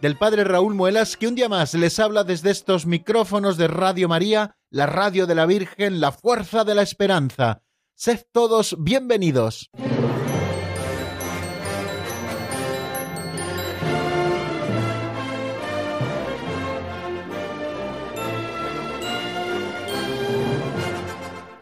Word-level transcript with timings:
del 0.00 0.16
Padre 0.16 0.44
Raúl 0.44 0.74
Muelas, 0.74 1.16
que 1.16 1.26
un 1.26 1.34
día 1.34 1.48
más 1.48 1.74
les 1.74 1.98
habla 1.98 2.24
desde 2.24 2.50
estos 2.50 2.86
micrófonos 2.86 3.56
de 3.56 3.68
Radio 3.68 4.08
María, 4.08 4.56
la 4.70 4.86
radio 4.86 5.26
de 5.26 5.34
la 5.34 5.46
Virgen, 5.46 6.00
la 6.00 6.12
fuerza 6.12 6.64
de 6.64 6.74
la 6.74 6.82
esperanza. 6.82 7.62
Sed 7.94 8.20
todos 8.32 8.76
bienvenidos. 8.78 9.70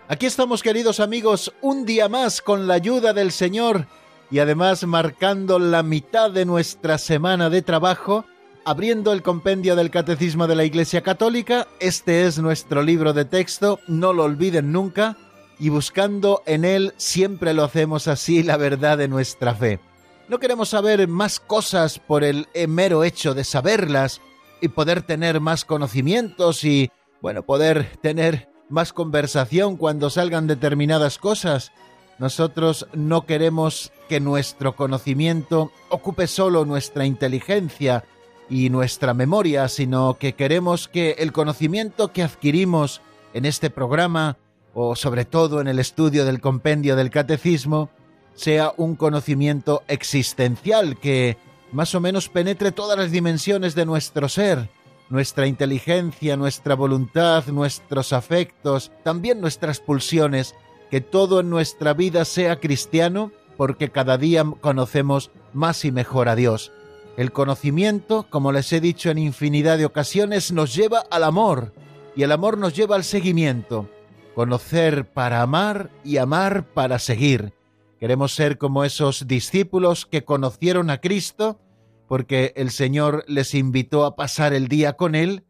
Aquí 0.08 0.26
estamos 0.26 0.62
queridos 0.62 1.00
amigos, 1.00 1.52
un 1.60 1.86
día 1.86 2.08
más 2.08 2.42
con 2.42 2.66
la 2.66 2.74
ayuda 2.74 3.12
del 3.12 3.32
Señor 3.32 3.86
y 4.30 4.38
además 4.38 4.84
marcando 4.86 5.58
la 5.58 5.82
mitad 5.82 6.30
de 6.30 6.44
nuestra 6.44 6.98
semana 6.98 7.50
de 7.50 7.62
trabajo, 7.62 8.24
abriendo 8.64 9.12
el 9.12 9.22
compendio 9.22 9.76
del 9.76 9.90
Catecismo 9.90 10.46
de 10.46 10.56
la 10.56 10.64
Iglesia 10.64 11.02
Católica, 11.02 11.66
este 11.80 12.26
es 12.26 12.38
nuestro 12.38 12.82
libro 12.82 13.12
de 13.12 13.24
texto, 13.24 13.80
no 13.86 14.12
lo 14.12 14.24
olviden 14.24 14.72
nunca, 14.72 15.16
y 15.58 15.68
buscando 15.68 16.42
en 16.46 16.64
él, 16.64 16.94
siempre 16.96 17.54
lo 17.54 17.64
hacemos 17.64 18.08
así, 18.08 18.42
la 18.42 18.56
verdad 18.56 18.98
de 18.98 19.08
nuestra 19.08 19.54
fe. 19.54 19.80
No 20.28 20.38
queremos 20.38 20.70
saber 20.70 21.06
más 21.06 21.38
cosas 21.38 21.98
por 21.98 22.24
el 22.24 22.48
mero 22.66 23.04
hecho 23.04 23.34
de 23.34 23.44
saberlas 23.44 24.20
y 24.60 24.68
poder 24.68 25.02
tener 25.02 25.40
más 25.40 25.64
conocimientos 25.64 26.64
y, 26.64 26.90
bueno, 27.20 27.42
poder 27.42 27.98
tener 28.00 28.48
más 28.68 28.92
conversación 28.92 29.76
cuando 29.76 30.08
salgan 30.10 30.46
determinadas 30.46 31.18
cosas, 31.18 31.72
nosotros 32.18 32.86
no 32.92 33.26
queremos 33.26 33.92
que 34.08 34.20
nuestro 34.20 34.76
conocimiento 34.76 35.72
ocupe 35.88 36.26
solo 36.26 36.64
nuestra 36.64 37.06
inteligencia 37.06 38.04
y 38.48 38.70
nuestra 38.70 39.14
memoria, 39.14 39.68
sino 39.68 40.14
que 40.14 40.34
queremos 40.34 40.88
que 40.88 41.12
el 41.18 41.32
conocimiento 41.32 42.12
que 42.12 42.22
adquirimos 42.22 43.00
en 43.32 43.44
este 43.46 43.70
programa 43.70 44.36
o 44.74 44.96
sobre 44.96 45.24
todo 45.24 45.60
en 45.60 45.68
el 45.68 45.78
estudio 45.78 46.24
del 46.24 46.40
compendio 46.40 46.96
del 46.96 47.10
catecismo 47.10 47.90
sea 48.34 48.72
un 48.76 48.96
conocimiento 48.96 49.82
existencial 49.88 50.98
que 50.98 51.36
más 51.72 51.94
o 51.94 52.00
menos 52.00 52.28
penetre 52.28 52.72
todas 52.72 52.98
las 52.98 53.10
dimensiones 53.10 53.74
de 53.74 53.86
nuestro 53.86 54.28
ser, 54.28 54.68
nuestra 55.08 55.46
inteligencia, 55.46 56.36
nuestra 56.36 56.74
voluntad, 56.74 57.46
nuestros 57.46 58.12
afectos, 58.12 58.92
también 59.02 59.40
nuestras 59.40 59.80
pulsiones, 59.80 60.54
que 60.90 61.00
todo 61.00 61.40
en 61.40 61.50
nuestra 61.50 61.94
vida 61.94 62.24
sea 62.24 62.60
cristiano, 62.60 63.32
porque 63.56 63.90
cada 63.90 64.18
día 64.18 64.44
conocemos 64.60 65.30
más 65.52 65.84
y 65.84 65.92
mejor 65.92 66.28
a 66.28 66.36
Dios. 66.36 66.72
El 67.16 67.30
conocimiento, 67.30 68.26
como 68.28 68.50
les 68.50 68.72
he 68.72 68.80
dicho 68.80 69.10
en 69.10 69.18
infinidad 69.18 69.78
de 69.78 69.84
ocasiones, 69.84 70.52
nos 70.52 70.74
lleva 70.74 71.04
al 71.10 71.24
amor, 71.24 71.72
y 72.16 72.22
el 72.22 72.32
amor 72.32 72.58
nos 72.58 72.74
lleva 72.74 72.96
al 72.96 73.04
seguimiento. 73.04 73.88
Conocer 74.34 75.12
para 75.12 75.42
amar 75.42 75.90
y 76.02 76.16
amar 76.16 76.72
para 76.74 76.98
seguir. 76.98 77.52
Queremos 78.00 78.34
ser 78.34 78.58
como 78.58 78.84
esos 78.84 79.28
discípulos 79.28 80.06
que 80.06 80.24
conocieron 80.24 80.90
a 80.90 81.00
Cristo, 81.00 81.60
porque 82.08 82.52
el 82.56 82.70
Señor 82.70 83.24
les 83.28 83.54
invitó 83.54 84.04
a 84.04 84.16
pasar 84.16 84.52
el 84.52 84.68
día 84.68 84.94
con 84.94 85.14
Él, 85.14 85.44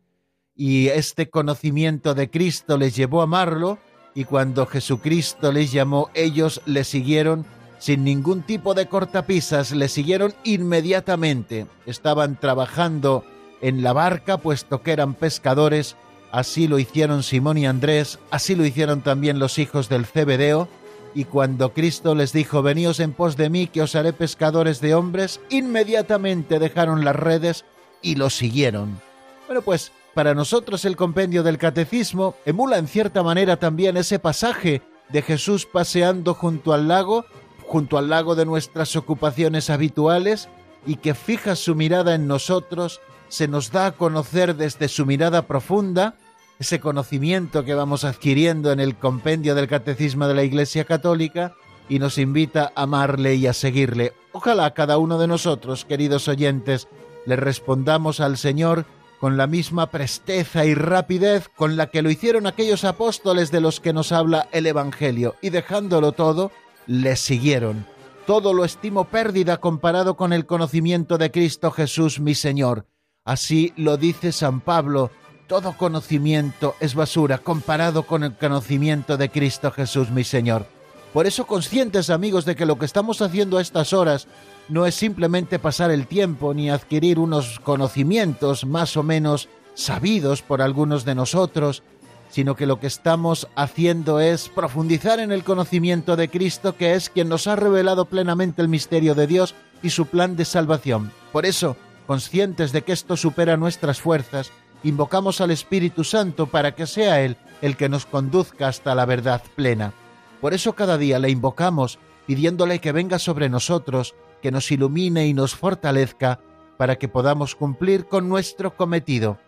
y 0.55 0.89
este 0.89 1.31
conocimiento 1.31 2.15
de 2.15 2.31
Cristo 2.31 2.77
les 2.77 2.95
llevó 2.95 3.21
a 3.21 3.25
amarlo, 3.25 3.79
y 4.15 4.25
cuando 4.25 4.67
Jesucristo 4.67 5.53
les 5.53 5.73
llamó, 5.73 6.11
ellos 6.15 6.61
le 6.67 6.85
siguieron 6.85 7.45
sin 7.79 8.05
ningún 8.05 8.43
tipo 8.43 8.75
de 8.75 8.87
cortapisas, 8.87 9.73
le 9.73 9.89
siguieron 9.89 10.35
inmediatamente. 10.45 11.67
Estaban 11.87 12.39
trabajando 12.39 13.25
en 13.61 13.83
la 13.83 13.93
barca, 13.93 14.39
puesto 14.39 14.83
que 14.83 14.93
eran 14.93 15.15
pescadores, 15.15 15.97
así 16.33 16.69
lo 16.69 16.79
hicieron 16.79 17.23
Simón 17.23 17.59
y 17.59 17.67
Andrés, 17.67 18.19
así 18.31 18.55
lo 18.55 18.65
hicieron 18.65 19.03
también 19.03 19.39
los 19.39 19.59
hijos 19.59 19.89
del 19.89 20.07
Cebedeo, 20.07 20.69
y 21.15 21.25
cuando 21.25 21.73
Cristo 21.73 22.15
les 22.15 22.33
dijo, 22.33 22.63
veníos 22.63 23.01
en 23.01 23.13
pos 23.13 23.37
de 23.37 23.49
mí, 23.49 23.69
que 23.69 23.83
os 23.83 23.95
haré 23.95 24.13
pescadores 24.13 24.81
de 24.81 24.95
hombres, 24.95 25.41
inmediatamente 25.49 26.59
dejaron 26.59 27.05
las 27.05 27.17
redes 27.17 27.65
y 28.03 28.17
lo 28.17 28.31
siguieron. 28.31 29.01
Bueno, 29.47 29.63
pues 29.63 29.93
para 30.15 30.35
nosotros 30.35 30.85
el 30.85 30.97
compendio 30.97 31.43
del 31.43 31.59
catecismo 31.59 32.37
emula 32.47 32.79
en 32.79 32.87
cierta 32.87 33.23
manera 33.23 33.57
también 33.57 33.97
ese 33.97 34.19
pasaje 34.19 34.83
de 35.09 35.23
Jesús 35.23 35.67
paseando 35.67 36.35
junto 36.35 36.73
al 36.73 36.89
lago, 36.89 37.25
junto 37.67 37.99
al 37.99 38.09
lago 38.09 38.35
de 38.35 38.47
nuestras 38.47 38.95
ocupaciones 38.97 39.71
habituales, 39.71 40.49
y 40.87 40.97
que 40.97 41.15
fija 41.15 41.57
su 41.57 41.75
mirada 41.75 42.15
en 42.15 42.27
nosotros, 42.27 43.01
se 43.29 43.49
nos 43.49 43.73
da 43.73 43.87
a 43.87 43.93
conocer 43.93 44.55
desde 44.55 44.89
su 44.89 45.07
mirada 45.07 45.47
profunda, 45.47 46.15
ese 46.59 46.79
conocimiento 46.79 47.65
que 47.65 47.75
vamos 47.75 48.05
adquiriendo 48.05 48.71
en 48.71 48.81
el 48.81 48.97
compendio 48.97 49.55
del 49.55 49.67
Catecismo 49.67 50.29
de 50.29 50.35
la 50.35 50.45
Iglesia 50.45 50.85
Católica, 50.85 51.55
y 51.89 51.99
nos 51.99 52.19
invita 52.19 52.73
a 52.75 52.83
amarle 52.83 53.35
y 53.35 53.47
a 53.47 53.53
seguirle. 53.53 54.13
Ojalá 54.33 54.73
cada 54.73 54.99
uno 54.99 55.19
de 55.19 55.27
nosotros, 55.27 55.85
queridos 55.85 56.29
oyentes, 56.29 56.89
le 57.27 57.37
respondamos 57.37 58.21
al 58.21 58.37
Señor 58.39 58.87
con 59.25 59.39
la 59.39 59.47
misma 59.47 59.87
presteza 59.87 60.67
y 60.67 60.75
rapidez 60.75 61.49
con 61.57 61.79
la 61.79 61.87
que 61.87 62.03
lo 62.03 62.11
hicieron 62.11 62.47
aquellos 62.47 62.85
apóstoles 62.85 63.51
de 63.51 63.63
los 63.63 63.81
que 63.81 63.95
nos 63.95 64.13
habla 64.13 64.49
el 64.53 64.67
Evangelio, 64.67 65.35
y 65.41 65.49
dejándolo 65.49 66.13
todo, 66.13 66.53
le 66.87 67.17
siguieron. 67.17 67.87
Todo 68.27 68.53
lo 68.53 68.67
estimo 68.67 69.05
pérdida 69.05 69.57
comparado 69.57 70.19
con 70.19 70.35
el 70.35 70.45
conocimiento 70.45 71.17
de 71.17 71.31
Cristo 71.31 71.71
Jesús 71.71 72.21
mi 72.21 72.35
Señor. 72.35 72.87
Así 73.25 73.73
lo 73.79 73.97
dice 73.97 74.31
San 74.31 74.61
Pablo, 74.61 75.11
todo 75.47 75.75
conocimiento 75.75 76.75
es 76.81 76.95
basura 76.95 77.39
comparado 77.39 78.03
con 78.03 78.25
el 78.25 78.37
conocimiento 78.37 79.17
de 79.17 79.31
Cristo 79.31 79.71
Jesús 79.71 80.11
mi 80.11 80.25
Señor. 80.25 80.67
Por 81.15 81.27
eso 81.27 81.47
conscientes 81.47 82.11
amigos 82.11 82.45
de 82.45 82.57
que 82.57 82.67
lo 82.67 82.79
que 82.79 82.85
estamos 82.85 83.23
haciendo 83.23 83.57
a 83.57 83.63
estas 83.63 83.95
horas 83.95 84.29
no 84.69 84.87
es 84.87 84.95
simplemente 84.95 85.59
pasar 85.59 85.91
el 85.91 86.07
tiempo 86.07 86.55
ni 86.55 86.71
adquirir 86.71 87.19
unos 87.19 87.61
conocimientos 87.61 88.65
más 88.65 88.97
o 88.97 89.03
menos 89.03 89.49
sabidos 89.75 90.43
por 90.43 90.63
algunos 90.63 91.05
de 91.05 91.15
nosotros, 91.15 91.83
sino 92.31 92.57
que 92.57 92.67
lo 92.67 92.81
que 92.81 92.87
estamos 92.87 93.49
haciendo 93.55 94.21
es 94.21 94.49
profundizar 94.49 95.21
en 95.21 95.33
el 95.33 95.45
conocimiento 95.45 96.17
de 96.17 96.29
Cristo, 96.29 96.77
que 96.77 96.95
es 96.95 97.09
quien 97.09 97.29
nos 97.29 97.47
ha 97.47 97.57
revelado 97.57 98.07
plenamente 98.07 98.63
el 98.63 98.69
misterio 98.69 99.15
de 99.15 99.27
Dios 99.27 99.55
y 99.83 99.91
su 99.91 100.07
plan 100.07 100.35
de 100.37 100.45
salvación. 100.45 101.13
Por 101.33 101.47
eso, 101.47 101.77
conscientes 102.07 102.73
de 102.73 102.83
que 102.83 102.93
esto 102.93 103.17
supera 103.17 103.57
nuestras 103.57 104.01
fuerzas, 104.01 104.51
invocamos 104.83 105.41
al 105.41 105.51
Espíritu 105.51 106.05
Santo 106.05 106.47
para 106.47 106.75
que 106.75 106.87
sea 106.87 107.21
Él 107.21 107.37
el 107.63 107.77
que 107.77 107.89
nos 107.89 108.07
conduzca 108.07 108.69
hasta 108.69 108.95
la 108.95 109.07
verdad 109.07 109.43
plena. 109.55 109.93
Por 110.41 110.55
eso 110.55 110.75
cada 110.75 110.99
día 110.99 111.19
le 111.19 111.31
invocamos, 111.31 111.99
pidiéndole 112.27 112.81
que 112.81 112.93
venga 112.93 113.19
sobre 113.19 113.49
nosotros 113.49 114.15
que 114.45 114.51
nos 114.51 114.71
ilumine 114.71 115.27
y 115.27 115.33
nos 115.33 115.55
fortalezca 115.55 116.39
para 116.77 116.97
que 116.97 117.09
podamos 117.09 117.55
cumplir 117.55 118.05
con 118.05 118.29
nuestro 118.29 118.77
cometido. 118.77 119.39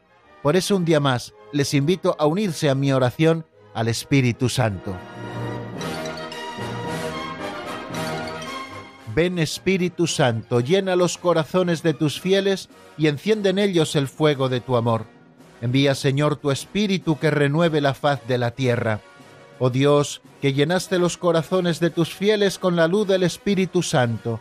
Por 0.43 0.57
eso 0.57 0.75
un 0.75 0.87
día 0.87 1.01
más 1.01 1.35
les 1.53 1.75
invito 1.75 2.17
a 2.19 2.25
unirse 2.25 2.71
a 2.71 2.75
mi 2.75 2.95
oración 2.95 3.45
al 3.75 3.89
Espíritu 3.89 4.49
Santo. 4.49 4.97
Ven 9.15 9.39
Espíritu 9.39 10.07
Santo, 10.07 10.61
llena 10.61 10.97
los 10.97 11.19
corazones 11.19 11.83
de 11.83 11.93
tus 11.93 12.19
fieles 12.19 12.71
y 12.97 13.09
enciende 13.09 13.51
en 13.51 13.59
ellos 13.59 13.97
el 13.97 14.09
fuego 14.09 14.49
de 14.49 14.61
tu 14.61 14.77
amor. 14.77 15.05
Envía 15.61 15.95
Señor 15.95 16.37
tu 16.37 16.51
Espíritu 16.51 17.19
que 17.19 17.31
renueve 17.31 17.83
la 17.83 17.93
faz 17.93 18.27
de 18.27 18.39
la 18.39 18.53
tierra. 18.53 19.01
Oh 19.59 19.69
Dios, 19.69 20.23
que 20.41 20.55
llenaste 20.55 20.99
los 20.99 21.19
corazones 21.19 21.81
de 21.81 21.91
tus 21.91 22.15
fieles 22.15 22.59
con 22.59 22.77
la 22.77 22.89
luz 22.89 23.07
del 23.07 23.25
Espíritu 23.25 23.83
Santo, 23.83 24.41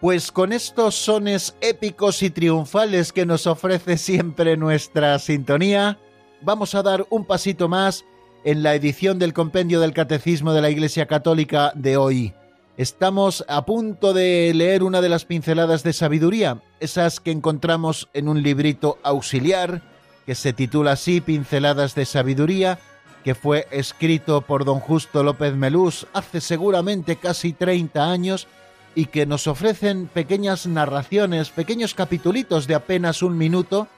Pues 0.00 0.32
con 0.32 0.54
estos 0.54 0.94
sones 0.94 1.54
épicos 1.60 2.22
y 2.22 2.30
triunfales 2.30 3.12
que 3.12 3.26
nos 3.26 3.46
ofrece 3.46 3.98
siempre 3.98 4.56
nuestra 4.56 5.18
sintonía, 5.18 5.98
vamos 6.40 6.74
a 6.74 6.82
dar 6.82 7.06
un 7.10 7.26
pasito 7.26 7.68
más 7.68 8.06
en 8.44 8.62
la 8.62 8.74
edición 8.74 9.18
del 9.18 9.34
Compendio 9.34 9.78
del 9.78 9.92
Catecismo 9.92 10.54
de 10.54 10.62
la 10.62 10.70
Iglesia 10.70 11.04
Católica 11.04 11.72
de 11.74 11.98
hoy. 11.98 12.32
Estamos 12.78 13.44
a 13.46 13.66
punto 13.66 14.14
de 14.14 14.52
leer 14.54 14.82
una 14.82 15.02
de 15.02 15.10
las 15.10 15.26
pinceladas 15.26 15.82
de 15.82 15.92
sabiduría, 15.92 16.62
esas 16.80 17.20
que 17.20 17.30
encontramos 17.30 18.08
en 18.14 18.28
un 18.28 18.42
librito 18.42 18.98
auxiliar 19.02 19.82
que 20.24 20.34
se 20.34 20.54
titula 20.54 20.92
así 20.92 21.20
Pinceladas 21.20 21.94
de 21.94 22.06
Sabiduría 22.06 22.78
que 23.24 23.34
fue 23.34 23.66
escrito 23.70 24.40
por 24.42 24.64
don 24.64 24.80
Justo 24.80 25.22
López 25.22 25.54
Melús 25.54 26.06
hace 26.12 26.40
seguramente 26.40 27.16
casi 27.16 27.52
30 27.52 28.10
años 28.10 28.46
y 28.94 29.06
que 29.06 29.26
nos 29.26 29.46
ofrecen 29.46 30.06
pequeñas 30.06 30.66
narraciones, 30.66 31.50
pequeños 31.50 31.94
capitulitos 31.94 32.66
de 32.66 32.74
apenas 32.74 33.22
un 33.22 33.36
minuto, 33.38 33.88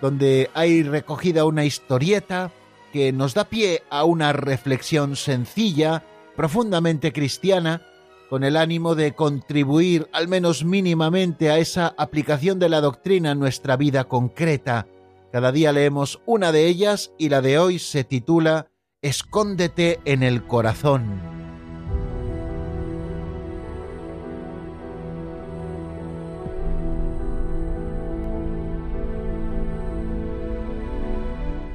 donde 0.00 0.50
hay 0.54 0.82
recogida 0.82 1.44
una 1.44 1.64
historieta 1.64 2.50
que 2.92 3.12
nos 3.12 3.34
da 3.34 3.44
pie 3.44 3.82
a 3.88 4.04
una 4.04 4.32
reflexión 4.32 5.16
sencilla, 5.16 6.04
profundamente 6.36 7.12
cristiana, 7.12 7.82
con 8.28 8.44
el 8.44 8.56
ánimo 8.56 8.94
de 8.94 9.14
contribuir 9.14 10.08
al 10.12 10.26
menos 10.26 10.64
mínimamente 10.64 11.50
a 11.50 11.58
esa 11.58 11.94
aplicación 11.96 12.58
de 12.58 12.68
la 12.68 12.80
doctrina 12.80 13.32
en 13.32 13.38
nuestra 13.38 13.76
vida 13.76 14.04
concreta. 14.04 14.86
Cada 15.30 15.52
día 15.52 15.72
leemos 15.72 16.20
una 16.26 16.52
de 16.52 16.66
ellas 16.66 17.12
y 17.18 17.28
la 17.28 17.40
de 17.40 17.58
hoy 17.58 17.78
se 17.78 18.04
titula 18.04 18.68
Escóndete 19.04 19.98
en 20.04 20.22
el 20.22 20.44
corazón. 20.44 21.02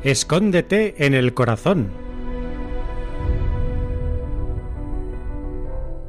Escóndete 0.04 1.06
en 1.06 1.14
el 1.14 1.34
corazón. 1.34 1.90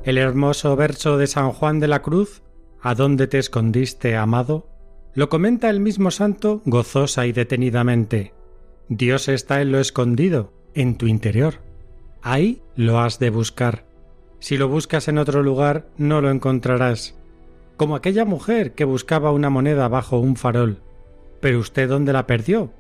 El 0.05 0.19
hermoso 0.19 0.77
verso 0.77 1.19
de 1.19 1.27
San 1.27 1.51
Juan 1.51 1.81
de 1.81 1.89
la 1.89 2.01
Cruz, 2.01 2.43
¿A 2.81 2.95
dónde 2.95 3.27
te 3.27 3.39
escondiste, 3.39 4.17
amado? 4.17 4.69
lo 5.15 5.29
comenta 5.29 5.69
el 5.69 5.81
mismo 5.81 6.13
santo 6.13 6.63
gozosa 6.65 7.27
y 7.27 7.33
detenidamente. 7.33 8.35
Dios 8.89 9.29
está 9.29 9.61
en 9.61 9.73
lo 9.73 9.81
escondido, 9.81 10.53
en 10.81 10.97
tu 10.97 11.07
interior. 11.07 11.61
Ahí 12.23 12.63
lo 12.75 12.99
has 13.01 13.19
de 13.19 13.31
buscar. 13.31 13.85
Si 14.41 14.57
lo 14.57 14.69
buscas 14.69 15.09
en 15.09 15.19
otro 15.19 15.43
lugar, 15.43 15.89
no 15.99 16.21
lo 16.21 16.31
encontrarás. 16.31 17.17
Como 17.77 17.97
aquella 17.97 18.25
mujer 18.25 18.73
que 18.73 18.85
buscaba 18.85 19.33
una 19.33 19.51
moneda 19.51 19.89
bajo 19.89 20.19
un 20.19 20.37
farol. 20.37 20.81
Pero 21.41 21.59
usted 21.59 21.89
dónde 21.89 22.13
la 22.13 22.27
perdió? 22.27 22.73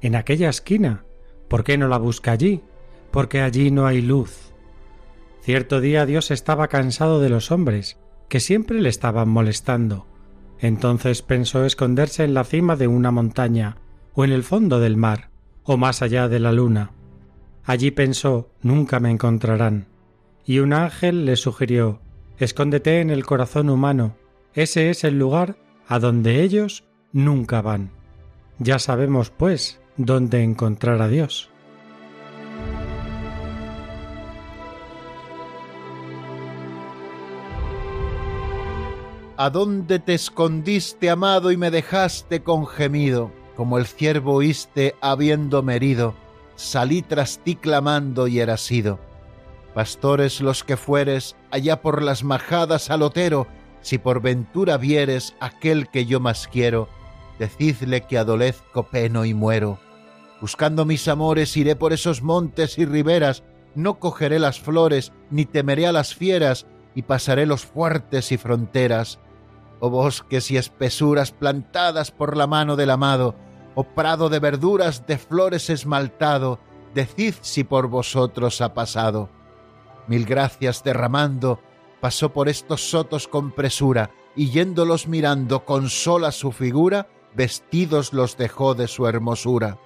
en 0.00 0.14
aquella 0.14 0.48
esquina. 0.48 1.04
¿Por 1.48 1.64
qué 1.64 1.78
no 1.78 1.88
la 1.88 1.98
busca 1.98 2.32
allí? 2.32 2.62
Porque 3.10 3.40
allí 3.40 3.70
no 3.70 3.86
hay 3.86 4.02
luz. 4.02 4.52
Cierto 5.42 5.80
día 5.80 6.06
Dios 6.06 6.30
estaba 6.30 6.68
cansado 6.68 7.20
de 7.20 7.28
los 7.28 7.50
hombres, 7.50 7.98
que 8.28 8.40
siempre 8.40 8.80
le 8.80 8.88
estaban 8.88 9.28
molestando. 9.28 10.06
Entonces 10.58 11.22
pensó 11.22 11.64
esconderse 11.64 12.24
en 12.24 12.34
la 12.34 12.44
cima 12.44 12.76
de 12.76 12.88
una 12.88 13.10
montaña, 13.10 13.78
o 14.14 14.24
en 14.24 14.32
el 14.32 14.42
fondo 14.42 14.80
del 14.80 14.96
mar, 14.96 15.30
o 15.62 15.76
más 15.76 16.02
allá 16.02 16.28
de 16.28 16.40
la 16.40 16.52
luna. 16.52 16.90
Allí 17.66 17.90
pensó 17.90 18.48
nunca 18.62 19.00
me 19.00 19.10
encontrarán. 19.10 19.88
Y 20.44 20.60
un 20.60 20.72
ángel 20.72 21.26
le 21.26 21.34
sugirió 21.36 22.00
Escóndete 22.38 23.00
en 23.00 23.10
el 23.10 23.24
corazón 23.24 23.70
humano, 23.70 24.14
ese 24.54 24.90
es 24.90 25.04
el 25.04 25.18
lugar 25.18 25.56
a 25.88 25.98
donde 25.98 26.42
ellos 26.42 26.84
nunca 27.12 27.62
van. 27.62 27.90
Ya 28.58 28.78
sabemos, 28.78 29.30
pues, 29.30 29.80
dónde 29.96 30.42
encontrar 30.42 31.00
a 31.00 31.08
Dios. 31.08 31.50
¿A 39.38 39.50
dónde 39.50 39.98
te 39.98 40.14
escondiste, 40.14 41.10
amado, 41.10 41.52
y 41.52 41.56
me 41.56 41.70
dejaste 41.70 42.42
con 42.42 42.66
gemido? 42.66 43.30
Como 43.56 43.78
el 43.78 43.86
ciervo 43.86 44.34
oíste 44.34 44.94
habiéndome 45.00 45.76
herido, 45.76 46.14
salí 46.56 47.02
tras 47.02 47.38
ti 47.38 47.54
clamando 47.54 48.26
y 48.26 48.40
eras 48.40 48.60
sido. 48.62 48.98
Pastores 49.74 50.40
los 50.40 50.64
que 50.64 50.76
fueres, 50.76 51.36
allá 51.50 51.82
por 51.82 52.02
las 52.02 52.24
majadas 52.24 52.90
al 52.90 53.02
otero, 53.02 53.46
si 53.82 53.98
por 53.98 54.20
ventura 54.20 54.78
vieres 54.78 55.36
aquel 55.38 55.88
que 55.88 56.06
yo 56.06 56.18
más 56.18 56.48
quiero, 56.48 56.88
decidle 57.38 58.00
que 58.00 58.18
adolezco, 58.18 58.84
peno 58.84 59.24
y 59.24 59.34
muero. 59.34 59.78
Buscando 60.40 60.84
mis 60.84 61.06
amores 61.08 61.56
iré 61.56 61.76
por 61.76 61.92
esos 61.92 62.22
montes 62.22 62.78
y 62.78 62.84
riberas, 62.84 63.42
no 63.74 63.98
cogeré 63.98 64.38
las 64.38 64.58
flores, 64.58 65.12
ni 65.30 65.44
temeré 65.44 65.86
a 65.86 65.92
las 65.92 66.14
fieras, 66.14 66.66
y 66.94 67.02
pasaré 67.02 67.44
los 67.44 67.66
fuertes 67.66 68.32
y 68.32 68.38
fronteras. 68.38 69.18
Oh 69.80 69.90
bosques 69.90 70.50
y 70.50 70.56
espesuras 70.56 71.30
plantadas 71.32 72.10
por 72.10 72.36
la 72.36 72.46
mano 72.46 72.76
del 72.76 72.90
amado, 72.90 73.34
oh 73.76 73.84
prado 73.84 74.28
de 74.28 74.40
verduras, 74.40 75.06
de 75.06 75.18
flores 75.18 75.70
esmaltado, 75.70 76.58
decid 76.92 77.34
si 77.42 77.62
por 77.62 77.86
vosotros 77.86 78.60
ha 78.60 78.74
pasado. 78.74 79.30
Mil 80.08 80.24
gracias 80.24 80.82
derramando, 80.82 81.60
pasó 82.00 82.32
por 82.32 82.48
estos 82.48 82.90
sotos 82.90 83.28
con 83.28 83.52
presura, 83.52 84.10
y 84.34 84.50
yéndolos 84.50 85.06
mirando 85.06 85.64
con 85.64 85.88
sola 85.88 86.32
su 86.32 86.50
figura, 86.50 87.06
vestidos 87.36 88.12
los 88.12 88.36
dejó 88.36 88.74
de 88.74 88.88
su 88.88 89.06
hermosura 89.06 89.78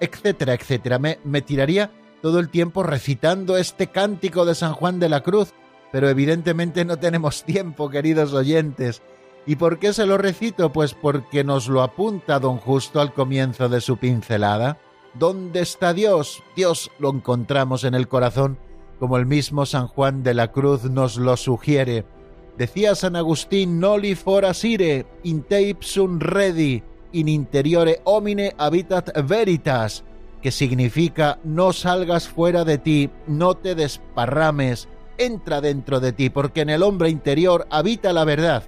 etcétera, 0.00 0.54
etcétera. 0.54 0.98
Me, 0.98 1.18
me 1.24 1.42
tiraría 1.42 1.90
todo 2.22 2.40
el 2.40 2.48
tiempo 2.48 2.82
recitando 2.82 3.56
este 3.56 3.88
cántico 3.88 4.44
de 4.44 4.54
San 4.54 4.72
Juan 4.72 4.98
de 4.98 5.08
la 5.08 5.22
Cruz, 5.22 5.52
pero 5.92 6.08
evidentemente 6.08 6.84
no 6.84 6.98
tenemos 6.98 7.44
tiempo, 7.44 7.90
queridos 7.90 8.32
oyentes. 8.32 9.02
¿Y 9.50 9.56
por 9.56 9.80
qué 9.80 9.92
se 9.92 10.06
lo 10.06 10.16
recito? 10.16 10.70
Pues 10.70 10.94
porque 10.94 11.42
nos 11.42 11.66
lo 11.66 11.82
apunta 11.82 12.38
don 12.38 12.58
Justo 12.58 13.00
al 13.00 13.12
comienzo 13.12 13.68
de 13.68 13.80
su 13.80 13.96
pincelada. 13.96 14.78
¿Dónde 15.14 15.58
está 15.58 15.92
Dios? 15.92 16.44
Dios 16.54 16.92
lo 17.00 17.10
encontramos 17.10 17.82
en 17.82 17.96
el 17.96 18.06
corazón, 18.06 18.58
como 19.00 19.16
el 19.16 19.26
mismo 19.26 19.66
San 19.66 19.88
Juan 19.88 20.22
de 20.22 20.34
la 20.34 20.52
Cruz 20.52 20.84
nos 20.84 21.16
lo 21.16 21.36
sugiere. 21.36 22.04
Decía 22.58 22.94
San 22.94 23.16
Agustín, 23.16 23.80
noli 23.80 24.14
forasire, 24.14 25.04
in 25.24 25.42
te 25.42 25.62
ipsum 25.62 26.20
redi, 26.20 26.84
in 27.10 27.26
interiore 27.26 28.02
homine 28.04 28.54
habitat 28.56 29.10
veritas, 29.26 30.04
que 30.40 30.52
significa 30.52 31.40
no 31.42 31.72
salgas 31.72 32.28
fuera 32.28 32.64
de 32.64 32.78
ti, 32.78 33.10
no 33.26 33.56
te 33.56 33.74
desparrames, 33.74 34.88
entra 35.18 35.60
dentro 35.60 35.98
de 35.98 36.12
ti, 36.12 36.30
porque 36.30 36.60
en 36.60 36.70
el 36.70 36.84
hombre 36.84 37.10
interior 37.10 37.66
habita 37.68 38.12
la 38.12 38.24
verdad. 38.24 38.62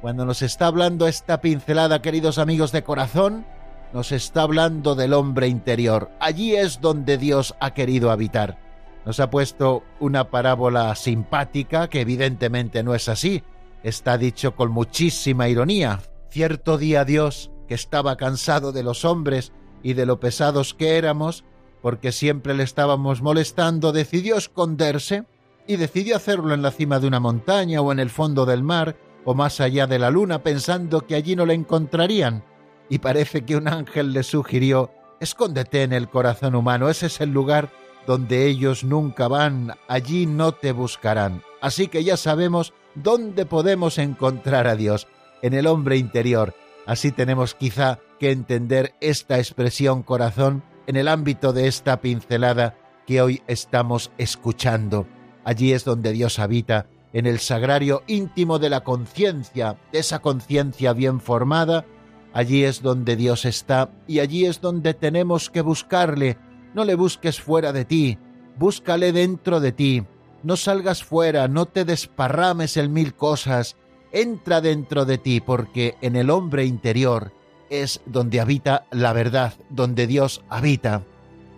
Cuando 0.00 0.24
nos 0.24 0.40
está 0.40 0.66
hablando 0.66 1.06
esta 1.06 1.42
pincelada, 1.42 2.00
queridos 2.00 2.38
amigos 2.38 2.72
de 2.72 2.82
corazón, 2.82 3.44
nos 3.92 4.12
está 4.12 4.42
hablando 4.42 4.94
del 4.94 5.12
hombre 5.12 5.46
interior. 5.46 6.10
Allí 6.20 6.56
es 6.56 6.80
donde 6.80 7.18
Dios 7.18 7.54
ha 7.60 7.74
querido 7.74 8.10
habitar. 8.10 8.58
Nos 9.04 9.20
ha 9.20 9.28
puesto 9.28 9.82
una 9.98 10.30
parábola 10.30 10.94
simpática, 10.94 11.88
que 11.88 12.00
evidentemente 12.00 12.82
no 12.82 12.94
es 12.94 13.10
así. 13.10 13.42
Está 13.82 14.16
dicho 14.16 14.56
con 14.56 14.70
muchísima 14.70 15.50
ironía. 15.50 16.00
Cierto 16.30 16.78
día 16.78 17.04
Dios 17.04 17.50
que 17.68 17.74
estaba 17.74 18.16
cansado 18.16 18.72
de 18.72 18.82
los 18.82 19.04
hombres 19.04 19.52
y 19.82 19.92
de 19.92 20.06
lo 20.06 20.18
pesados 20.18 20.72
que 20.72 20.96
éramos, 20.96 21.44
porque 21.82 22.10
siempre 22.12 22.54
le 22.54 22.62
estábamos 22.62 23.20
molestando, 23.20 23.92
decidió 23.92 24.36
esconderse 24.36 25.24
y 25.66 25.76
decidió 25.76 26.16
hacerlo 26.16 26.54
en 26.54 26.62
la 26.62 26.70
cima 26.70 27.00
de 27.00 27.06
una 27.06 27.20
montaña 27.20 27.82
o 27.82 27.92
en 27.92 28.00
el 28.00 28.08
fondo 28.08 28.46
del 28.46 28.62
mar 28.62 28.96
o 29.24 29.34
más 29.34 29.60
allá 29.60 29.86
de 29.86 29.98
la 29.98 30.10
luna, 30.10 30.42
pensando 30.42 31.06
que 31.06 31.14
allí 31.14 31.36
no 31.36 31.46
le 31.46 31.54
encontrarían. 31.54 32.44
Y 32.88 32.98
parece 32.98 33.42
que 33.42 33.56
un 33.56 33.68
ángel 33.68 34.12
le 34.12 34.22
sugirió, 34.22 34.90
escóndete 35.20 35.82
en 35.82 35.92
el 35.92 36.08
corazón 36.08 36.54
humano, 36.54 36.88
ese 36.88 37.06
es 37.06 37.20
el 37.20 37.30
lugar 37.30 37.70
donde 38.06 38.46
ellos 38.46 38.82
nunca 38.82 39.28
van, 39.28 39.74
allí 39.86 40.26
no 40.26 40.52
te 40.52 40.72
buscarán. 40.72 41.42
Así 41.60 41.88
que 41.88 42.02
ya 42.02 42.16
sabemos 42.16 42.72
dónde 42.94 43.46
podemos 43.46 43.98
encontrar 43.98 44.66
a 44.66 44.74
Dios, 44.74 45.06
en 45.42 45.54
el 45.54 45.66
hombre 45.66 45.96
interior, 45.96 46.54
Así 46.90 47.12
tenemos 47.12 47.54
quizá 47.54 48.00
que 48.18 48.32
entender 48.32 48.94
esta 49.00 49.38
expresión 49.38 50.02
corazón 50.02 50.64
en 50.88 50.96
el 50.96 51.06
ámbito 51.06 51.52
de 51.52 51.68
esta 51.68 52.00
pincelada 52.00 52.76
que 53.06 53.22
hoy 53.22 53.42
estamos 53.46 54.10
escuchando. 54.18 55.06
Allí 55.44 55.72
es 55.72 55.84
donde 55.84 56.10
Dios 56.10 56.40
habita, 56.40 56.86
en 57.12 57.26
el 57.26 57.40
sagrario 57.40 58.02
íntimo 58.06 58.58
de 58.58 58.70
la 58.70 58.84
conciencia, 58.84 59.76
esa 59.92 60.20
conciencia 60.20 60.92
bien 60.92 61.20
formada, 61.20 61.84
allí 62.32 62.64
es 62.64 62.82
donde 62.82 63.16
Dios 63.16 63.44
está 63.44 63.90
y 64.06 64.20
allí 64.20 64.46
es 64.46 64.60
donde 64.60 64.94
tenemos 64.94 65.50
que 65.50 65.60
buscarle. 65.60 66.38
No 66.74 66.84
le 66.84 66.94
busques 66.94 67.40
fuera 67.40 67.72
de 67.72 67.84
ti, 67.84 68.18
búscale 68.58 69.12
dentro 69.12 69.60
de 69.60 69.72
ti. 69.72 70.04
No 70.42 70.56
salgas 70.56 71.04
fuera, 71.04 71.48
no 71.48 71.66
te 71.66 71.84
desparrames 71.84 72.76
en 72.76 72.92
mil 72.92 73.14
cosas, 73.14 73.76
entra 74.12 74.60
dentro 74.60 75.04
de 75.04 75.18
ti, 75.18 75.40
porque 75.40 75.96
en 76.00 76.16
el 76.16 76.30
hombre 76.30 76.64
interior 76.64 77.32
es 77.68 78.00
donde 78.06 78.40
habita 78.40 78.86
la 78.90 79.12
verdad, 79.12 79.54
donde 79.68 80.06
Dios 80.06 80.42
habita. 80.48 81.02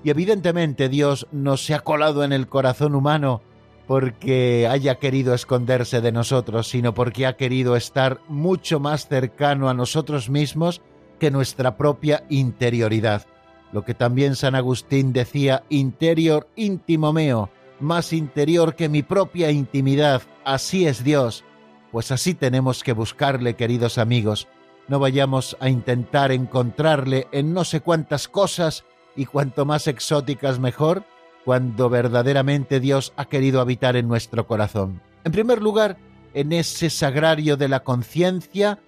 Y 0.02 0.10
evidentemente 0.10 0.88
Dios 0.88 1.28
no 1.30 1.56
se 1.56 1.74
ha 1.74 1.80
colado 1.80 2.24
en 2.24 2.32
el 2.32 2.48
corazón 2.48 2.94
humano 2.94 3.42
porque 3.86 4.68
haya 4.70 4.96
querido 4.96 5.34
esconderse 5.34 6.00
de 6.00 6.12
nosotros, 6.12 6.68
sino 6.68 6.94
porque 6.94 7.26
ha 7.26 7.36
querido 7.36 7.76
estar 7.76 8.20
mucho 8.28 8.80
más 8.80 9.08
cercano 9.08 9.68
a 9.68 9.74
nosotros 9.74 10.30
mismos 10.30 10.80
que 11.18 11.30
nuestra 11.30 11.76
propia 11.76 12.24
interioridad. 12.28 13.26
Lo 13.72 13.84
que 13.84 13.94
también 13.94 14.36
San 14.36 14.54
Agustín 14.54 15.12
decía, 15.12 15.64
interior 15.68 16.48
íntimo 16.56 17.12
meo, 17.12 17.50
más 17.80 18.12
interior 18.12 18.74
que 18.74 18.88
mi 18.88 19.02
propia 19.02 19.50
intimidad, 19.50 20.22
así 20.44 20.86
es 20.86 21.02
Dios. 21.02 21.44
Pues 21.90 22.10
así 22.10 22.34
tenemos 22.34 22.84
que 22.84 22.92
buscarle, 22.92 23.54
queridos 23.54 23.98
amigos. 23.98 24.48
No 24.88 24.98
vayamos 24.98 25.56
a 25.60 25.68
intentar 25.68 26.32
encontrarle 26.32 27.28
en 27.32 27.52
no 27.52 27.64
sé 27.64 27.80
cuántas 27.80 28.28
cosas 28.28 28.84
y 29.16 29.26
cuanto 29.26 29.64
más 29.64 29.86
exóticas 29.86 30.58
mejor, 30.58 31.04
cuando 31.44 31.88
verdaderamente 31.90 32.80
Dios 32.80 33.12
ha 33.16 33.26
querido 33.26 33.60
habitar 33.60 33.96
en 33.96 34.08
nuestro 34.08 34.46
corazón. 34.46 35.02
En 35.24 35.32
primer 35.32 35.62
lugar, 35.62 35.98
en 36.34 36.52
ese 36.52 36.90
sagrario 36.90 37.56
de 37.56 37.68
la 37.68 37.84
conciencia 37.84 38.80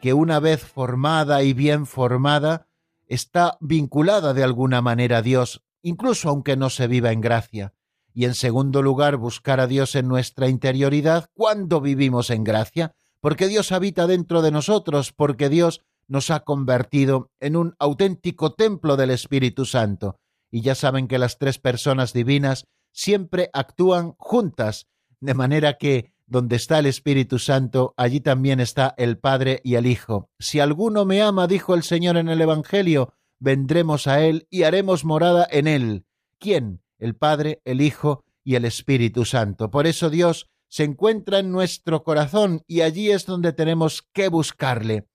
que 0.00 0.14
una 0.14 0.40
vez 0.40 0.62
formada 0.62 1.42
y 1.42 1.52
bien 1.52 1.86
formada, 1.86 2.66
está 3.06 3.56
vinculada 3.60 4.34
de 4.34 4.42
alguna 4.42 4.82
manera 4.82 5.18
a 5.18 5.22
Dios, 5.22 5.62
incluso 5.82 6.28
aunque 6.28 6.56
no 6.56 6.70
se 6.70 6.86
viva 6.88 7.12
en 7.12 7.20
gracia. 7.20 7.74
Y 8.14 8.24
en 8.24 8.34
segundo 8.34 8.82
lugar, 8.82 9.16
buscar 9.16 9.60
a 9.60 9.66
Dios 9.66 9.94
en 9.94 10.08
nuestra 10.08 10.48
interioridad 10.48 11.26
cuando 11.34 11.80
vivimos 11.80 12.30
en 12.30 12.42
gracia, 12.42 12.94
porque 13.20 13.48
Dios 13.48 13.70
habita 13.70 14.06
dentro 14.06 14.42
de 14.42 14.50
nosotros, 14.50 15.12
porque 15.12 15.48
Dios 15.48 15.82
nos 16.08 16.30
ha 16.30 16.40
convertido 16.40 17.30
en 17.38 17.56
un 17.56 17.74
auténtico 17.78 18.54
templo 18.54 18.96
del 18.96 19.10
Espíritu 19.10 19.64
Santo. 19.64 20.18
Y 20.52 20.60
ya 20.60 20.76
saben 20.76 21.08
que 21.08 21.18
las 21.18 21.38
tres 21.38 21.58
personas 21.58 22.12
divinas 22.12 22.68
siempre 22.92 23.50
actúan 23.54 24.14
juntas, 24.18 24.86
de 25.18 25.34
manera 25.34 25.78
que 25.78 26.12
donde 26.26 26.56
está 26.56 26.78
el 26.78 26.86
Espíritu 26.86 27.38
Santo, 27.38 27.94
allí 27.96 28.20
también 28.20 28.60
está 28.60 28.94
el 28.96 29.18
Padre 29.18 29.60
y 29.64 29.74
el 29.74 29.86
Hijo. 29.86 30.30
Si 30.38 30.60
alguno 30.60 31.04
me 31.04 31.22
ama, 31.22 31.46
dijo 31.46 31.74
el 31.74 31.82
Señor 31.82 32.16
en 32.16 32.28
el 32.28 32.40
Evangelio, 32.40 33.14
vendremos 33.38 34.06
a 34.06 34.22
Él 34.22 34.46
y 34.50 34.62
haremos 34.62 35.04
morada 35.04 35.46
en 35.50 35.66
Él. 35.66 36.04
¿Quién? 36.38 36.82
El 36.98 37.16
Padre, 37.16 37.60
el 37.64 37.80
Hijo 37.80 38.24
y 38.44 38.54
el 38.54 38.64
Espíritu 38.64 39.24
Santo. 39.24 39.70
Por 39.70 39.86
eso 39.86 40.10
Dios 40.10 40.50
se 40.68 40.84
encuentra 40.84 41.38
en 41.38 41.50
nuestro 41.50 42.02
corazón 42.02 42.62
y 42.66 42.82
allí 42.82 43.10
es 43.10 43.26
donde 43.26 43.52
tenemos 43.52 44.02
que 44.12 44.28
buscarle. 44.28 45.06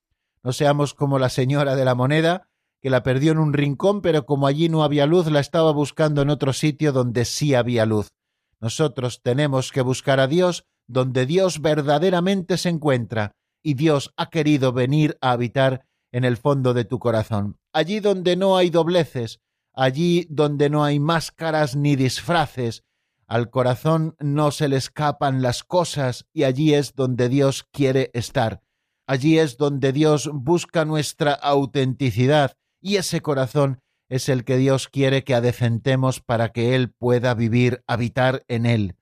No 0.44 0.52
seamos 0.52 0.94
como 0.94 1.20
la 1.20 1.30
señora 1.30 1.76
de 1.76 1.86
la 1.86 1.96
moneda, 1.96 2.47
que 2.82 2.90
la 2.90 3.04
perdió 3.04 3.32
en 3.32 3.40
un 3.40 3.54
rincón, 3.54 4.02
pero 4.02 4.26
como 4.26 4.48
allí 4.48 4.70
no 4.70 4.84
había 4.84 5.06
luz, 5.06 5.30
la 5.32 5.40
estaba 5.40 5.72
buscando 5.72 6.22
en 6.22 6.30
otro 6.30 6.54
sitio 6.54 6.92
donde 6.92 7.26
sí 7.26 7.56
había 7.56 7.86
luz. 7.86 8.10
Nosotros 8.60 9.22
tenemos 9.22 9.72
que 9.72 9.82
buscar 9.82 10.20
a 10.20 10.28
Dios 10.28 10.66
donde 10.88 11.26
Dios 11.26 11.62
verdaderamente 11.62 12.58
se 12.58 12.70
encuentra, 12.70 13.34
y 13.62 13.74
Dios 13.74 14.14
ha 14.16 14.30
querido 14.30 14.72
venir 14.72 15.18
a 15.22 15.32
habitar 15.32 15.86
en 16.12 16.24
el 16.24 16.38
fondo 16.38 16.74
de 16.74 16.86
tu 16.86 17.00
corazón. 17.00 17.58
Allí 17.74 18.00
donde 18.00 18.38
no 18.38 18.56
hay 18.56 18.70
dobleces, 18.70 19.42
allí 19.74 20.26
donde 20.30 20.70
no 20.70 20.84
hay 20.84 21.00
máscaras 21.00 21.76
ni 21.76 21.96
disfraces, 21.96 22.84
al 23.28 23.50
corazón 23.50 24.16
no 24.20 24.52
se 24.52 24.70
le 24.70 24.78
escapan 24.78 25.42
las 25.42 25.64
cosas 25.66 26.26
y 26.32 26.46
allí 26.46 26.74
es 26.74 26.96
donde 26.96 27.28
Dios 27.28 27.66
quiere 27.74 28.10
estar. 28.14 28.62
Allí 29.06 29.38
es 29.38 29.58
donde 29.58 29.92
Dios 29.92 30.30
busca 30.34 30.86
nuestra 30.86 31.34
autenticidad 31.34 32.54
y 32.88 32.96
ese 32.96 33.22
corazón 33.22 33.82
es 34.08 34.30
el 34.30 34.46
que 34.46 34.56
Dios 34.56 34.88
quiere 34.88 35.26
que 35.26 35.36
adecentemos 35.36 36.22
para 36.22 36.54
que 36.54 36.74
Él 36.74 36.90
pueda 36.90 37.34
vivir, 37.34 37.84
habitar 37.86 38.46
en 38.48 38.66
Él. 38.66 38.96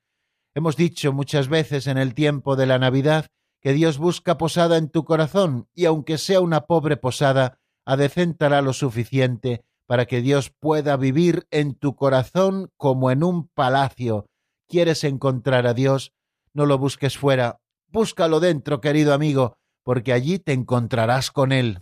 Hemos 0.55 0.75
dicho 0.75 1.13
muchas 1.13 1.49
veces 1.49 1.85
en 1.85 1.99
el 1.99 2.15
tiempo 2.15 2.55
de 2.55 2.65
la 2.65 2.79
Navidad 2.79 3.27
que 3.61 3.73
Dios 3.73 3.99
busca 3.99 4.39
posada 4.39 4.77
en 4.77 4.89
tu 4.89 5.05
corazón 5.05 5.69
y 5.75 5.85
aunque 5.85 6.17
sea 6.17 6.41
una 6.41 6.61
pobre 6.61 6.97
posada, 6.97 7.59
adecentará 7.85 8.63
lo 8.63 8.73
suficiente 8.73 9.63
para 9.85 10.07
que 10.07 10.23
Dios 10.23 10.49
pueda 10.49 10.97
vivir 10.97 11.45
en 11.51 11.75
tu 11.75 11.95
corazón 11.95 12.71
como 12.77 13.11
en 13.11 13.23
un 13.23 13.49
palacio. 13.49 14.25
¿Quieres 14.67 15.03
encontrar 15.03 15.67
a 15.67 15.75
Dios? 15.75 16.11
No 16.55 16.65
lo 16.65 16.79
busques 16.79 17.19
fuera, 17.19 17.59
búscalo 17.89 18.39
dentro, 18.39 18.81
querido 18.81 19.13
amigo, 19.13 19.59
porque 19.83 20.11
allí 20.11 20.39
te 20.39 20.53
encontrarás 20.53 21.29
con 21.29 21.51
Él. 21.51 21.81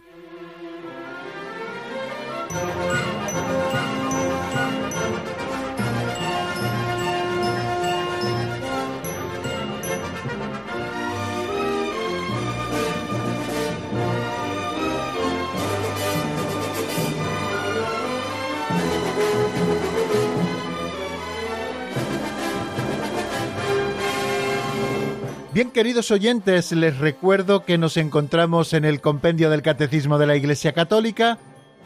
Bien, 25.54 25.70
queridos 25.70 26.10
oyentes, 26.10 26.72
les 26.72 26.98
recuerdo 26.98 27.64
que 27.64 27.78
nos 27.78 27.98
encontramos 27.98 28.74
en 28.74 28.86
el 28.86 29.02
compendio 29.02 29.52
del 29.52 29.62
Catecismo 29.62 30.18
de 30.18 30.26
la 30.26 30.36
Iglesia 30.36 30.74
Católica, 30.74 31.38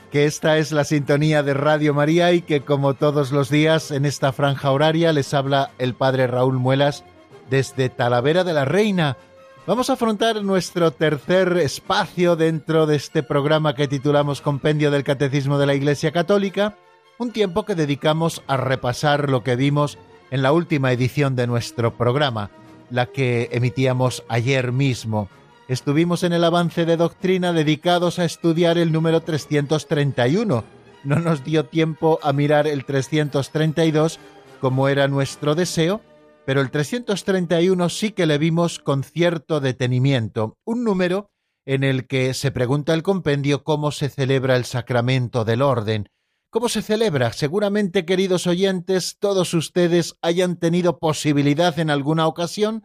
que 0.10 0.24
esta 0.24 0.58
es 0.58 0.72
la 0.72 0.86
sintonía 0.86 1.44
de 1.44 1.54
Radio 1.54 1.94
María 1.94 2.32
y 2.32 2.42
que 2.42 2.62
como 2.62 2.94
todos 2.94 3.34
los 3.34 3.50
días 3.50 3.92
en 3.92 4.06
esta 4.06 4.32
franja 4.32 4.72
horaria 4.72 5.12
les 5.12 5.34
habla 5.34 5.72
el 5.80 5.96
Padre 5.96 6.28
Raúl 6.28 6.60
Muelas 6.60 7.04
desde 7.50 7.90
Talavera 7.90 8.46
de 8.46 8.54
la 8.54 8.64
Reina. 8.64 9.18
Vamos 9.66 9.90
a 9.90 9.94
afrontar 9.94 10.42
nuestro 10.46 10.92
tercer 10.92 11.58
espacio 11.58 12.38
dentro 12.38 12.86
de 12.86 12.96
este 12.96 13.22
programa 13.22 13.76
que 13.76 13.90
titulamos 13.90 14.40
Compendio 14.40 14.92
del 14.92 15.04
Catecismo 15.04 15.58
de 15.58 15.66
la 15.66 15.76
Iglesia 15.76 16.14
Católica, 16.14 16.78
un 17.18 17.34
tiempo 17.34 17.66
que 17.66 17.76
dedicamos 17.76 18.44
a 18.48 18.56
repasar 18.56 19.30
lo 19.30 19.44
que 19.44 19.58
vimos 19.58 19.98
en 20.32 20.42
la 20.42 20.54
última 20.54 20.94
edición 20.94 21.36
de 21.36 21.48
nuestro 21.48 21.98
programa 21.98 22.50
la 22.90 23.08
que 23.08 23.50
emitíamos 23.52 24.24
ayer 24.30 24.72
mismo. 24.72 25.30
Estuvimos 25.68 26.24
en 26.24 26.34
el 26.34 26.44
avance 26.44 26.86
de 26.86 26.98
doctrina 26.98 27.52
dedicados 27.52 28.20
a 28.20 28.26
estudiar 28.26 28.78
el 28.78 28.92
número 28.92 29.22
331. 29.22 30.64
No 31.04 31.20
nos 31.20 31.44
dio 31.44 31.66
tiempo 31.66 32.20
a 32.24 32.34
mirar 32.34 32.68
el 32.68 32.86
332 32.86 34.20
como 34.60 34.88
era 34.88 35.08
nuestro 35.08 35.56
deseo, 35.56 36.02
pero 36.46 36.62
el 36.62 36.72
331 36.72 37.90
sí 37.90 38.12
que 38.12 38.26
le 38.26 38.38
vimos 38.38 38.80
con 38.80 39.04
cierto 39.04 39.60
detenimiento, 39.60 40.58
un 40.66 40.84
número 40.84 41.30
en 41.66 41.84
el 41.84 42.08
que 42.08 42.34
se 42.34 42.52
pregunta 42.52 42.94
el 42.94 43.04
compendio 43.04 43.64
cómo 43.64 43.92
se 43.92 44.08
celebra 44.08 44.56
el 44.56 44.64
sacramento 44.64 45.44
del 45.44 45.62
orden, 45.62 46.08
¿Cómo 46.58 46.70
se 46.70 46.82
celebra? 46.82 47.34
Seguramente, 47.34 48.04
queridos 48.04 48.48
oyentes, 48.48 49.18
todos 49.20 49.54
ustedes 49.54 50.16
hayan 50.24 50.58
tenido 50.58 50.98
posibilidad 50.98 51.78
en 51.78 51.92
alguna 51.92 52.26
ocasión 52.26 52.84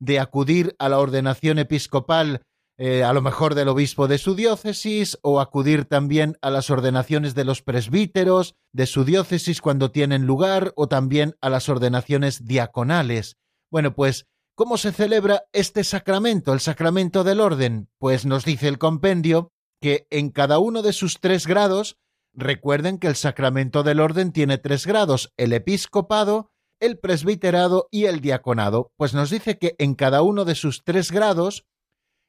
de 0.00 0.18
acudir 0.18 0.74
a 0.78 0.88
la 0.88 0.98
ordenación 0.98 1.58
episcopal, 1.58 2.40
eh, 2.78 3.04
a 3.04 3.12
lo 3.12 3.20
mejor 3.20 3.54
del 3.54 3.68
obispo 3.68 4.08
de 4.08 4.16
su 4.16 4.36
diócesis, 4.36 5.18
o 5.20 5.38
acudir 5.38 5.84
también 5.84 6.38
a 6.40 6.48
las 6.48 6.70
ordenaciones 6.70 7.34
de 7.34 7.44
los 7.44 7.60
presbíteros 7.60 8.54
de 8.72 8.86
su 8.86 9.04
diócesis 9.04 9.60
cuando 9.60 9.90
tienen 9.90 10.24
lugar, 10.24 10.72
o 10.74 10.88
también 10.88 11.36
a 11.42 11.50
las 11.50 11.68
ordenaciones 11.68 12.46
diaconales. 12.46 13.36
Bueno, 13.70 13.94
pues, 13.94 14.28
¿cómo 14.54 14.78
se 14.78 14.92
celebra 14.92 15.42
este 15.52 15.84
sacramento, 15.84 16.54
el 16.54 16.60
sacramento 16.60 17.22
del 17.22 17.40
orden? 17.40 17.90
Pues 17.98 18.24
nos 18.24 18.46
dice 18.46 18.68
el 18.68 18.78
compendio 18.78 19.52
que 19.78 20.06
en 20.08 20.30
cada 20.30 20.58
uno 20.58 20.80
de 20.80 20.94
sus 20.94 21.20
tres 21.20 21.46
grados 21.46 21.98
Recuerden 22.32 22.98
que 22.98 23.08
el 23.08 23.16
sacramento 23.16 23.82
del 23.82 24.00
orden 24.00 24.32
tiene 24.32 24.58
tres 24.58 24.86
grados, 24.86 25.32
el 25.36 25.52
episcopado, 25.52 26.50
el 26.80 26.98
presbiterado 26.98 27.88
y 27.90 28.06
el 28.06 28.20
diaconado, 28.20 28.92
pues 28.96 29.12
nos 29.14 29.30
dice 29.30 29.58
que 29.58 29.74
en 29.78 29.94
cada 29.94 30.22
uno 30.22 30.44
de 30.44 30.54
sus 30.54 30.82
tres 30.82 31.10
grados, 31.12 31.66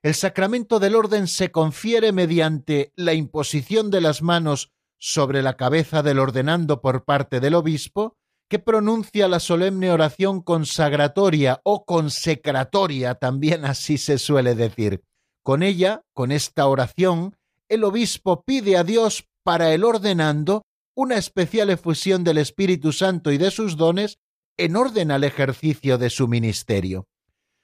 el 0.03 0.15
sacramento 0.15 0.79
del 0.79 0.95
orden 0.95 1.27
se 1.27 1.51
confiere 1.51 2.11
mediante 2.11 2.91
la 2.95 3.13
imposición 3.13 3.91
de 3.91 4.01
las 4.01 4.21
manos 4.21 4.71
sobre 4.97 5.41
la 5.41 5.55
cabeza 5.55 6.03
del 6.03 6.19
ordenando 6.19 6.81
por 6.81 7.05
parte 7.05 7.39
del 7.39 7.55
obispo, 7.55 8.17
que 8.49 8.59
pronuncia 8.59 9.27
la 9.27 9.39
solemne 9.39 9.91
oración 9.91 10.41
consagratoria 10.41 11.61
o 11.63 11.85
consecratoria, 11.85 13.15
también 13.15 13.63
así 13.63 13.97
se 13.97 14.17
suele 14.17 14.55
decir. 14.55 15.03
Con 15.43 15.63
ella, 15.63 16.03
con 16.13 16.31
esta 16.31 16.67
oración, 16.67 17.37
el 17.69 17.85
obispo 17.85 18.43
pide 18.43 18.75
a 18.75 18.83
Dios 18.83 19.25
para 19.43 19.73
el 19.73 19.83
ordenando 19.83 20.63
una 20.95 21.17
especial 21.17 21.69
efusión 21.69 22.23
del 22.23 22.37
Espíritu 22.37 22.91
Santo 22.91 23.31
y 23.31 23.37
de 23.37 23.51
sus 23.51 23.77
dones 23.77 24.17
en 24.57 24.75
orden 24.75 25.11
al 25.11 25.23
ejercicio 25.23 25.97
de 25.97 26.09
su 26.09 26.27
ministerio. 26.27 27.07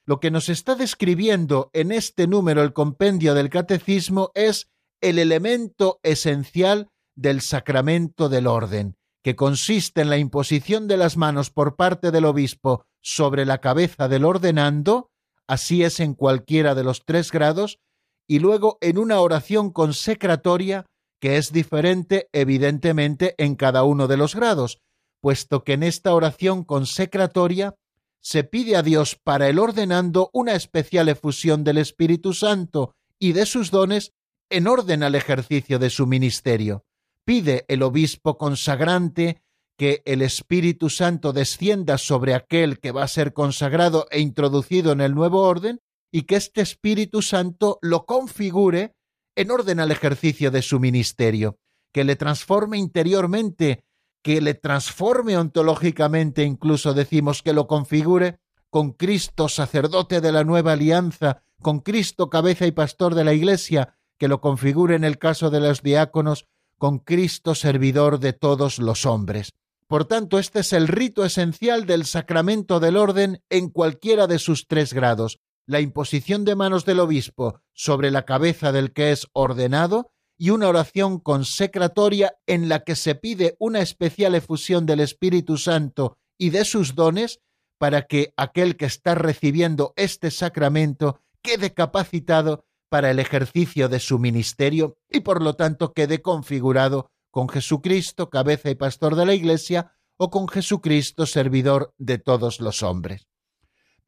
Lo 0.06 0.20
que 0.20 0.30
nos 0.30 0.48
está 0.48 0.74
describiendo 0.74 1.70
en 1.74 1.92
este 1.92 2.26
número 2.26 2.62
el 2.62 2.72
compendio 2.72 3.34
del 3.34 3.50
catecismo 3.50 4.30
es 4.34 4.68
el 5.02 5.18
elemento 5.18 6.00
esencial 6.02 6.88
del 7.14 7.42
sacramento 7.42 8.28
del 8.28 8.46
orden, 8.46 8.96
que 9.22 9.36
consiste 9.36 10.00
en 10.00 10.08
la 10.08 10.18
imposición 10.18 10.88
de 10.88 10.96
las 10.96 11.16
manos 11.16 11.50
por 11.50 11.76
parte 11.76 12.10
del 12.10 12.24
obispo 12.24 12.86
sobre 13.02 13.44
la 13.44 13.58
cabeza 13.58 14.08
del 14.08 14.24
ordenando, 14.24 15.10
así 15.46 15.84
es 15.84 16.00
en 16.00 16.14
cualquiera 16.14 16.74
de 16.74 16.84
los 16.84 17.04
tres 17.04 17.30
grados, 17.30 17.78
y 18.26 18.38
luego 18.38 18.78
en 18.80 18.98
una 18.98 19.20
oración 19.20 19.70
consecratoria 19.70 20.86
que 21.20 21.36
es 21.36 21.52
diferente 21.52 22.28
evidentemente 22.32 23.34
en 23.38 23.54
cada 23.54 23.84
uno 23.84 24.06
de 24.06 24.16
los 24.16 24.34
grados, 24.34 24.80
puesto 25.20 25.64
que 25.64 25.74
en 25.74 25.82
esta 25.82 26.14
oración 26.14 26.64
consecratoria 26.64 27.74
se 28.20 28.44
pide 28.44 28.76
a 28.76 28.82
Dios 28.82 29.16
para 29.16 29.48
el 29.48 29.58
ordenando 29.58 30.30
una 30.32 30.54
especial 30.54 31.08
efusión 31.08 31.64
del 31.64 31.78
Espíritu 31.78 32.34
Santo 32.34 32.94
y 33.18 33.32
de 33.32 33.46
sus 33.46 33.70
dones 33.70 34.12
en 34.50 34.66
orden 34.66 35.02
al 35.02 35.14
ejercicio 35.14 35.78
de 35.78 35.90
su 35.90 36.06
ministerio. 36.06 36.84
Pide 37.24 37.64
el 37.68 37.82
obispo 37.82 38.38
consagrante 38.38 39.42
que 39.76 40.02
el 40.06 40.22
Espíritu 40.22 40.90
Santo 40.90 41.32
descienda 41.32 41.98
sobre 41.98 42.34
aquel 42.34 42.80
que 42.80 42.90
va 42.90 43.04
a 43.04 43.08
ser 43.08 43.32
consagrado 43.32 44.06
e 44.10 44.20
introducido 44.20 44.92
en 44.92 45.00
el 45.00 45.14
nuevo 45.14 45.42
orden 45.42 45.80
y 46.10 46.22
que 46.22 46.36
este 46.36 46.62
Espíritu 46.62 47.22
Santo 47.22 47.78
lo 47.82 48.06
configure 48.06 48.94
en 49.38 49.52
orden 49.52 49.78
al 49.78 49.92
ejercicio 49.92 50.50
de 50.50 50.62
su 50.62 50.80
ministerio, 50.80 51.60
que 51.92 52.02
le 52.02 52.16
transforme 52.16 52.76
interiormente, 52.76 53.84
que 54.20 54.40
le 54.40 54.54
transforme 54.54 55.38
ontológicamente, 55.38 56.42
incluso 56.42 56.92
decimos 56.92 57.44
que 57.44 57.52
lo 57.52 57.68
configure 57.68 58.40
con 58.68 58.90
Cristo, 58.90 59.48
sacerdote 59.48 60.20
de 60.20 60.32
la 60.32 60.42
nueva 60.42 60.72
alianza, 60.72 61.44
con 61.62 61.78
Cristo, 61.78 62.30
cabeza 62.30 62.66
y 62.66 62.72
pastor 62.72 63.14
de 63.14 63.22
la 63.22 63.32
Iglesia, 63.32 63.94
que 64.18 64.26
lo 64.26 64.40
configure 64.40 64.96
en 64.96 65.04
el 65.04 65.18
caso 65.18 65.50
de 65.50 65.60
los 65.60 65.82
diáconos, 65.82 66.46
con 66.76 66.98
Cristo, 66.98 67.54
servidor 67.54 68.18
de 68.18 68.32
todos 68.32 68.80
los 68.80 69.06
hombres. 69.06 69.52
Por 69.86 70.04
tanto, 70.04 70.40
este 70.40 70.60
es 70.60 70.72
el 70.72 70.88
rito 70.88 71.24
esencial 71.24 71.86
del 71.86 72.06
sacramento 72.06 72.80
del 72.80 72.96
orden 72.96 73.40
en 73.50 73.70
cualquiera 73.70 74.26
de 74.26 74.40
sus 74.40 74.66
tres 74.66 74.92
grados, 74.92 75.38
la 75.68 75.80
imposición 75.80 76.46
de 76.46 76.56
manos 76.56 76.86
del 76.86 76.98
obispo 76.98 77.60
sobre 77.74 78.10
la 78.10 78.24
cabeza 78.24 78.72
del 78.72 78.94
que 78.94 79.12
es 79.12 79.28
ordenado 79.34 80.10
y 80.38 80.48
una 80.50 80.66
oración 80.66 81.20
consecratoria 81.20 82.38
en 82.46 82.70
la 82.70 82.84
que 82.84 82.96
se 82.96 83.14
pide 83.14 83.54
una 83.58 83.80
especial 83.80 84.34
efusión 84.34 84.86
del 84.86 85.00
Espíritu 85.00 85.58
Santo 85.58 86.16
y 86.38 86.50
de 86.50 86.64
sus 86.64 86.94
dones 86.94 87.40
para 87.76 88.06
que 88.06 88.32
aquel 88.38 88.76
que 88.76 88.86
está 88.86 89.14
recibiendo 89.14 89.92
este 89.96 90.30
sacramento 90.30 91.20
quede 91.42 91.74
capacitado 91.74 92.64
para 92.88 93.10
el 93.10 93.18
ejercicio 93.18 93.90
de 93.90 94.00
su 94.00 94.18
ministerio 94.18 94.96
y 95.10 95.20
por 95.20 95.42
lo 95.42 95.54
tanto 95.54 95.92
quede 95.92 96.22
configurado 96.22 97.10
con 97.30 97.46
Jesucristo, 97.50 98.30
cabeza 98.30 98.70
y 98.70 98.74
pastor 98.74 99.16
de 99.16 99.26
la 99.26 99.34
Iglesia, 99.34 99.92
o 100.16 100.30
con 100.30 100.48
Jesucristo, 100.48 101.26
servidor 101.26 101.94
de 101.98 102.16
todos 102.18 102.58
los 102.60 102.82
hombres. 102.82 103.28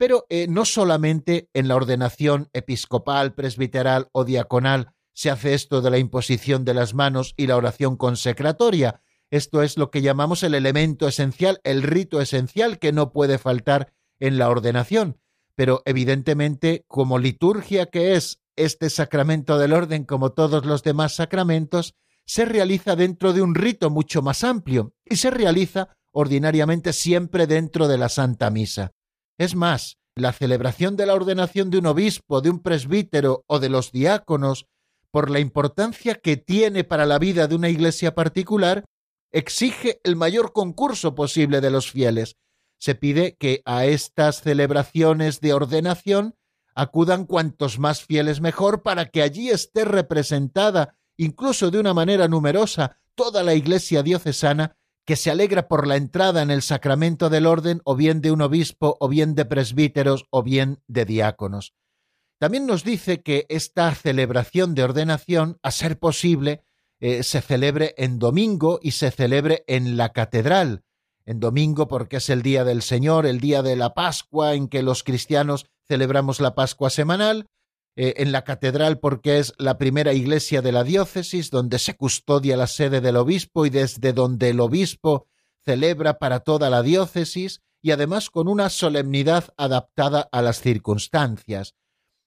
Pero 0.01 0.25
eh, 0.31 0.47
no 0.49 0.65
solamente 0.65 1.51
en 1.53 1.69
la 1.69 1.77
ordenación 1.77 2.49
episcopal, 2.55 3.35
presbiteral 3.35 4.09
o 4.13 4.25
diaconal 4.25 4.95
se 5.13 5.29
hace 5.29 5.53
esto 5.53 5.83
de 5.83 5.91
la 5.91 5.99
imposición 5.99 6.65
de 6.65 6.73
las 6.73 6.95
manos 6.95 7.35
y 7.37 7.47
la 7.47 7.59
oración 7.59 7.99
consecratoria. 7.99 9.03
Esto 9.31 9.63
es 9.63 9.77
lo 9.77 9.91
que 9.91 10.01
llamamos 10.01 10.43
el 10.43 10.55
elemento 10.55 11.07
esencial, 11.07 11.61
el 11.65 11.83
rito 11.83 12.23
esencial 12.23 12.79
que 12.79 12.93
no 12.93 13.13
puede 13.13 13.37
faltar 13.37 13.93
en 14.21 14.39
la 14.39 14.49
ordenación. 14.49 15.21
Pero 15.55 15.83
evidentemente, 15.85 16.87
como 16.89 17.19
liturgia 17.19 17.85
que 17.85 18.15
es 18.15 18.41
este 18.57 18.89
sacramento 18.89 19.59
del 19.59 19.75
orden, 19.75 20.05
como 20.05 20.33
todos 20.33 20.65
los 20.65 20.83
demás 20.83 21.15
sacramentos, 21.15 21.95
se 22.25 22.47
realiza 22.47 22.97
dentro 22.97 23.35
de 23.35 23.43
un 23.43 23.55
rito 23.55 23.91
mucho 23.91 24.23
más 24.23 24.45
amplio 24.45 24.95
y 25.05 25.17
se 25.17 25.29
realiza 25.29 25.95
ordinariamente 26.11 26.95
siempre 26.95 27.47
dentro 27.47 27.87
de 27.87 27.99
la 27.99 28.09
Santa 28.09 28.49
Misa. 28.49 28.95
Es 29.41 29.57
más, 29.57 29.97
la 30.17 30.35
celebración 30.35 30.97
de 30.97 31.07
la 31.07 31.15
ordenación 31.15 31.71
de 31.71 31.79
un 31.79 31.87
obispo, 31.87 32.43
de 32.43 32.51
un 32.51 32.61
presbítero 32.61 33.43
o 33.47 33.59
de 33.59 33.71
los 33.71 33.91
diáconos, 33.91 34.67
por 35.11 35.31
la 35.31 35.41
importancia 35.41 36.17
que 36.17 36.37
tiene 36.37 36.85
para 36.85 37.07
la 37.07 37.19
vida 37.19 37.47
de 37.47 37.55
una 37.55 37.71
iglesia 37.71 38.15
particular, 38.15 38.85
exige 39.33 39.99
el 40.05 40.15
mayor 40.15 40.53
concurso 40.53 41.15
posible 41.15 41.63
de 41.63 41.71
los 41.71 41.91
fieles. 41.91 42.37
Se 42.79 42.95
pide 42.95 43.35
que 43.37 43.63
a 43.65 43.87
estas 43.87 44.43
celebraciones 44.43 45.41
de 45.41 45.55
ordenación 45.55 46.35
acudan 46.75 47.25
cuantos 47.25 47.79
más 47.79 48.05
fieles 48.05 48.43
mejor 48.43 48.83
para 48.83 49.07
que 49.07 49.23
allí 49.23 49.49
esté 49.49 49.87
representada, 49.87 50.99
incluso 51.17 51.71
de 51.71 51.81
una 51.81 51.95
manera 51.95 52.29
numerosa, 52.29 52.99
toda 53.15 53.43
la 53.43 53.55
iglesia 53.55 54.03
diocesana 54.03 54.77
que 55.05 55.17
se 55.17 55.31
alegra 55.31 55.69
por 55.69 55.87
la 55.87 55.97
entrada 55.97 56.43
en 56.43 56.51
el 56.51 56.63
sacramento 56.63 57.31
del 57.31 57.47
orden 57.47 57.81
o 57.85 57.97
bien 57.97 58.21
de 58.21 58.31
un 58.31 58.43
obispo 58.43 58.97
o 59.01 59.09
bien 59.09 59.35
de 59.35 59.45
presbíteros 59.45 60.27
o 60.31 60.43
bien 60.43 60.83
de 60.87 61.05
diáconos. 61.05 61.75
También 62.39 62.67
nos 62.67 62.85
dice 62.85 63.23
que 63.23 63.47
esta 63.49 63.95
celebración 63.95 64.75
de 64.75 64.85
ordenación, 64.85 65.59
a 65.63 65.71
ser 65.71 65.99
posible, 65.99 66.63
eh, 66.99 67.23
se 67.23 67.41
celebre 67.41 67.95
en 67.99 68.19
domingo 68.19 68.79
y 68.83 68.93
se 68.93 69.11
celebre 69.11 69.65
en 69.67 69.97
la 69.97 70.13
catedral. 70.13 70.85
En 71.27 71.39
domingo 71.39 71.87
porque 71.87 72.17
es 72.17 72.31
el 72.31 72.43
día 72.43 72.65
del 72.65 72.83
Señor, 72.83 73.27
el 73.27 73.41
día 73.41 73.63
de 73.63 73.77
la 73.77 73.95
Pascua 73.95 74.55
en 74.55 74.69
que 74.69 74.83
los 74.83 75.05
cristianos 75.05 75.67
celebramos 75.87 76.41
la 76.41 76.55
Pascua 76.55 76.89
semanal, 76.89 77.47
eh, 77.97 78.15
en 78.19 78.33
la 78.33 78.45
catedral 78.45 78.99
porque 78.99 79.39
es 79.39 79.53
la 79.59 79.77
primera 79.77 80.13
iglesia 80.13 80.63
de 80.63 80.73
la 80.73 80.85
diócesis 80.85 81.51
donde 81.51 81.79
se 81.79 81.97
custodia 81.97 82.57
la 82.57 82.67
sede 82.67 83.01
del 83.01 83.17
obispo 83.17 83.67
y 83.67 83.71
desde 83.71 84.13
donde 84.13 84.51
el 84.51 84.61
obispo 84.61 85.27
celebra 85.65 86.19
para 86.19 86.41
toda 86.41 86.71
la 86.71 86.83
diócesis 86.83 87.63
y 87.83 87.91
además 87.91 88.31
con 88.31 88.49
una 88.49 88.71
solemnidad 88.71 89.53
adaptada 89.57 90.29
a 90.33 90.43
las 90.43 90.61
circunstancias. 90.61 91.75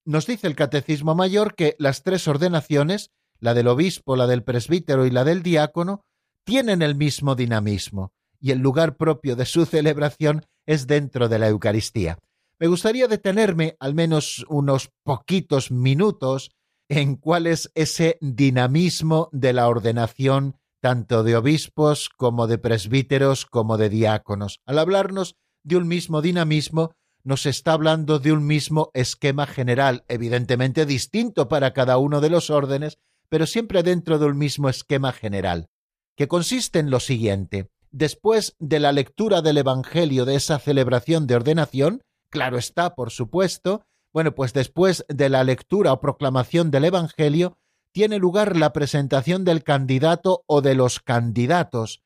Nos 0.06 0.26
dice 0.28 0.48
el 0.48 0.56
Catecismo 0.56 1.16
Mayor 1.16 1.56
que 1.56 1.76
las 1.80 2.04
tres 2.04 2.28
ordenaciones, 2.28 3.12
la 3.40 3.54
del 3.54 3.68
obispo, 3.68 4.16
la 4.16 4.28
del 4.28 4.44
presbítero 4.44 5.06
y 5.06 5.12
la 5.12 5.24
del 5.24 5.44
diácono, 5.44 6.04
tienen 6.44 6.82
el 6.82 6.96
mismo 6.96 7.36
dinamismo, 7.36 8.12
y 8.40 8.52
el 8.52 8.60
lugar 8.60 8.98
propio 8.98 9.36
de 9.38 9.46
su 9.46 9.66
celebración 9.66 10.46
es 10.66 10.88
dentro 10.88 11.30
de 11.30 11.40
la 11.40 11.48
Eucaristía. 11.48 12.20
Me 12.64 12.70
gustaría 12.70 13.10
detenerme 13.10 13.76
al 13.82 13.94
menos 13.94 14.46
unos 14.48 14.90
poquitos 15.04 15.70
minutos 15.70 16.52
en 16.88 17.18
cuál 17.18 17.46
es 17.46 17.70
ese 17.76 18.18
dinamismo 18.22 19.28
de 19.34 19.52
la 19.52 19.68
ordenación 19.68 20.56
tanto 20.82 21.24
de 21.24 21.36
obispos 21.36 22.08
como 22.08 22.48
de 22.48 22.60
presbíteros 22.60 23.46
como 23.46 23.78
de 23.78 23.90
diáconos. 23.90 24.62
Al 24.66 24.80
hablarnos 24.80 25.36
de 25.66 25.76
un 25.76 25.90
mismo 25.90 26.22
dinamismo, 26.22 26.94
nos 27.26 27.46
está 27.48 27.74
hablando 27.74 28.20
de 28.20 28.32
un 28.32 28.48
mismo 28.48 28.92
esquema 28.94 29.46
general, 29.46 30.06
evidentemente 30.08 30.86
distinto 30.86 31.50
para 31.50 31.74
cada 31.74 31.98
uno 31.98 32.22
de 32.22 32.30
los 32.30 32.50
órdenes, 32.50 32.98
pero 33.28 33.46
siempre 33.46 33.84
dentro 33.84 34.20
de 34.20 34.28
un 34.28 34.38
mismo 34.38 34.70
esquema 34.70 35.12
general, 35.12 35.68
que 36.16 36.30
consiste 36.30 36.80
en 36.80 36.92
lo 36.92 37.02
siguiente. 37.02 37.68
Después 37.92 38.56
de 38.60 38.80
la 38.80 38.94
lectura 38.94 39.42
del 39.42 39.58
Evangelio 39.58 40.24
de 40.24 40.36
esa 40.36 40.60
celebración 40.60 41.28
de 41.28 41.36
ordenación, 41.36 42.02
Claro 42.34 42.58
está, 42.58 42.96
por 42.96 43.12
supuesto. 43.12 43.86
Bueno, 44.12 44.34
pues 44.34 44.54
después 44.54 45.06
de 45.08 45.30
la 45.30 45.44
lectura 45.44 45.94
o 45.94 46.02
proclamación 46.02 46.72
del 46.72 46.86
Evangelio, 46.86 47.60
tiene 47.92 48.18
lugar 48.18 48.58
la 48.58 48.74
presentación 48.74 49.46
del 49.46 49.64
candidato 49.64 50.44
o 50.48 50.64
de 50.64 50.74
los 50.74 51.00
candidatos. 51.00 52.02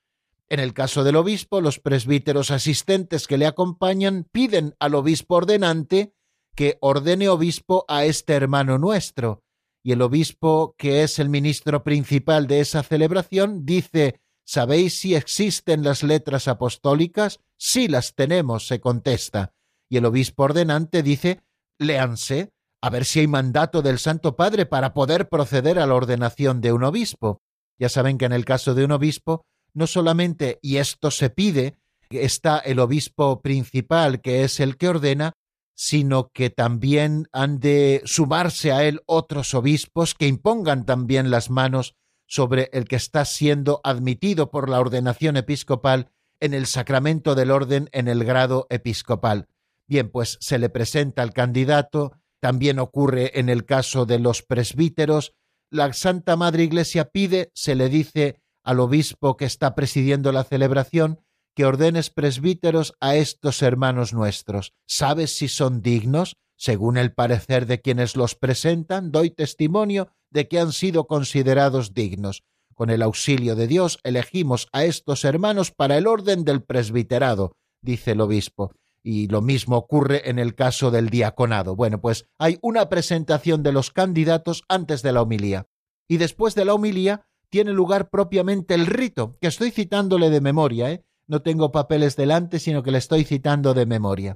En 0.49 0.59
el 0.59 0.73
caso 0.73 1.05
del 1.05 1.15
obispo, 1.15 1.61
los 1.61 1.79
presbíteros 1.79 2.51
asistentes 2.51 3.25
que 3.25 3.37
le 3.37 3.45
acompañan 3.45 4.25
piden 4.29 4.75
al 4.79 4.95
obispo 4.95 5.35
ordenante 5.35 6.13
que 6.55 6.77
ordene 6.81 7.29
obispo 7.29 7.85
a 7.87 8.03
este 8.03 8.33
hermano 8.33 8.77
nuestro. 8.77 9.43
Y 9.81 9.93
el 9.93 10.01
obispo, 10.01 10.75
que 10.77 11.03
es 11.03 11.19
el 11.19 11.29
ministro 11.29 11.85
principal 11.85 12.47
de 12.47 12.59
esa 12.59 12.83
celebración, 12.83 13.65
dice 13.65 14.19
¿Sabéis 14.43 14.99
si 14.99 15.15
existen 15.15 15.85
las 15.85 16.03
letras 16.03 16.49
apostólicas? 16.49 17.39
Sí 17.55 17.87
las 17.87 18.13
tenemos, 18.13 18.67
se 18.67 18.81
contesta 18.81 19.53
y 19.89 19.97
el 19.97 20.05
obispo 20.05 20.43
ordenante 20.43 21.03
dice, 21.03 21.41
léanse, 21.79 22.51
a 22.81 22.89
ver 22.89 23.05
si 23.05 23.19
hay 23.19 23.27
mandato 23.27 23.81
del 23.81 23.99
Santo 23.99 24.35
Padre 24.35 24.65
para 24.65 24.93
poder 24.93 25.29
proceder 25.29 25.79
a 25.79 25.87
la 25.87 25.95
ordenación 25.95 26.61
de 26.61 26.71
un 26.71 26.83
obispo. 26.83 27.41
Ya 27.79 27.89
saben 27.89 28.17
que 28.17 28.25
en 28.25 28.33
el 28.33 28.45
caso 28.45 28.75
de 28.75 28.85
un 28.85 28.91
obispo, 28.91 29.45
no 29.73 29.87
solamente, 29.87 30.59
y 30.61 30.77
esto 30.77 31.11
se 31.11 31.29
pide, 31.29 31.77
está 32.09 32.59
el 32.59 32.79
obispo 32.79 33.41
principal, 33.41 34.21
que 34.21 34.43
es 34.43 34.59
el 34.59 34.77
que 34.77 34.89
ordena, 34.89 35.33
sino 35.75 36.29
que 36.29 36.49
también 36.49 37.27
han 37.31 37.59
de 37.59 38.01
sumarse 38.05 38.71
a 38.71 38.83
él 38.83 39.01
otros 39.05 39.53
obispos 39.53 40.15
que 40.15 40.27
impongan 40.27 40.85
también 40.85 41.29
las 41.29 41.49
manos 41.49 41.95
sobre 42.25 42.69
el 42.73 42.85
que 42.85 42.95
está 42.95 43.25
siendo 43.25 43.79
admitido 43.83 44.49
por 44.49 44.69
la 44.69 44.79
ordenación 44.79 45.37
episcopal 45.37 46.09
en 46.39 46.53
el 46.53 46.65
sacramento 46.65 47.35
del 47.35 47.51
orden 47.51 47.89
en 47.91 48.07
el 48.07 48.23
grado 48.23 48.65
episcopal. 48.69 49.47
Bien, 49.87 50.09
pues 50.09 50.37
se 50.41 50.59
le 50.59 50.69
presenta 50.69 51.21
al 51.21 51.33
candidato, 51.33 52.13
también 52.39 52.79
ocurre 52.79 53.39
en 53.39 53.49
el 53.49 53.65
caso 53.65 54.05
de 54.05 54.19
los 54.19 54.43
presbíteros, 54.43 55.33
la 55.69 55.91
Santa 55.93 56.35
Madre 56.35 56.63
Iglesia 56.63 57.09
pide, 57.09 57.51
se 57.53 57.75
le 57.75 57.89
dice 57.89 58.41
al 58.63 58.79
obispo 58.79 59.37
que 59.37 59.45
está 59.45 59.75
presidiendo 59.75 60.31
la 60.31 60.43
celebración, 60.43 61.21
que 61.55 61.65
ordenes 61.65 62.09
presbíteros 62.09 62.93
a 62.99 63.15
estos 63.15 63.61
hermanos 63.61 64.13
nuestros. 64.13 64.73
¿Sabes 64.85 65.35
si 65.35 65.47
son 65.47 65.81
dignos? 65.81 66.35
Según 66.55 66.97
el 66.97 67.13
parecer 67.13 67.65
de 67.65 67.81
quienes 67.81 68.15
los 68.15 68.35
presentan, 68.35 69.11
doy 69.11 69.29
testimonio 69.29 70.09
de 70.29 70.47
que 70.47 70.59
han 70.59 70.71
sido 70.71 71.07
considerados 71.07 71.93
dignos. 71.93 72.43
Con 72.73 72.89
el 72.89 73.01
auxilio 73.01 73.55
de 73.55 73.67
Dios 73.67 73.99
elegimos 74.03 74.67
a 74.71 74.85
estos 74.85 75.25
hermanos 75.25 75.71
para 75.71 75.97
el 75.97 76.07
orden 76.07 76.43
del 76.43 76.61
presbiterado, 76.61 77.55
dice 77.81 78.11
el 78.11 78.21
obispo. 78.21 78.71
Y 79.09 79.29
lo 79.29 79.41
mismo 79.41 79.77
ocurre 79.77 80.29
en 80.29 80.37
el 80.37 80.53
caso 80.53 80.91
del 80.91 81.09
diaconado. 81.09 81.77
Bueno, 81.77 82.01
pues 82.01 82.27
hay 82.37 82.57
una 82.61 82.89
presentación 82.89 83.63
de 83.63 83.71
los 83.71 83.89
candidatos 83.89 84.63
antes 84.67 85.01
de 85.01 85.13
la 85.13 85.21
homilía. 85.21 85.65
Y 86.09 86.17
después 86.17 86.55
de 86.55 86.65
la 86.65 86.73
homilía 86.73 87.25
tiene 87.49 87.71
lugar 87.71 88.09
propiamente 88.09 88.73
el 88.73 88.85
rito, 88.85 89.37
que 89.39 89.47
estoy 89.47 89.71
citándole 89.71 90.29
de 90.29 90.41
memoria, 90.41 90.91
¿eh? 90.91 91.05
no 91.25 91.41
tengo 91.41 91.71
papeles 91.71 92.17
delante, 92.17 92.59
sino 92.59 92.83
que 92.83 92.91
le 92.91 92.97
estoy 92.97 93.23
citando 93.23 93.73
de 93.73 93.85
memoria. 93.85 94.35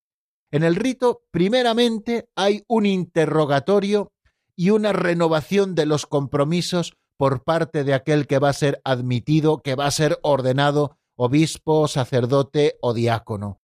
En 0.51 0.63
el 0.63 0.77
rito, 0.77 1.25
primeramente, 1.31 2.29
hay 2.37 2.63
un 2.69 2.85
interrogatorio 2.85 4.13
y 4.55 4.69
una 4.69 4.93
renovación 4.93 5.75
de 5.75 5.85
los 5.85 6.05
compromisos 6.05 6.93
por 7.17 7.43
parte 7.43 7.83
de 7.83 7.93
aquel 7.93 8.25
que 8.25 8.39
va 8.39 8.47
a 8.47 8.53
ser 8.53 8.79
admitido, 8.85 9.61
que 9.61 9.75
va 9.75 9.87
a 9.87 9.91
ser 9.91 10.17
ordenado 10.23 10.97
obispo, 11.17 11.89
sacerdote 11.89 12.77
o 12.81 12.93
diácono. 12.93 13.60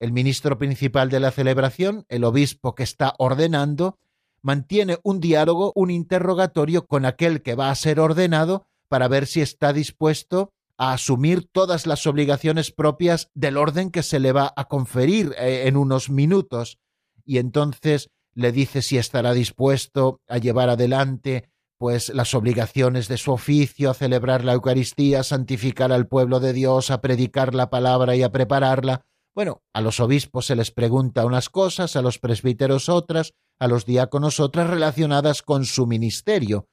El 0.00 0.12
ministro 0.12 0.58
principal 0.58 1.10
de 1.10 1.20
la 1.20 1.30
celebración, 1.30 2.04
el 2.08 2.24
obispo 2.24 2.74
que 2.74 2.84
está 2.84 3.14
ordenando, 3.18 3.98
mantiene 4.42 4.98
un 5.02 5.20
diálogo, 5.20 5.72
un 5.74 5.90
interrogatorio 5.90 6.86
con 6.86 7.04
aquel 7.04 7.42
que 7.42 7.54
va 7.54 7.70
a 7.70 7.74
ser 7.74 7.98
ordenado 8.00 8.66
para 8.88 9.08
ver 9.08 9.26
si 9.26 9.40
está 9.40 9.72
dispuesto 9.72 10.52
a 10.76 10.92
asumir 10.92 11.48
todas 11.50 11.86
las 11.86 12.06
obligaciones 12.06 12.70
propias 12.70 13.30
del 13.34 13.56
orden 13.56 13.90
que 13.90 14.04
se 14.04 14.20
le 14.20 14.32
va 14.32 14.52
a 14.56 14.66
conferir 14.66 15.34
eh, 15.38 15.64
en 15.66 15.76
unos 15.76 16.08
minutos. 16.08 16.78
Y 17.24 17.38
entonces 17.38 18.10
le 18.34 18.52
dice 18.52 18.82
si 18.82 18.96
estará 18.96 19.32
dispuesto 19.32 20.20
a 20.28 20.38
llevar 20.38 20.68
adelante 20.70 21.50
pues 21.78 22.08
las 22.08 22.34
obligaciones 22.34 23.06
de 23.06 23.16
su 23.18 23.32
oficio, 23.32 23.90
a 23.90 23.94
celebrar 23.94 24.44
la 24.44 24.52
Eucaristía, 24.52 25.20
a 25.20 25.24
santificar 25.24 25.92
al 25.92 26.08
pueblo 26.08 26.40
de 26.40 26.52
Dios, 26.52 26.90
a 26.90 27.00
predicar 27.00 27.54
la 27.54 27.70
palabra 27.70 28.16
y 28.16 28.22
a 28.22 28.32
prepararla. 28.32 29.04
Bueno, 29.34 29.62
a 29.72 29.80
los 29.80 30.00
obispos 30.00 30.46
se 30.46 30.56
les 30.56 30.70
pregunta 30.70 31.24
unas 31.24 31.48
cosas, 31.48 31.96
a 31.96 32.02
los 32.02 32.18
presbíteros 32.18 32.88
otras, 32.88 33.34
a 33.58 33.68
los 33.68 33.84
diáconos 33.86 34.40
otras 34.40 34.68
relacionadas 34.68 35.42
con 35.42 35.64
su 35.64 35.86
ministerio. 35.86 36.68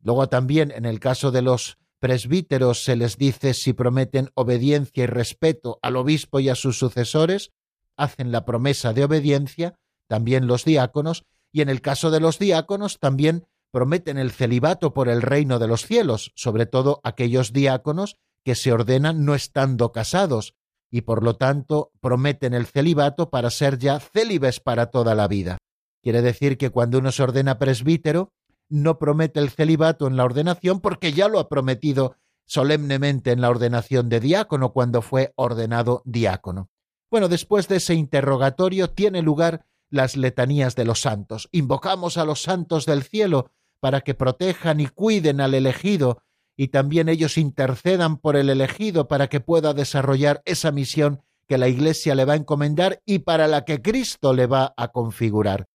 Luego 0.00 0.28
también 0.28 0.70
en 0.70 0.84
el 0.84 1.00
caso 1.00 1.30
de 1.30 1.42
los 1.42 1.78
presbíteros 1.98 2.84
se 2.84 2.96
les 2.96 3.16
dice 3.16 3.54
si 3.54 3.72
prometen 3.72 4.30
obediencia 4.34 5.04
y 5.04 5.06
respeto 5.06 5.78
al 5.82 5.96
obispo 5.96 6.38
y 6.40 6.50
a 6.50 6.54
sus 6.54 6.78
sucesores, 6.78 7.52
hacen 7.96 8.30
la 8.30 8.44
promesa 8.44 8.92
de 8.92 9.04
obediencia, 9.04 9.78
también 10.06 10.46
los 10.46 10.64
diáconos, 10.64 11.24
y 11.50 11.62
en 11.62 11.68
el 11.68 11.80
caso 11.80 12.10
de 12.10 12.20
los 12.20 12.38
diáconos 12.38 12.98
también 12.98 13.46
prometen 13.70 14.18
el 14.18 14.30
celibato 14.30 14.92
por 14.92 15.08
el 15.08 15.22
reino 15.22 15.58
de 15.58 15.66
los 15.66 15.86
cielos, 15.86 16.32
sobre 16.34 16.66
todo 16.66 17.00
aquellos 17.04 17.52
diáconos 17.52 18.16
que 18.44 18.54
se 18.54 18.72
ordenan 18.72 19.24
no 19.24 19.34
estando 19.34 19.90
casados, 19.90 20.54
y 20.94 21.00
por 21.00 21.24
lo 21.24 21.34
tanto 21.34 21.90
prometen 22.00 22.54
el 22.54 22.66
celibato 22.66 23.28
para 23.28 23.50
ser 23.50 23.78
ya 23.78 23.98
célibes 23.98 24.60
para 24.60 24.92
toda 24.92 25.16
la 25.16 25.26
vida. 25.26 25.58
Quiere 26.00 26.22
decir 26.22 26.56
que 26.56 26.70
cuando 26.70 26.98
uno 26.98 27.10
se 27.10 27.24
ordena 27.24 27.58
presbítero, 27.58 28.32
no 28.68 28.96
promete 28.96 29.40
el 29.40 29.50
celibato 29.50 30.06
en 30.06 30.16
la 30.16 30.22
ordenación 30.22 30.78
porque 30.78 31.12
ya 31.12 31.26
lo 31.26 31.40
ha 31.40 31.48
prometido 31.48 32.14
solemnemente 32.46 33.32
en 33.32 33.40
la 33.40 33.50
ordenación 33.50 34.08
de 34.08 34.20
diácono 34.20 34.72
cuando 34.72 35.02
fue 35.02 35.32
ordenado 35.34 36.00
diácono. 36.04 36.70
Bueno, 37.10 37.26
después 37.26 37.66
de 37.66 37.78
ese 37.78 37.94
interrogatorio 37.94 38.90
tiene 38.90 39.20
lugar 39.20 39.66
las 39.90 40.16
letanías 40.16 40.76
de 40.76 40.84
los 40.84 41.00
santos. 41.00 41.48
Invocamos 41.50 42.18
a 42.18 42.24
los 42.24 42.40
santos 42.40 42.86
del 42.86 43.02
cielo 43.02 43.50
para 43.80 44.02
que 44.02 44.14
protejan 44.14 44.78
y 44.78 44.86
cuiden 44.86 45.40
al 45.40 45.54
elegido 45.54 46.22
y 46.56 46.68
también 46.68 47.08
ellos 47.08 47.36
intercedan 47.38 48.18
por 48.18 48.36
el 48.36 48.48
elegido 48.48 49.08
para 49.08 49.28
que 49.28 49.40
pueda 49.40 49.74
desarrollar 49.74 50.42
esa 50.44 50.70
misión 50.70 51.22
que 51.46 51.58
la 51.58 51.68
Iglesia 51.68 52.14
le 52.14 52.24
va 52.24 52.34
a 52.34 52.36
encomendar 52.36 53.02
y 53.04 53.20
para 53.20 53.48
la 53.48 53.64
que 53.64 53.82
Cristo 53.82 54.32
le 54.32 54.46
va 54.46 54.72
a 54.76 54.88
configurar. 54.88 55.66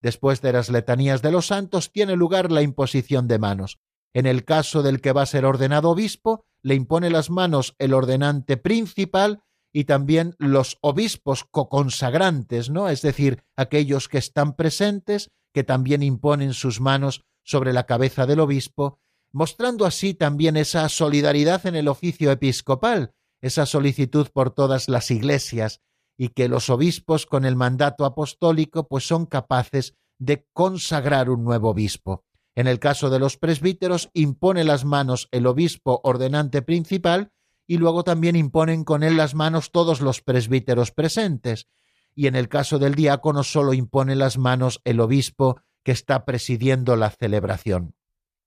Después 0.00 0.40
de 0.40 0.52
las 0.52 0.68
letanías 0.68 1.22
de 1.22 1.30
los 1.30 1.46
santos 1.46 1.92
tiene 1.92 2.16
lugar 2.16 2.50
la 2.50 2.62
imposición 2.62 3.28
de 3.28 3.38
manos. 3.38 3.78
En 4.14 4.26
el 4.26 4.44
caso 4.44 4.82
del 4.82 5.00
que 5.00 5.12
va 5.12 5.22
a 5.22 5.26
ser 5.26 5.44
ordenado 5.44 5.90
obispo, 5.90 6.44
le 6.62 6.74
impone 6.74 7.08
las 7.08 7.30
manos 7.30 7.74
el 7.78 7.94
ordenante 7.94 8.56
principal 8.56 9.42
y 9.72 9.84
también 9.84 10.34
los 10.38 10.76
obispos 10.82 11.44
coconsagrantes, 11.44 12.68
¿no? 12.68 12.88
Es 12.88 13.00
decir, 13.00 13.42
aquellos 13.56 14.08
que 14.08 14.18
están 14.18 14.54
presentes, 14.54 15.30
que 15.54 15.64
también 15.64 16.02
imponen 16.02 16.52
sus 16.52 16.80
manos 16.80 17.24
sobre 17.42 17.72
la 17.72 17.86
cabeza 17.86 18.26
del 18.26 18.40
obispo, 18.40 19.00
mostrando 19.32 19.86
así 19.86 20.14
también 20.14 20.56
esa 20.56 20.88
solidaridad 20.88 21.66
en 21.66 21.74
el 21.74 21.88
oficio 21.88 22.30
episcopal, 22.30 23.14
esa 23.40 23.66
solicitud 23.66 24.28
por 24.32 24.50
todas 24.50 24.88
las 24.88 25.10
iglesias, 25.10 25.80
y 26.16 26.28
que 26.28 26.48
los 26.48 26.70
obispos 26.70 27.26
con 27.26 27.44
el 27.44 27.56
mandato 27.56 28.04
apostólico 28.04 28.86
pues 28.86 29.06
son 29.06 29.26
capaces 29.26 29.94
de 30.18 30.46
consagrar 30.52 31.30
un 31.30 31.42
nuevo 31.44 31.70
obispo. 31.70 32.24
En 32.54 32.66
el 32.66 32.78
caso 32.78 33.08
de 33.10 33.18
los 33.18 33.38
presbíteros 33.38 34.10
impone 34.12 34.62
las 34.62 34.84
manos 34.84 35.28
el 35.32 35.46
obispo 35.46 36.00
ordenante 36.04 36.62
principal 36.62 37.32
y 37.66 37.78
luego 37.78 38.04
también 38.04 38.36
imponen 38.36 38.84
con 38.84 39.02
él 39.02 39.16
las 39.16 39.34
manos 39.34 39.72
todos 39.72 40.00
los 40.00 40.20
presbíteros 40.20 40.92
presentes. 40.92 41.66
Y 42.14 42.26
en 42.26 42.36
el 42.36 42.48
caso 42.48 42.78
del 42.78 42.94
diácono 42.94 43.42
solo 43.42 43.72
impone 43.72 44.14
las 44.16 44.36
manos 44.36 44.80
el 44.84 45.00
obispo 45.00 45.60
que 45.82 45.92
está 45.92 46.26
presidiendo 46.26 46.94
la 46.96 47.10
celebración. 47.10 47.94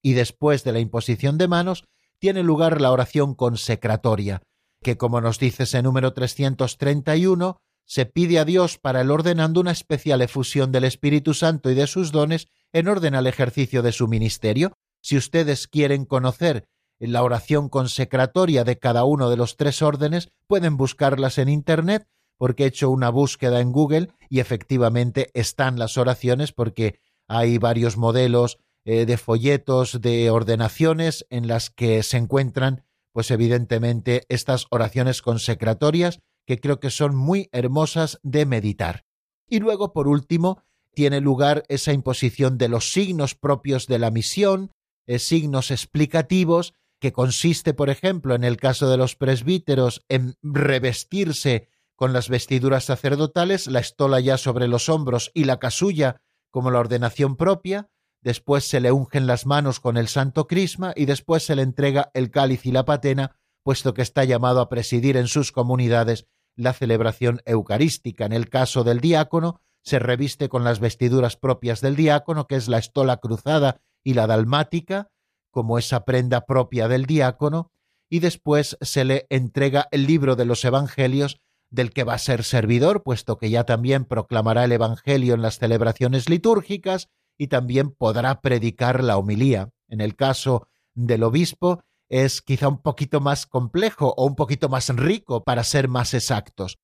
Y 0.06 0.14
después 0.14 0.64
de 0.64 0.72
la 0.72 0.80
imposición 0.80 1.40
de 1.40 1.48
manos 1.48 1.84
tiene 2.20 2.44
lugar 2.44 2.80
la 2.80 2.92
oración 2.92 3.34
consecratoria, 3.34 4.44
que 4.84 4.98
como 4.98 5.20
nos 5.20 5.40
dice 5.40 5.64
ese 5.64 5.82
número 5.82 6.14
331, 6.14 7.58
se 7.86 8.06
pide 8.06 8.38
a 8.38 8.46
Dios 8.46 8.78
para 8.78 9.02
el 9.02 9.10
ordenando 9.10 9.62
una 9.62 9.72
especial 9.72 10.22
efusión 10.22 10.72
del 10.72 10.84
Espíritu 10.84 11.34
Santo 11.34 11.72
y 11.72 11.74
de 11.74 11.88
sus 11.88 12.12
dones 12.12 12.50
en 12.72 12.88
orden 12.88 13.16
al 13.16 13.26
ejercicio 13.26 13.82
de 13.82 13.92
su 13.92 14.08
ministerio. 14.08 14.74
Si 15.02 15.18
ustedes 15.18 15.68
quieren 15.68 16.06
conocer 16.06 16.68
la 17.00 17.24
oración 17.24 17.68
consecratoria 17.68 18.64
de 18.64 18.78
cada 18.78 19.06
uno 19.06 19.32
de 19.32 19.38
los 19.38 19.58
tres 19.58 19.82
órdenes, 19.82 20.30
pueden 20.46 20.78
buscarlas 20.78 21.40
en 21.40 21.50
Internet, 21.50 22.08
porque 22.38 22.66
he 22.66 22.68
hecho 22.68 22.92
una 22.92 23.10
búsqueda 23.10 23.60
en 23.60 23.72
Google 23.72 24.10
y 24.30 24.40
efectivamente 24.40 25.32
están 25.34 25.80
las 25.80 25.98
oraciones 25.98 26.52
porque 26.52 27.00
hay 27.28 27.58
varios 27.58 27.98
modelos 27.98 28.60
eh, 28.86 29.06
de 29.06 29.18
folletos 29.18 30.00
de 30.00 30.30
ordenaciones 30.30 31.26
en 31.30 31.48
las 31.48 31.70
que 31.70 32.04
se 32.04 32.18
encuentran, 32.18 32.84
pues 33.12 33.32
evidentemente, 33.32 34.26
estas 34.30 34.68
oraciones 34.70 35.22
consecratorias 35.22 36.20
que 36.46 36.60
creo 36.60 36.80
que 36.80 36.92
son 36.92 37.16
muy 37.16 37.50
hermosas 37.52 38.20
de 38.22 38.46
meditar. 38.46 39.06
Y 39.48 39.60
luego, 39.60 39.92
por 39.92 40.08
último, 40.08 40.62
tiene 40.94 41.20
lugar 41.20 41.64
esa 41.68 41.94
imposición 41.94 42.58
de 42.58 42.70
los 42.70 42.92
signos 42.92 43.36
propios 43.36 43.88
de 43.88 44.00
la 44.00 44.12
misión, 44.12 44.72
eh, 45.08 45.20
signos 45.20 45.72
explicativos, 45.72 46.74
que 47.00 47.12
consiste, 47.12 47.74
por 47.74 47.90
ejemplo, 47.90 48.36
en 48.36 48.44
el 48.44 48.58
caso 48.58 48.90
de 48.90 48.98
los 48.98 49.16
presbíteros, 49.16 50.06
en 50.10 50.36
revestirse 50.42 51.70
con 51.96 52.14
las 52.14 52.30
vestiduras 52.30 52.86
sacerdotales, 52.86 53.68
la 53.68 53.80
estola 53.80 54.20
ya 54.20 54.38
sobre 54.38 54.68
los 54.68 54.90
hombros 54.90 55.32
y 55.34 55.44
la 55.46 55.60
casulla 55.60 56.22
como 56.52 56.72
la 56.72 56.80
ordenación 56.80 57.36
propia, 57.36 57.90
después 58.26 58.68
se 58.68 58.82
le 58.82 58.92
ungen 58.92 59.28
las 59.28 59.46
manos 59.46 59.80
con 59.80 59.98
el 59.98 60.08
santo 60.08 60.48
crisma 60.48 60.94
y 60.96 61.06
después 61.06 61.46
se 61.46 61.56
le 61.56 61.62
entrega 61.62 62.10
el 62.16 62.32
cáliz 62.32 62.66
y 62.66 62.72
la 62.72 62.84
patena, 62.84 63.38
puesto 63.62 63.94
que 63.94 64.02
está 64.02 64.24
llamado 64.24 64.62
a 64.62 64.68
presidir 64.68 65.16
en 65.16 65.28
sus 65.28 65.52
comunidades 65.52 66.26
la 66.56 66.74
celebración 66.74 67.42
eucarística. 67.46 68.26
En 68.26 68.34
el 68.34 68.50
caso 68.50 68.84
del 68.84 69.00
diácono, 69.00 69.62
se 69.84 70.00
reviste 70.00 70.50
con 70.50 70.64
las 70.64 70.80
vestiduras 70.80 71.38
propias 71.38 71.82
del 71.82 71.96
diácono, 71.96 72.48
que 72.48 72.56
es 72.56 72.68
la 72.68 72.80
estola 72.80 73.18
cruzada 73.18 73.82
y 74.04 74.16
la 74.16 74.26
dalmática, 74.26 75.12
como 75.52 75.78
esa 75.78 76.04
prenda 76.04 76.48
propia 76.48 76.88
del 76.88 77.06
diácono, 77.06 77.72
y 78.10 78.22
después 78.22 78.76
se 78.82 79.06
le 79.06 79.28
entrega 79.30 79.88
el 79.92 80.08
libro 80.08 80.36
de 80.36 80.46
los 80.46 80.66
Evangelios 80.66 81.40
del 81.70 81.92
que 81.92 82.04
va 82.04 82.16
a 82.16 82.20
ser 82.20 82.44
servidor, 82.44 83.04
puesto 83.04 83.38
que 83.38 83.52
ya 83.52 83.66
también 83.66 84.04
proclamará 84.06 84.64
el 84.64 84.72
Evangelio 84.72 85.36
en 85.36 85.44
las 85.44 85.60
celebraciones 85.60 86.28
litúrgicas 86.28 87.10
y 87.38 87.48
también 87.48 87.92
podrá 87.92 88.42
predicar 88.42 89.04
la 89.04 89.18
homilía. 89.18 89.70
En 89.88 90.02
el 90.02 90.16
caso 90.16 90.68
del 90.94 91.24
obispo, 91.24 91.84
es 92.10 92.42
quizá 92.42 92.68
un 92.68 92.82
poquito 92.82 93.20
más 93.20 93.46
complejo 93.46 94.14
o 94.16 94.26
un 94.26 94.36
poquito 94.36 94.70
más 94.70 94.90
rico 94.90 95.44
para 95.44 95.64
ser 95.64 95.88
más 95.88 96.14
exactos. 96.14 96.78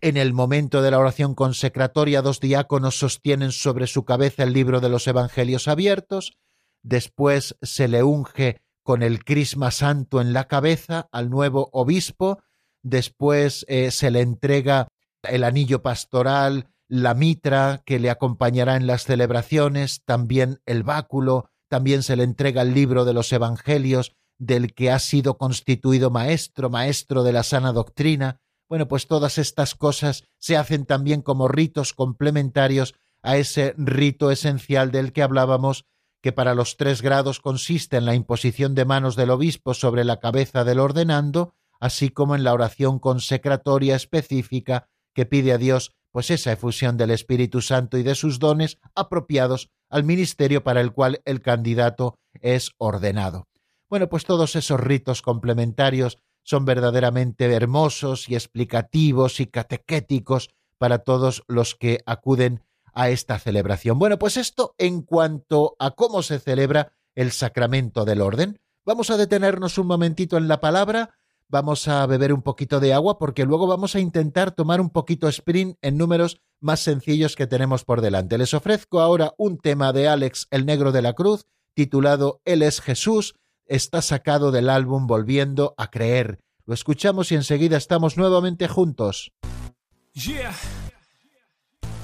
En 0.00 0.16
el 0.16 0.34
momento 0.34 0.82
de 0.82 0.90
la 0.90 0.98
oración 0.98 1.34
consecratoria, 1.34 2.20
dos 2.22 2.40
diáconos 2.40 2.98
sostienen 2.98 3.50
sobre 3.50 3.86
su 3.86 4.04
cabeza 4.04 4.42
el 4.42 4.52
libro 4.52 4.80
de 4.80 4.90
los 4.90 5.06
Evangelios 5.06 5.68
abiertos, 5.68 6.36
después 6.82 7.56
se 7.62 7.88
le 7.88 8.02
unge 8.02 8.60
con 8.82 9.02
el 9.02 9.24
crisma 9.24 9.70
santo 9.70 10.20
en 10.20 10.32
la 10.32 10.46
cabeza 10.46 11.08
al 11.10 11.30
nuevo 11.30 11.70
obispo, 11.72 12.40
después 12.82 13.64
eh, 13.68 13.90
se 13.90 14.10
le 14.10 14.20
entrega 14.20 14.88
el 15.22 15.42
anillo 15.42 15.82
pastoral, 15.82 16.68
la 16.88 17.14
mitra 17.14 17.82
que 17.84 17.98
le 17.98 18.10
acompañará 18.10 18.76
en 18.76 18.86
las 18.86 19.04
celebraciones, 19.04 20.02
también 20.04 20.60
el 20.66 20.82
báculo, 20.82 21.50
también 21.68 22.02
se 22.02 22.16
le 22.16 22.22
entrega 22.22 22.62
el 22.62 22.74
libro 22.74 23.04
de 23.04 23.12
los 23.12 23.32
Evangelios, 23.32 24.12
del 24.38 24.74
que 24.74 24.90
ha 24.90 24.98
sido 24.98 25.38
constituido 25.38 26.10
maestro, 26.10 26.70
maestro 26.70 27.22
de 27.24 27.32
la 27.32 27.42
sana 27.42 27.72
doctrina. 27.72 28.40
Bueno, 28.68 28.86
pues 28.88 29.06
todas 29.06 29.38
estas 29.38 29.74
cosas 29.74 30.24
se 30.38 30.56
hacen 30.56 30.84
también 30.84 31.22
como 31.22 31.48
ritos 31.48 31.92
complementarios 31.92 32.94
a 33.22 33.36
ese 33.36 33.74
rito 33.76 34.30
esencial 34.30 34.90
del 34.90 35.12
que 35.12 35.22
hablábamos, 35.22 35.86
que 36.22 36.32
para 36.32 36.54
los 36.54 36.76
tres 36.76 37.02
grados 37.02 37.40
consiste 37.40 37.96
en 37.96 38.04
la 38.04 38.14
imposición 38.14 38.74
de 38.74 38.84
manos 38.84 39.16
del 39.16 39.30
obispo 39.30 39.74
sobre 39.74 40.04
la 40.04 40.20
cabeza 40.20 40.64
del 40.64 40.80
ordenando, 40.80 41.54
así 41.80 42.10
como 42.10 42.34
en 42.34 42.44
la 42.44 42.52
oración 42.52 42.98
consecratoria 42.98 43.96
específica 43.96 44.88
que 45.14 45.26
pide 45.26 45.52
a 45.52 45.58
Dios 45.58 45.92
pues 46.12 46.30
esa 46.30 46.52
efusión 46.52 46.96
del 46.96 47.10
Espíritu 47.10 47.60
Santo 47.60 47.98
y 47.98 48.02
de 48.02 48.14
sus 48.14 48.38
dones 48.38 48.78
apropiados 48.94 49.70
al 49.90 50.04
ministerio 50.04 50.64
para 50.64 50.80
el 50.80 50.92
cual 50.92 51.20
el 51.24 51.40
candidato 51.40 52.18
es 52.40 52.70
ordenado. 52.78 53.48
Bueno, 53.88 54.08
pues 54.08 54.24
todos 54.24 54.56
esos 54.56 54.80
ritos 54.80 55.22
complementarios 55.22 56.18
son 56.42 56.64
verdaderamente 56.64 57.52
hermosos 57.52 58.28
y 58.28 58.34
explicativos 58.34 59.40
y 59.40 59.46
catequéticos 59.46 60.50
para 60.78 60.98
todos 60.98 61.42
los 61.48 61.74
que 61.74 62.00
acuden 62.06 62.62
a 62.92 63.10
esta 63.10 63.38
celebración. 63.38 63.98
Bueno, 63.98 64.18
pues 64.18 64.36
esto 64.36 64.74
en 64.78 65.02
cuanto 65.02 65.76
a 65.78 65.90
cómo 65.92 66.22
se 66.22 66.38
celebra 66.38 66.92
el 67.14 67.32
sacramento 67.32 68.04
del 68.04 68.20
orden. 68.22 68.58
Vamos 68.84 69.10
a 69.10 69.16
detenernos 69.16 69.78
un 69.78 69.86
momentito 69.86 70.36
en 70.36 70.48
la 70.48 70.60
palabra 70.60 71.18
vamos 71.48 71.88
a 71.88 72.06
beber 72.06 72.32
un 72.32 72.42
poquito 72.42 72.80
de 72.80 72.92
agua 72.92 73.18
porque 73.18 73.44
luego 73.44 73.66
vamos 73.66 73.94
a 73.94 74.00
intentar 74.00 74.50
tomar 74.50 74.80
un 74.80 74.90
poquito 74.90 75.28
sprint 75.28 75.78
en 75.82 75.96
números 75.96 76.40
más 76.60 76.80
sencillos 76.80 77.36
que 77.36 77.46
tenemos 77.46 77.84
por 77.84 78.00
delante. 78.00 78.38
Les 78.38 78.54
ofrezco 78.54 79.00
ahora 79.00 79.34
un 79.38 79.58
tema 79.58 79.92
de 79.92 80.08
Alex 80.08 80.48
el 80.50 80.66
Negro 80.66 80.92
de 80.92 81.02
la 81.02 81.12
Cruz 81.12 81.46
titulado 81.74 82.40
Él 82.44 82.62
es 82.62 82.80
Jesús. 82.80 83.34
Está 83.66 84.00
sacado 84.02 84.50
del 84.50 84.70
álbum 84.70 85.06
Volviendo 85.06 85.74
a 85.76 85.90
Creer. 85.90 86.40
Lo 86.64 86.74
escuchamos 86.74 87.30
y 87.30 87.36
enseguida 87.36 87.76
estamos 87.76 88.16
nuevamente 88.16 88.66
juntos. 88.68 89.32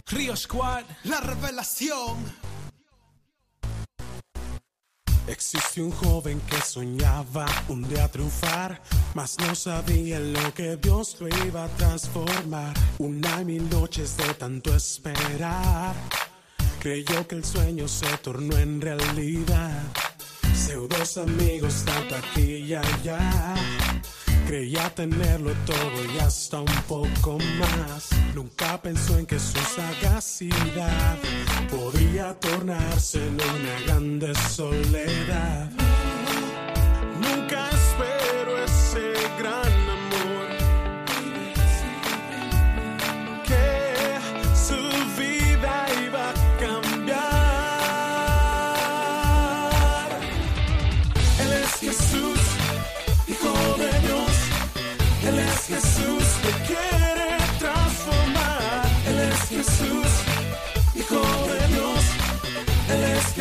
Río 0.07 0.37
Squad, 0.37 0.85
la 1.05 1.21
revelación. 1.21 2.52
Existe 5.27 5.81
un 5.81 5.93
joven 5.93 6.41
que 6.41 6.61
soñaba 6.61 7.47
un 7.69 7.89
día 7.89 8.09
triunfar, 8.11 8.83
mas 9.15 9.37
no 9.39 9.55
sabía 9.55 10.19
lo 10.19 10.53
que 10.53 10.77
Dios 10.77 11.17
lo 11.21 11.29
iba 11.47 11.65
a 11.65 11.69
transformar. 11.69 12.75
Una 12.99 13.41
y 13.41 13.45
mil 13.45 13.71
noches 13.71 14.17
de 14.17 14.35
tanto 14.35 14.75
esperar, 14.75 15.95
creyó 16.81 17.27
que 17.29 17.37
el 17.37 17.45
sueño 17.45 17.87
se 17.87 18.09
tornó 18.19 18.57
en 18.59 18.81
realidad. 18.81 19.83
Pseudos 20.55 21.17
amigos 21.19 21.85
tanto 21.85 22.17
aquí 22.17 22.57
y 22.57 22.75
allá 22.75 23.55
Creía 24.47 24.91
tenerlo 24.95 25.53
todo 25.65 26.15
y 26.15 26.19
hasta 26.19 26.61
un 26.61 26.83
poco 26.89 27.39
más. 27.59 28.11
Nunca 28.35 28.81
pensó 28.83 29.19
en 29.19 29.27
que 29.27 29.39
su 29.39 29.59
sagacidad 29.59 31.17
podría 31.71 32.35
tornarse 32.39 33.19
en 33.27 33.35
una 33.35 33.81
grande 33.87 34.35
soledad. 34.51 35.71
Nunca 37.21 37.69
espero 37.71 38.65
ese 38.65 39.13
gran 39.39 39.72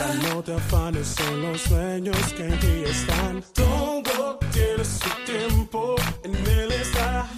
No 0.00 0.42
te 0.42 0.54
afanes, 0.54 1.08
son 1.08 1.42
los 1.42 1.60
sueños 1.60 2.16
que 2.34 2.46
en 2.46 2.58
ti 2.58 2.84
están. 2.86 3.44
Todo 3.52 4.38
tiene 4.50 4.82
su 4.82 5.10
tiempo, 5.26 5.94
en 6.24 6.34
él 6.34 6.72
está. 6.72 7.29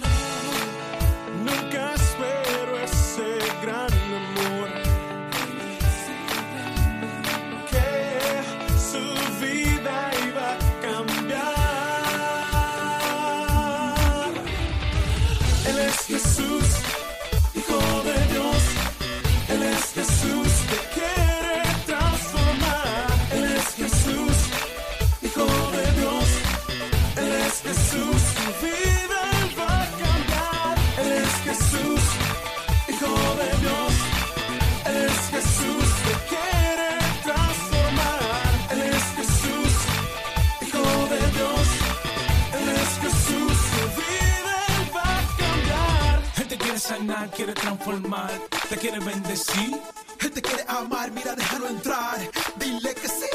Quiere 47.43 47.59
transformar, 47.59 48.31
te 48.69 48.77
quiere 48.77 48.99
bendecir. 48.99 49.81
Él 50.21 50.31
te 50.31 50.41
quiere 50.41 50.63
amar, 50.65 51.11
mira, 51.11 51.35
déjalo 51.35 51.67
entrar. 51.67 52.17
Dile 52.55 52.95
que 52.95 53.07
sí. 53.09 53.25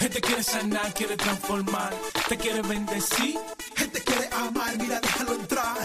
Él 0.00 0.10
te 0.10 0.20
quiere 0.20 0.42
sanar, 0.42 0.92
quiere 0.92 1.16
transformar, 1.16 1.94
te 2.28 2.36
quiere 2.36 2.62
bendecir. 2.62 3.38
Él 3.76 3.90
te 3.92 4.00
quiere 4.02 4.28
amar, 4.32 4.76
mira, 4.76 4.98
déjalo 4.98 5.34
entrar. 5.34 5.76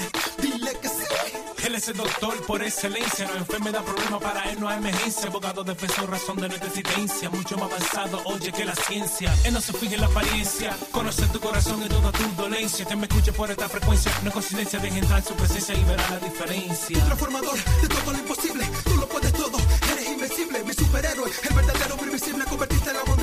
Dile 1.85 1.93
que 1.93 1.93
sí. 1.93 1.93
Él 1.93 1.93
es 1.93 1.97
el 1.97 1.97
doctor 1.97 2.45
por 2.45 2.63
excelencia, 2.63 3.25
no 3.25 3.33
hay 3.33 3.39
enfermedad, 3.39 3.83
problema 3.83 4.19
para 4.19 4.43
él, 4.51 4.59
no 4.59 4.69
hay 4.69 4.77
emergencia. 4.77 5.27
Abogado, 5.27 5.63
defensor, 5.63 6.09
razón 6.09 6.37
de 6.37 6.47
nuestra 6.47 6.67
existencia, 6.67 7.29
mucho 7.29 7.57
más 7.57 7.71
avanzado, 7.71 8.21
oye, 8.25 8.51
que 8.51 8.65
la 8.65 8.75
ciencia. 8.75 9.33
Él 9.43 9.53
no 9.53 9.61
se 9.61 9.73
fija 9.73 9.95
en 9.95 10.01
la 10.01 10.07
apariencia, 10.07 10.77
conoce 10.91 11.25
tu 11.27 11.39
corazón 11.39 11.81
y 11.83 11.89
toda 11.89 12.11
tu 12.11 12.23
dolencia. 12.35 12.85
Que 12.85 12.95
me 12.95 13.07
escuche 13.07 13.33
por 13.33 13.51
esta 13.51 13.67
frecuencia, 13.69 14.11
no 14.21 14.29
es 14.29 14.33
coincidencia, 14.33 14.79
deja 14.79 14.97
entrar 14.97 15.23
su 15.23 15.33
presencia 15.33 15.75
y 15.75 15.83
verá 15.83 16.09
la 16.09 16.19
diferencia. 16.19 17.05
Transformador 17.05 17.57
de 17.81 17.87
todo 17.87 18.11
lo 18.11 18.19
imposible, 18.19 18.69
tú 18.83 18.95
lo 18.95 19.07
puedes 19.07 19.33
todo, 19.33 19.57
eres 19.91 20.09
invencible, 20.09 20.63
mi 20.63 20.73
superhéroe, 20.73 21.31
el 21.49 21.55
verdadero, 21.55 21.97
invisible, 22.03 22.45
convertiste 22.45 22.89
en 22.89 22.95
la 22.95 23.03
bombina, 23.03 23.22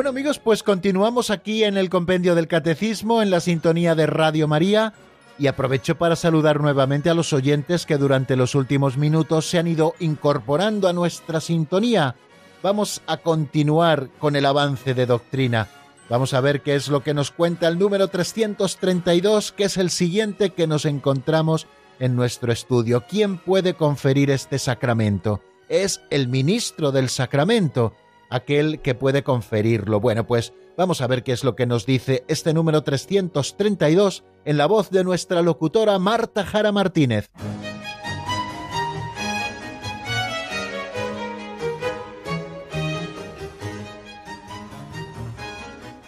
Bueno 0.00 0.08
amigos, 0.08 0.38
pues 0.38 0.62
continuamos 0.62 1.28
aquí 1.28 1.62
en 1.62 1.76
el 1.76 1.90
Compendio 1.90 2.34
del 2.34 2.48
Catecismo, 2.48 3.20
en 3.20 3.28
la 3.28 3.38
sintonía 3.38 3.94
de 3.94 4.06
Radio 4.06 4.48
María, 4.48 4.94
y 5.38 5.46
aprovecho 5.46 5.98
para 5.98 6.16
saludar 6.16 6.58
nuevamente 6.58 7.10
a 7.10 7.14
los 7.14 7.34
oyentes 7.34 7.84
que 7.84 7.98
durante 7.98 8.34
los 8.34 8.54
últimos 8.54 8.96
minutos 8.96 9.44
se 9.44 9.58
han 9.58 9.66
ido 9.66 9.94
incorporando 9.98 10.88
a 10.88 10.94
nuestra 10.94 11.42
sintonía. 11.42 12.14
Vamos 12.62 13.02
a 13.06 13.18
continuar 13.18 14.08
con 14.18 14.36
el 14.36 14.46
avance 14.46 14.94
de 14.94 15.04
doctrina. 15.04 15.68
Vamos 16.08 16.32
a 16.32 16.40
ver 16.40 16.62
qué 16.62 16.76
es 16.76 16.88
lo 16.88 17.02
que 17.02 17.12
nos 17.12 17.30
cuenta 17.30 17.68
el 17.68 17.78
número 17.78 18.08
332, 18.08 19.52
que 19.52 19.64
es 19.64 19.76
el 19.76 19.90
siguiente 19.90 20.48
que 20.48 20.66
nos 20.66 20.86
encontramos 20.86 21.66
en 21.98 22.16
nuestro 22.16 22.52
estudio. 22.52 23.04
¿Quién 23.06 23.36
puede 23.36 23.74
conferir 23.74 24.30
este 24.30 24.58
sacramento? 24.58 25.42
Es 25.68 26.00
el 26.08 26.26
ministro 26.28 26.90
del 26.90 27.10
sacramento 27.10 27.92
aquel 28.30 28.80
que 28.80 28.94
puede 28.94 29.22
conferirlo. 29.22 30.00
Bueno, 30.00 30.26
pues 30.26 30.54
vamos 30.76 31.00
a 31.00 31.06
ver 31.06 31.22
qué 31.22 31.32
es 31.32 31.44
lo 31.44 31.56
que 31.56 31.66
nos 31.66 31.84
dice 31.84 32.24
este 32.28 32.54
número 32.54 32.82
332 32.82 34.24
en 34.44 34.56
la 34.56 34.66
voz 34.66 34.90
de 34.90 35.04
nuestra 35.04 35.42
locutora 35.42 35.98
Marta 35.98 36.44
Jara 36.44 36.72
Martínez. 36.72 37.28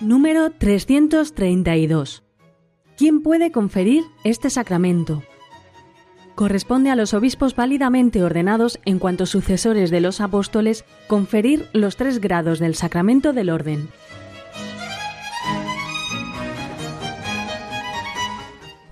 Número 0.00 0.50
332. 0.50 2.24
¿Quién 2.96 3.22
puede 3.22 3.52
conferir 3.52 4.02
este 4.24 4.50
sacramento? 4.50 5.22
Corresponde 6.34 6.90
a 6.90 6.96
los 6.96 7.14
obispos 7.14 7.54
válidamente 7.56 8.22
ordenados 8.22 8.78
en 8.84 8.98
cuanto 8.98 9.26
sucesores 9.26 9.90
de 9.90 10.00
los 10.00 10.20
apóstoles 10.20 10.84
conferir 11.06 11.68
los 11.72 11.96
tres 11.96 12.20
grados 12.20 12.58
del 12.58 12.74
sacramento 12.74 13.32
del 13.32 13.50
orden. 13.50 13.88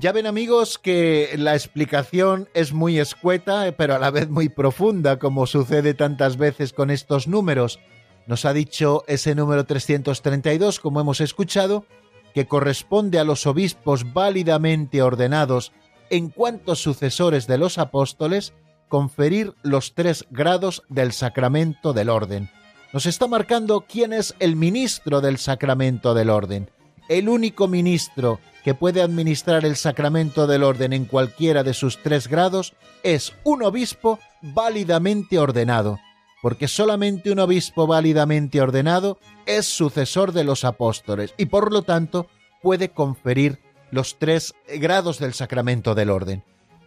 Ya 0.00 0.12
ven 0.12 0.26
amigos 0.26 0.78
que 0.78 1.34
la 1.36 1.54
explicación 1.54 2.48
es 2.54 2.72
muy 2.72 2.98
escueta, 2.98 3.70
pero 3.76 3.94
a 3.94 3.98
la 3.98 4.10
vez 4.10 4.30
muy 4.30 4.48
profunda, 4.48 5.18
como 5.18 5.46
sucede 5.46 5.92
tantas 5.92 6.38
veces 6.38 6.72
con 6.72 6.90
estos 6.90 7.28
números. 7.28 7.80
Nos 8.26 8.46
ha 8.46 8.54
dicho 8.54 9.04
ese 9.08 9.34
número 9.34 9.66
332, 9.66 10.80
como 10.80 11.02
hemos 11.02 11.20
escuchado, 11.20 11.84
que 12.32 12.46
corresponde 12.46 13.18
a 13.18 13.24
los 13.24 13.46
obispos 13.46 14.14
válidamente 14.14 15.02
ordenados 15.02 15.72
en 16.10 16.28
cuanto 16.28 16.74
sucesores 16.74 17.46
de 17.46 17.58
los 17.58 17.78
apóstoles, 17.78 18.52
conferir 18.88 19.54
los 19.62 19.94
tres 19.94 20.26
grados 20.30 20.82
del 20.88 21.12
sacramento 21.12 21.92
del 21.92 22.10
orden. 22.10 22.50
Nos 22.92 23.06
está 23.06 23.28
marcando 23.28 23.86
quién 23.88 24.12
es 24.12 24.34
el 24.40 24.56
ministro 24.56 25.20
del 25.20 25.38
sacramento 25.38 26.12
del 26.12 26.28
orden. 26.28 26.70
El 27.08 27.28
único 27.28 27.68
ministro 27.68 28.40
que 28.64 28.74
puede 28.74 29.00
administrar 29.00 29.64
el 29.64 29.76
sacramento 29.76 30.46
del 30.46 30.64
orden 30.64 30.92
en 30.92 31.04
cualquiera 31.04 31.62
de 31.62 31.72
sus 31.72 31.98
tres 32.02 32.28
grados 32.28 32.74
es 33.02 33.32
un 33.44 33.62
obispo 33.62 34.18
válidamente 34.42 35.38
ordenado, 35.38 35.98
porque 36.42 36.68
solamente 36.68 37.30
un 37.30 37.38
obispo 37.38 37.86
válidamente 37.86 38.60
ordenado 38.60 39.18
es 39.46 39.66
sucesor 39.66 40.32
de 40.32 40.44
los 40.44 40.64
apóstoles 40.64 41.32
y 41.36 41.46
por 41.46 41.72
lo 41.72 41.82
tanto 41.82 42.26
puede 42.60 42.90
conferir 42.90 43.60
los 43.90 44.18
tres 44.18 44.54
grados 44.78 45.18
del 45.18 45.34
sacramento 45.34 45.94
del 45.94 46.10
orden. 46.10 46.44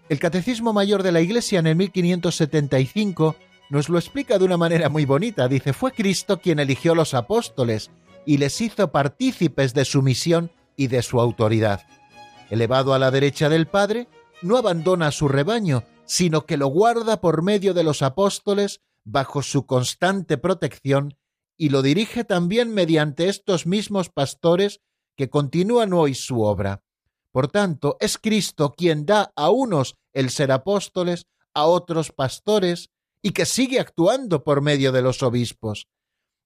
El 0.09 0.19
Catecismo 0.19 0.73
Mayor 0.73 1.03
de 1.03 1.11
la 1.11 1.21
Iglesia 1.21 1.59
en 1.59 1.67
el 1.67 1.75
1575 1.75 3.35
nos 3.69 3.89
lo 3.89 3.97
explica 3.97 4.37
de 4.37 4.45
una 4.45 4.57
manera 4.57 4.89
muy 4.89 5.05
bonita. 5.05 5.47
Dice, 5.47 5.73
fue 5.73 5.91
Cristo 5.91 6.39
quien 6.39 6.59
eligió 6.59 6.93
los 6.93 7.13
apóstoles 7.13 7.89
y 8.25 8.37
les 8.37 8.59
hizo 8.61 8.91
partícipes 8.91 9.73
de 9.73 9.85
su 9.85 10.01
misión 10.01 10.51
y 10.75 10.87
de 10.87 11.01
su 11.01 11.19
autoridad. 11.19 11.81
Elevado 12.49 12.93
a 12.93 12.99
la 12.99 13.11
derecha 13.11 13.49
del 13.49 13.67
Padre, 13.67 14.07
no 14.41 14.57
abandona 14.57 15.07
a 15.07 15.11
su 15.11 15.27
rebaño, 15.27 15.83
sino 16.05 16.45
que 16.45 16.57
lo 16.57 16.67
guarda 16.67 17.21
por 17.21 17.41
medio 17.41 17.73
de 17.73 17.83
los 17.83 18.01
apóstoles 18.01 18.81
bajo 19.05 19.41
su 19.41 19.65
constante 19.65 20.37
protección 20.37 21.17
y 21.57 21.69
lo 21.69 21.81
dirige 21.81 22.23
también 22.23 22.73
mediante 22.73 23.29
estos 23.29 23.65
mismos 23.65 24.09
pastores 24.09 24.81
que 25.15 25.29
continúan 25.29 25.93
hoy 25.93 26.13
su 26.13 26.41
obra. 26.41 26.83
Por 27.33 27.47
tanto, 27.47 27.97
es 27.99 28.19
Cristo 28.19 28.73
quien 28.77 29.07
da 29.07 29.33
a 29.35 29.49
unos 29.49 29.95
el 30.13 30.29
ser 30.29 30.51
apóstoles, 30.51 31.25
a 31.55 31.65
otros 31.65 32.11
pastores, 32.11 32.91
y 33.23 33.31
que 33.31 33.47
sigue 33.47 33.79
actuando 33.79 34.43
por 34.43 34.61
medio 34.61 34.91
de 34.91 35.01
los 35.01 35.23
obispos. 35.23 35.88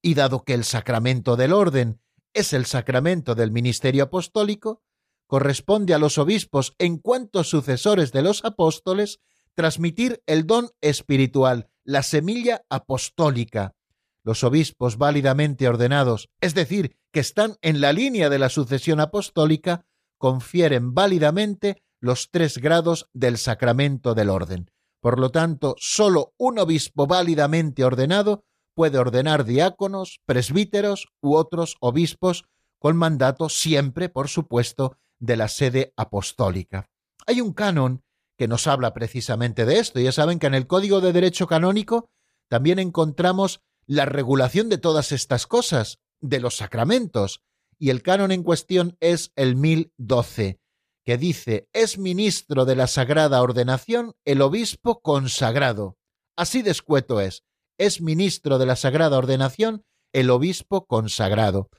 Y 0.02 0.14
dado 0.14 0.46
que 0.46 0.54
el 0.54 0.64
sacramento 0.64 1.36
del 1.36 1.52
orden 1.52 2.00
es 2.34 2.54
el 2.54 2.66
sacramento 2.66 3.36
del 3.36 3.52
ministerio 3.52 4.06
apostólico, 4.06 4.82
corresponde 5.26 5.94
a 5.94 5.98
los 5.98 6.18
obispos 6.18 6.74
en 6.78 7.00
cuanto 7.00 7.44
sucesores 7.44 8.14
de 8.14 8.22
los 8.22 8.46
apóstoles 8.46 9.20
transmitir 9.56 10.24
el 10.26 10.48
don 10.48 10.70
espiritual, 10.80 11.70
la 11.84 12.02
semilla 12.02 12.64
apostólica. 12.70 13.76
Los 14.24 14.46
obispos 14.46 14.98
válidamente 14.98 15.68
ordenados, 15.68 16.30
es 16.40 16.54
decir, 16.54 16.96
que 17.12 17.20
están 17.20 17.58
en 17.62 17.82
la 17.82 17.92
línea 17.92 18.30
de 18.30 18.40
la 18.40 18.48
sucesión 18.48 19.02
apostólica, 19.02 19.86
confieren 20.18 20.94
válidamente 20.94 21.82
los 22.00 22.30
tres 22.32 22.58
grados 22.58 23.10
del 23.14 23.38
sacramento 23.38 24.14
del 24.14 24.30
orden. 24.30 24.72
Por 25.02 25.20
lo 25.20 25.30
tanto, 25.30 25.76
sólo 25.78 26.34
un 26.38 26.60
obispo 26.60 27.08
válidamente 27.08 27.84
ordenado 27.84 28.44
puede 28.74 28.98
ordenar 28.98 29.46
diáconos, 29.46 30.20
presbíteros 30.26 31.08
u 31.22 31.36
otros 31.36 31.78
obispos 31.80 32.46
con 32.80 32.96
mandato 32.96 33.50
siempre, 33.50 34.10
por 34.10 34.28
supuesto, 34.28 34.98
de 35.20 35.36
la 35.36 35.48
sede 35.48 35.94
apostólica. 35.96 36.90
Hay 37.26 37.42
un 37.42 37.54
canon 37.54 38.04
que 38.38 38.48
nos 38.48 38.68
habla 38.68 38.94
precisamente 38.94 39.66
de 39.66 39.80
esto. 39.80 40.00
Ya 40.00 40.12
saben 40.12 40.40
que 40.40 40.48
en 40.48 40.54
el 40.54 40.68
Código 40.68 41.02
de 41.02 41.12
Derecho 41.12 41.48
Canónico 41.48 42.10
también 42.48 42.80
encontramos 42.80 43.62
la 43.88 44.06
regulación 44.06 44.70
de 44.70 44.78
todas 44.78 45.12
estas 45.12 45.48
cosas, 45.48 46.00
de 46.22 46.40
los 46.40 46.58
sacramentos, 46.58 47.42
y 47.80 47.90
el 47.90 48.02
canon 48.02 48.32
en 48.32 48.44
cuestión 48.44 48.98
es 49.00 49.32
el 49.36 49.56
1012, 49.56 50.60
que 51.06 51.18
dice, 51.18 51.68
es 51.74 51.98
ministro 51.98 52.66
de 52.66 52.76
la 52.76 52.88
sagrada 52.88 53.42
ordenación 53.42 54.14
el 54.26 54.42
obispo 54.42 55.02
consagrado. 55.02 55.98
Así 56.36 56.62
de 56.62 56.72
escueto 56.72 57.22
es, 57.22 57.44
es 57.78 58.02
ministro 58.02 58.58
de 58.58 58.66
la 58.66 58.76
sagrada 58.76 59.18
ordenación 59.18 59.84
el 60.14 60.30
obispo 60.30 60.86
consagrado. 60.86 61.70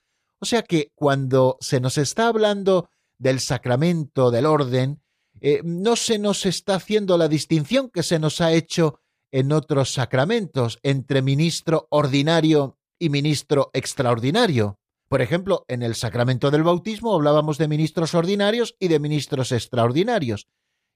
O 0.40 0.46
sea 0.46 0.62
que 0.62 0.92
cuando 0.94 1.56
se 1.60 1.80
nos 1.80 1.98
está 1.98 2.28
hablando 2.28 2.88
del 3.18 3.40
sacramento 3.40 4.30
del 4.30 4.46
orden, 4.46 5.02
eh, 5.40 5.60
no 5.64 5.96
se 5.96 6.18
nos 6.18 6.46
está 6.46 6.76
haciendo 6.76 7.18
la 7.18 7.28
distinción 7.28 7.90
que 7.90 8.02
se 8.02 8.18
nos 8.18 8.40
ha 8.40 8.52
hecho 8.52 9.00
en 9.32 9.52
otros 9.52 9.92
sacramentos 9.92 10.78
entre 10.82 11.22
ministro 11.22 11.86
ordinario 11.90 12.78
y 12.98 13.10
ministro 13.10 13.70
extraordinario. 13.72 14.78
Por 15.08 15.22
ejemplo, 15.22 15.64
en 15.68 15.82
el 15.82 15.94
sacramento 15.94 16.50
del 16.50 16.62
bautismo 16.62 17.14
hablábamos 17.14 17.56
de 17.56 17.66
ministros 17.66 18.14
ordinarios 18.14 18.76
y 18.78 18.88
de 18.88 19.00
ministros 19.00 19.52
extraordinarios. 19.52 20.48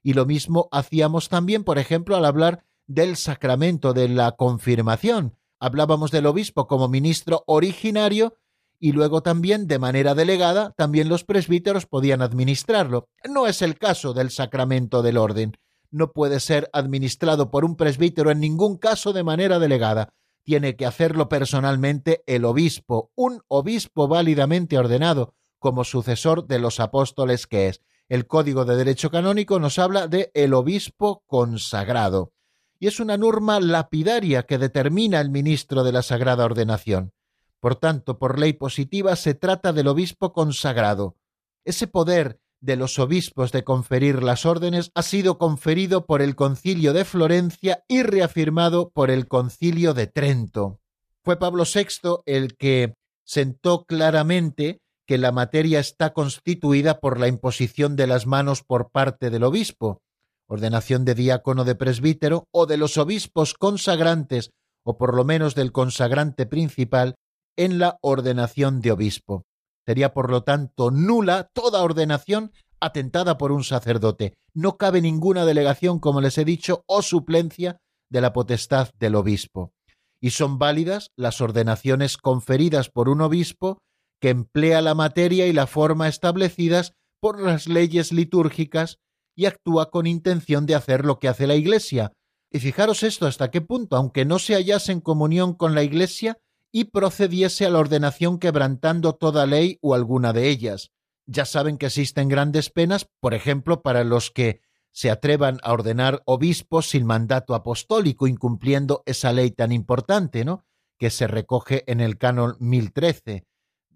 Y 0.03 0.13
lo 0.13 0.25
mismo 0.25 0.69
hacíamos 0.71 1.29
también, 1.29 1.63
por 1.63 1.79
ejemplo, 1.79 2.15
al 2.15 2.25
hablar 2.25 2.63
del 2.85 3.15
sacramento 3.15 3.93
de 3.93 4.09
la 4.09 4.33
confirmación. 4.33 5.35
Hablábamos 5.59 6.11
del 6.11 6.27
obispo 6.27 6.67
como 6.67 6.89
ministro 6.89 7.43
originario 7.47 8.35
y 8.79 8.91
luego 8.91 9.23
también 9.23 9.65
de 9.65 9.79
manera 9.79 10.13
delegada 10.13 10.73
también 10.75 11.07
los 11.09 11.23
presbíteros 11.23 11.85
podían 11.85 12.21
administrarlo. 12.21 13.07
No 13.27 13.47
es 13.47 13.61
el 13.61 13.77
caso 13.79 14.13
del 14.13 14.29
sacramento 14.29 15.01
del 15.01 15.17
orden. 15.17 15.57
No 15.89 16.11
puede 16.11 16.39
ser 16.39 16.69
administrado 16.73 17.49
por 17.49 17.65
un 17.65 17.77
presbítero 17.77 18.29
en 18.29 18.41
ningún 18.41 18.77
caso 18.77 19.13
de 19.13 19.23
manera 19.23 19.57
delegada. 19.57 20.09
Tiene 20.43 20.75
que 20.75 20.85
hacerlo 20.85 21.29
personalmente 21.29 22.23
el 22.27 22.45
obispo, 22.45 23.11
un 23.15 23.41
obispo 23.47 24.07
válidamente 24.07 24.77
ordenado 24.77 25.33
como 25.57 25.85
sucesor 25.85 26.45
de 26.47 26.59
los 26.59 26.81
apóstoles 26.81 27.47
que 27.47 27.69
es. 27.69 27.81
El 28.09 28.27
Código 28.27 28.65
de 28.65 28.75
Derecho 28.75 29.09
Canónico 29.09 29.59
nos 29.59 29.79
habla 29.79 30.07
de 30.07 30.29
el 30.33 30.53
obispo 30.53 31.23
consagrado. 31.25 32.33
Y 32.79 32.87
es 32.87 32.99
una 32.99 33.15
norma 33.15 33.61
lapidaria 33.61 34.43
que 34.43 34.57
determina 34.57 35.21
el 35.21 35.29
ministro 35.29 35.85
de 35.85 35.93
la 35.93 36.01
Sagrada 36.01 36.43
Ordenación. 36.43 37.13
Por 37.61 37.77
tanto, 37.77 38.19
por 38.19 38.37
ley 38.37 38.51
positiva 38.51 39.15
se 39.15 39.35
trata 39.35 39.71
del 39.71 39.87
obispo 39.87 40.33
consagrado. 40.33 41.15
Ese 41.63 41.87
poder 41.87 42.41
de 42.63 42.77
los 42.77 42.97
obispos 42.97 43.51
de 43.51 43.65
conferir 43.65 44.23
las 44.23 44.45
órdenes 44.45 44.89
ha 44.95 45.03
sido 45.03 45.37
conferido 45.37 46.05
por 46.05 46.21
el 46.21 46.33
concilio 46.35 46.93
de 46.93 47.03
Florencia 47.03 47.83
y 47.89 48.03
reafirmado 48.03 48.89
por 48.89 49.11
el 49.11 49.27
concilio 49.27 49.93
de 49.93 50.07
Trento. 50.07 50.79
Fue 51.25 51.37
Pablo 51.37 51.65
VI 51.65 52.21
el 52.25 52.55
que 52.55 52.93
sentó 53.25 53.83
claramente 53.83 54.79
que 55.05 55.17
la 55.17 55.33
materia 55.33 55.81
está 55.81 56.13
constituida 56.13 57.01
por 57.01 57.19
la 57.19 57.27
imposición 57.27 57.97
de 57.97 58.07
las 58.07 58.27
manos 58.27 58.63
por 58.63 58.91
parte 58.91 59.29
del 59.29 59.43
obispo, 59.43 60.01
ordenación 60.47 61.03
de 61.03 61.15
diácono 61.15 61.65
de 61.65 61.75
presbítero 61.75 62.47
o 62.51 62.65
de 62.65 62.77
los 62.77 62.97
obispos 62.97 63.55
consagrantes 63.55 64.51
o 64.85 64.97
por 64.97 65.13
lo 65.15 65.25
menos 65.25 65.53
del 65.53 65.73
consagrante 65.73 66.45
principal 66.45 67.15
en 67.57 67.77
la 67.77 67.97
ordenación 68.01 68.79
de 68.79 68.93
obispo. 68.93 69.43
Sería, 69.85 70.13
por 70.13 70.29
lo 70.29 70.43
tanto, 70.43 70.91
nula 70.91 71.49
toda 71.53 71.83
ordenación 71.83 72.51
atentada 72.79 73.37
por 73.37 73.51
un 73.51 73.63
sacerdote. 73.63 74.33
No 74.53 74.77
cabe 74.77 75.01
ninguna 75.01 75.45
delegación, 75.45 75.99
como 75.99 76.21
les 76.21 76.37
he 76.37 76.45
dicho, 76.45 76.83
o 76.87 77.01
suplencia 77.01 77.77
de 78.09 78.21
la 78.21 78.33
potestad 78.33 78.89
del 78.99 79.15
obispo. 79.15 79.73
Y 80.21 80.31
son 80.31 80.59
válidas 80.59 81.09
las 81.17 81.41
ordenaciones 81.41 82.17
conferidas 82.17 82.89
por 82.89 83.09
un 83.09 83.21
obispo 83.21 83.79
que 84.21 84.29
emplea 84.29 84.81
la 84.81 84.95
materia 84.95 85.47
y 85.47 85.53
la 85.53 85.67
forma 85.67 86.07
establecidas 86.07 86.93
por 87.19 87.41
las 87.41 87.67
leyes 87.67 88.11
litúrgicas 88.11 88.99
y 89.35 89.45
actúa 89.45 89.89
con 89.89 90.07
intención 90.07 90.65
de 90.65 90.75
hacer 90.75 91.05
lo 91.05 91.19
que 91.19 91.27
hace 91.27 91.47
la 91.47 91.55
Iglesia. 91.55 92.13
Y 92.51 92.59
fijaros 92.59 93.03
esto 93.03 93.25
hasta 93.25 93.49
qué 93.49 93.61
punto, 93.61 93.95
aunque 93.95 94.25
no 94.25 94.39
se 94.39 94.53
hallase 94.53 94.91
en 94.91 95.01
comunión 95.01 95.53
con 95.53 95.73
la 95.73 95.83
Iglesia, 95.83 96.37
y 96.75 96.85
procediese 96.85 97.67
a 97.67 97.69
la 97.69 97.79
ordenación 97.79 98.39
quebrantando 98.39 99.13
toda 99.13 99.45
ley 99.45 99.77
o 99.81 99.93
alguna 99.93 100.33
de 100.33 100.49
ellas. 100.49 100.91
Ya 101.27 101.45
saben 101.45 101.77
que 101.77 101.85
existen 101.85 102.27
grandes 102.27 102.71
penas, 102.71 103.07
por 103.21 103.35
ejemplo, 103.35 103.83
para 103.83 104.03
los 104.03 104.31
que 104.31 104.59
se 104.91 105.11
atrevan 105.11 105.59
a 105.63 105.71
ordenar 105.71 106.23
obispos 106.25 106.89
sin 106.89 107.05
mandato 107.05 107.53
apostólico, 107.53 108.27
incumpliendo 108.27 109.03
esa 109.05 109.31
ley 109.31 109.51
tan 109.51 109.71
importante, 109.71 110.43
¿no? 110.43 110.65
que 110.97 111.09
se 111.09 111.27
recoge 111.27 111.83
en 111.91 112.01
el 112.01 112.17
canon 112.17 112.55
1013, 112.59 113.45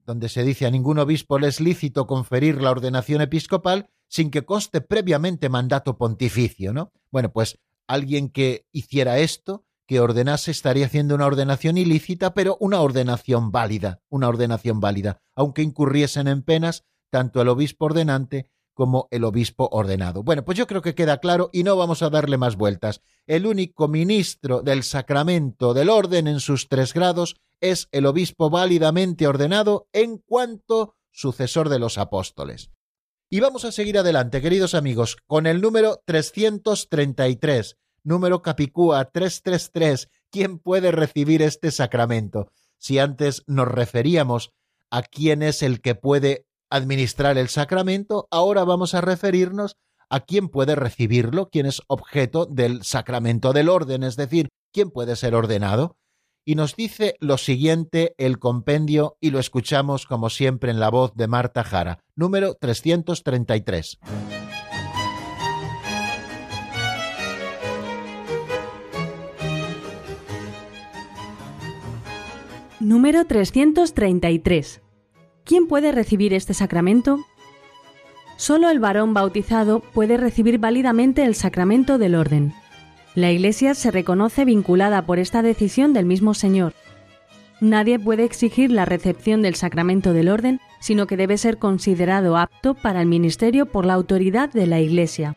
donde 0.05 0.29
se 0.29 0.43
dice 0.43 0.65
a 0.65 0.71
ningún 0.71 0.99
obispo 0.99 1.39
le 1.39 1.47
es 1.47 1.59
lícito 1.59 2.05
conferir 2.05 2.61
la 2.61 2.71
ordenación 2.71 3.21
episcopal 3.21 3.89
sin 4.07 4.29
que 4.29 4.45
conste 4.45 4.81
previamente 4.81 5.49
mandato 5.49 5.97
pontificio, 5.97 6.73
¿no? 6.73 6.91
Bueno, 7.11 7.31
pues 7.31 7.59
alguien 7.87 8.29
que 8.29 8.65
hiciera 8.71 9.19
esto 9.19 9.66
que 9.87 9.99
ordenase 9.99 10.51
estaría 10.51 10.85
haciendo 10.85 11.15
una 11.15 11.25
ordenación 11.25 11.77
ilícita, 11.77 12.33
pero 12.33 12.57
una 12.59 12.81
ordenación 12.81 13.51
válida, 13.51 14.01
una 14.09 14.27
ordenación 14.27 14.79
válida, 14.79 15.21
aunque 15.35 15.61
incurriesen 15.61 16.27
en 16.27 16.43
penas 16.43 16.83
tanto 17.09 17.41
el 17.41 17.47
obispo 17.47 17.85
ordenante 17.85 18.49
como 18.73 19.07
el 19.09 19.23
obispo 19.23 19.69
ordenado. 19.71 20.21
Bueno, 20.21 20.45
pues 20.45 20.55
yo 20.57 20.67
creo 20.67 20.83
que 20.83 20.93
queda 20.93 21.17
claro 21.17 21.49
y 21.51 21.63
no 21.63 21.75
vamos 21.75 22.03
a 22.03 22.11
darle 22.11 22.37
más 22.37 22.57
vueltas. 22.57 23.01
El 23.25 23.47
único 23.47 23.87
ministro 23.87 24.61
del 24.61 24.83
sacramento 24.83 25.73
del 25.73 25.89
orden 25.89 26.27
en 26.27 26.39
sus 26.39 26.67
tres 26.67 26.93
grados 26.93 27.37
es 27.59 27.87
el 27.91 28.05
obispo 28.05 28.51
válidamente 28.51 29.25
ordenado 29.25 29.87
en 29.93 30.19
cuanto 30.19 30.95
sucesor 31.11 31.69
de 31.69 31.79
los 31.79 31.97
apóstoles. 31.97 32.69
Y 33.31 33.39
vamos 33.39 33.65
a 33.65 33.71
seguir 33.71 33.97
adelante, 33.97 34.41
queridos 34.41 34.75
amigos, 34.75 35.17
con 35.25 35.47
el 35.47 35.59
número 35.59 36.01
333 36.05 37.77
número 38.07 38.41
Capicúa 38.41 39.11
333, 39.11 40.09
¿quién 40.31 40.59
puede 40.59 40.91
recibir 40.91 41.41
este 41.41 41.71
sacramento? 41.71 42.51
Si 42.77 42.99
antes 42.99 43.43
nos 43.47 43.67
referíamos 43.67 44.51
a 44.89 45.01
quién 45.01 45.43
es 45.43 45.61
el 45.61 45.81
que 45.81 45.93
puede 45.93 46.47
administrar 46.69 47.37
el 47.37 47.49
sacramento, 47.49 48.29
ahora 48.31 48.63
vamos 48.63 48.93
a 48.93 49.01
referirnos 49.01 49.75
a 50.09 50.21
quién 50.21 50.47
puede 50.47 50.75
recibirlo, 50.75 51.49
quién 51.49 51.65
es 51.65 51.81
objeto 51.87 52.45
del 52.45 52.83
sacramento 52.83 53.51
del 53.51 53.67
orden, 53.67 54.03
es 54.03 54.15
decir, 54.15 54.47
quién 54.71 54.89
puede 54.89 55.17
ser 55.17 55.35
ordenado. 55.35 55.97
Y 56.45 56.55
nos 56.55 56.77
dice 56.77 57.15
lo 57.19 57.37
siguiente 57.37 58.15
el 58.17 58.39
compendio 58.39 59.17
y 59.19 59.31
lo 59.31 59.39
escuchamos 59.39 60.05
como 60.05 60.29
siempre 60.29 60.71
en 60.71 60.79
la 60.79 60.89
voz 60.89 61.13
de 61.15 61.27
Marta 61.27 61.65
Jara, 61.65 61.99
número 62.15 62.55
333. 62.55 63.99
Número 72.87 73.25
333. 73.25 74.81
¿Quién 75.43 75.67
puede 75.67 75.91
recibir 75.91 76.33
este 76.33 76.53
sacramento? 76.53 77.19
Solo 78.37 78.69
el 78.69 78.79
varón 78.79 79.13
bautizado 79.13 79.81
puede 79.81 80.15
recibir 80.15 80.57
válidamente 80.57 81.25
el 81.25 81.35
sacramento 81.35 81.97
del 81.97 82.15
orden. 82.15 82.53
La 83.13 83.29
Iglesia 83.29 83.75
se 83.75 83.91
reconoce 83.91 84.45
vinculada 84.45 85.05
por 85.05 85.19
esta 85.19 85.41
decisión 85.41 85.91
del 85.91 86.05
mismo 86.05 86.33
Señor. 86.33 86.71
Nadie 87.59 87.99
puede 87.99 88.23
exigir 88.23 88.71
la 88.71 88.85
recepción 88.85 89.41
del 89.41 89.55
sacramento 89.55 90.13
del 90.13 90.29
orden, 90.29 90.61
sino 90.79 91.07
que 91.07 91.17
debe 91.17 91.37
ser 91.37 91.57
considerado 91.57 92.37
apto 92.37 92.73
para 92.73 93.01
el 93.01 93.07
ministerio 93.07 93.65
por 93.65 93.85
la 93.85 93.95
autoridad 93.95 94.49
de 94.53 94.65
la 94.65 94.79
Iglesia. 94.79 95.35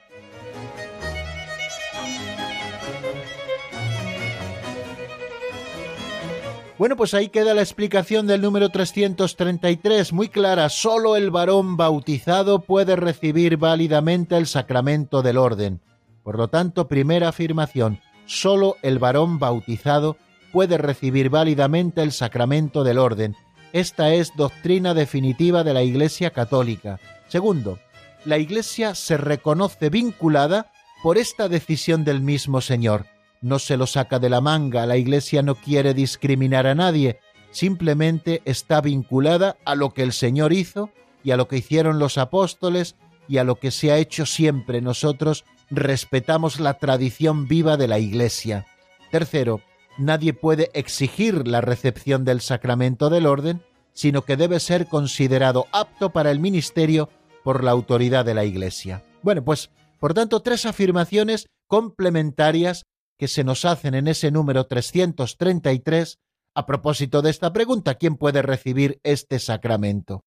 Bueno, 6.81 6.97
pues 6.97 7.13
ahí 7.13 7.29
queda 7.29 7.53
la 7.53 7.61
explicación 7.61 8.27
del 8.27 8.41
número 8.41 8.71
333, 8.71 10.15
muy 10.15 10.31
clara. 10.31 10.71
Solo 10.71 11.15
el 11.15 11.31
varón 11.31 11.77
bautizado 11.77 12.61
puede 12.61 12.97
recibir 12.97 13.59
válidamente 13.59 14.39
el 14.39 14.47
sacramento 14.47 15.21
del 15.21 15.37
orden. 15.37 15.83
Por 16.23 16.39
lo 16.39 16.49
tanto, 16.49 16.89
primera 16.89 17.29
afirmación, 17.29 18.01
solo 18.25 18.77
el 18.81 18.99
varón 18.99 19.39
bautizado 19.39 20.17
puede 20.53 20.79
recibir 20.79 21.29
válidamente 21.29 22.03
el 22.03 22.13
sacramento 22.13 22.83
del 22.83 22.97
orden. 22.97 23.37
Esta 23.75 24.15
es 24.15 24.35
doctrina 24.35 24.95
definitiva 24.95 25.65
de 25.65 25.75
la 25.75 25.83
Iglesia 25.83 26.31
Católica. 26.31 26.99
Segundo, 27.29 27.79
la 28.25 28.39
Iglesia 28.39 28.95
se 28.95 29.19
reconoce 29.19 29.91
vinculada 29.91 30.73
por 31.03 31.19
esta 31.19 31.51
decisión 31.51 32.05
del 32.05 32.23
mismo 32.23 32.63
Señor 32.63 33.05
no 33.41 33.59
se 33.59 33.77
lo 33.77 33.87
saca 33.87 34.19
de 34.19 34.29
la 34.29 34.41
manga, 34.41 34.87
la 34.87 34.97
Iglesia 34.97 35.43
no 35.43 35.55
quiere 35.55 35.95
discriminar 35.95 36.67
a 36.67 36.75
nadie, 36.75 37.21
simplemente 37.51 38.43
está 38.45 38.81
vinculada 38.81 39.57
a 39.65 39.75
lo 39.75 39.91
que 39.91 40.03
el 40.03 40.13
Señor 40.13 40.53
hizo 40.53 40.91
y 41.25 41.33
a 41.33 41.37
lo 41.37 41.49
que 41.49 41.57
hicieron 41.57 41.99
los 41.99 42.19
apóstoles 42.19 42.97
y 43.29 43.39
a 43.39 43.45
lo 43.45 43.57
que 43.57 43.71
se 43.71 43.93
ha 43.93 43.99
hecho 43.99 44.27
siempre. 44.27 44.81
Nosotros 44.81 45.45
respetamos 45.71 46.61
la 46.61 46.75
tradición 46.75 47.47
viva 47.49 47.77
de 47.77 47.89
la 47.89 47.99
Iglesia. 47.99 48.67
Tercero, 49.11 49.61
nadie 49.99 50.33
puede 50.33 50.71
exigir 50.75 51.47
la 51.47 51.61
recepción 51.61 52.25
del 52.25 52.41
sacramento 52.41 53.11
del 53.11 53.27
orden, 53.27 53.63
sino 53.93 54.23
que 54.23 54.37
debe 54.37 54.61
ser 54.61 54.87
considerado 54.87 55.67
apto 55.73 56.11
para 56.11 56.31
el 56.31 56.41
ministerio 56.41 57.09
por 57.45 57.65
la 57.65 57.71
autoridad 57.71 58.25
de 58.25 58.35
la 58.35 58.45
Iglesia. 58.45 59.03
Bueno, 59.23 59.45
pues, 59.45 59.71
por 59.99 60.15
tanto, 60.15 60.41
tres 60.41 60.67
afirmaciones 60.67 61.47
complementarias 61.67 62.85
que 63.21 63.29
se 63.29 63.45
nos 63.45 63.67
hacen 63.67 63.93
en 63.95 64.09
ese 64.09 64.31
número 64.31 64.65
333 64.65 66.19
a 66.55 66.65
propósito 66.65 67.21
de 67.21 67.29
esta 67.29 67.53
pregunta, 67.53 67.97
¿quién 67.97 68.17
puede 68.17 68.41
recibir 68.41 68.99
este 69.03 69.39
sacramento? 69.39 70.25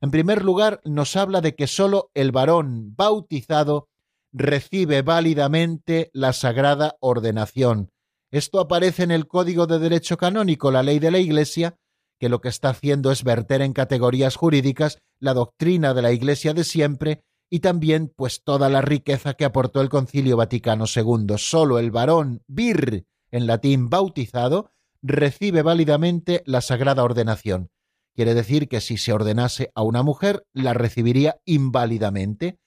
En 0.00 0.12
primer 0.12 0.44
lugar, 0.44 0.80
nos 0.84 1.16
habla 1.16 1.40
de 1.40 1.56
que 1.56 1.66
sólo 1.66 2.12
el 2.14 2.30
varón 2.30 2.94
bautizado 2.94 3.88
recibe 4.32 5.02
válidamente 5.02 6.08
la 6.12 6.32
sagrada 6.32 6.96
ordenación. 7.00 7.90
Esto 8.30 8.60
aparece 8.60 9.02
en 9.02 9.10
el 9.10 9.26
Código 9.26 9.66
de 9.66 9.80
Derecho 9.80 10.16
Canónico, 10.16 10.70
la 10.70 10.84
ley 10.84 11.00
de 11.00 11.10
la 11.10 11.18
Iglesia, 11.18 11.74
que 12.20 12.28
lo 12.28 12.40
que 12.40 12.48
está 12.48 12.68
haciendo 12.68 13.10
es 13.10 13.24
verter 13.24 13.60
en 13.60 13.72
categorías 13.72 14.36
jurídicas 14.36 14.98
la 15.18 15.34
doctrina 15.34 15.94
de 15.94 16.02
la 16.02 16.12
Iglesia 16.12 16.54
de 16.54 16.62
siempre 16.62 17.24
y 17.50 17.60
también 17.60 18.12
pues 18.14 18.42
toda 18.42 18.68
la 18.68 18.82
riqueza 18.82 19.34
que 19.34 19.44
aportó 19.44 19.80
el 19.80 19.88
Concilio 19.88 20.36
Vaticano 20.36 20.84
II. 20.92 21.36
Solo 21.36 21.78
el 21.78 21.90
varón 21.90 22.42
vir, 22.46 23.06
en 23.30 23.46
latín 23.46 23.88
bautizado, 23.88 24.72
recibe 25.02 25.62
válidamente 25.62 26.42
la 26.46 26.60
sagrada 26.60 27.04
ordenación. 27.04 27.70
Quiere 28.14 28.34
decir 28.34 28.68
que 28.68 28.80
si 28.80 28.96
se 28.96 29.12
ordenase 29.12 29.70
a 29.74 29.82
una 29.82 30.02
mujer, 30.02 30.46
la 30.52 30.72
recibiría 30.72 31.40
inválidamente. 31.44 32.58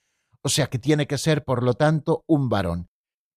O 0.41 0.49
sea 0.49 0.67
que 0.67 0.79
tiene 0.79 1.07
que 1.07 1.17
ser, 1.17 1.43
por 1.43 1.63
lo 1.63 1.73
tanto, 1.73 2.23
un 2.27 2.49
varón. 2.49 2.87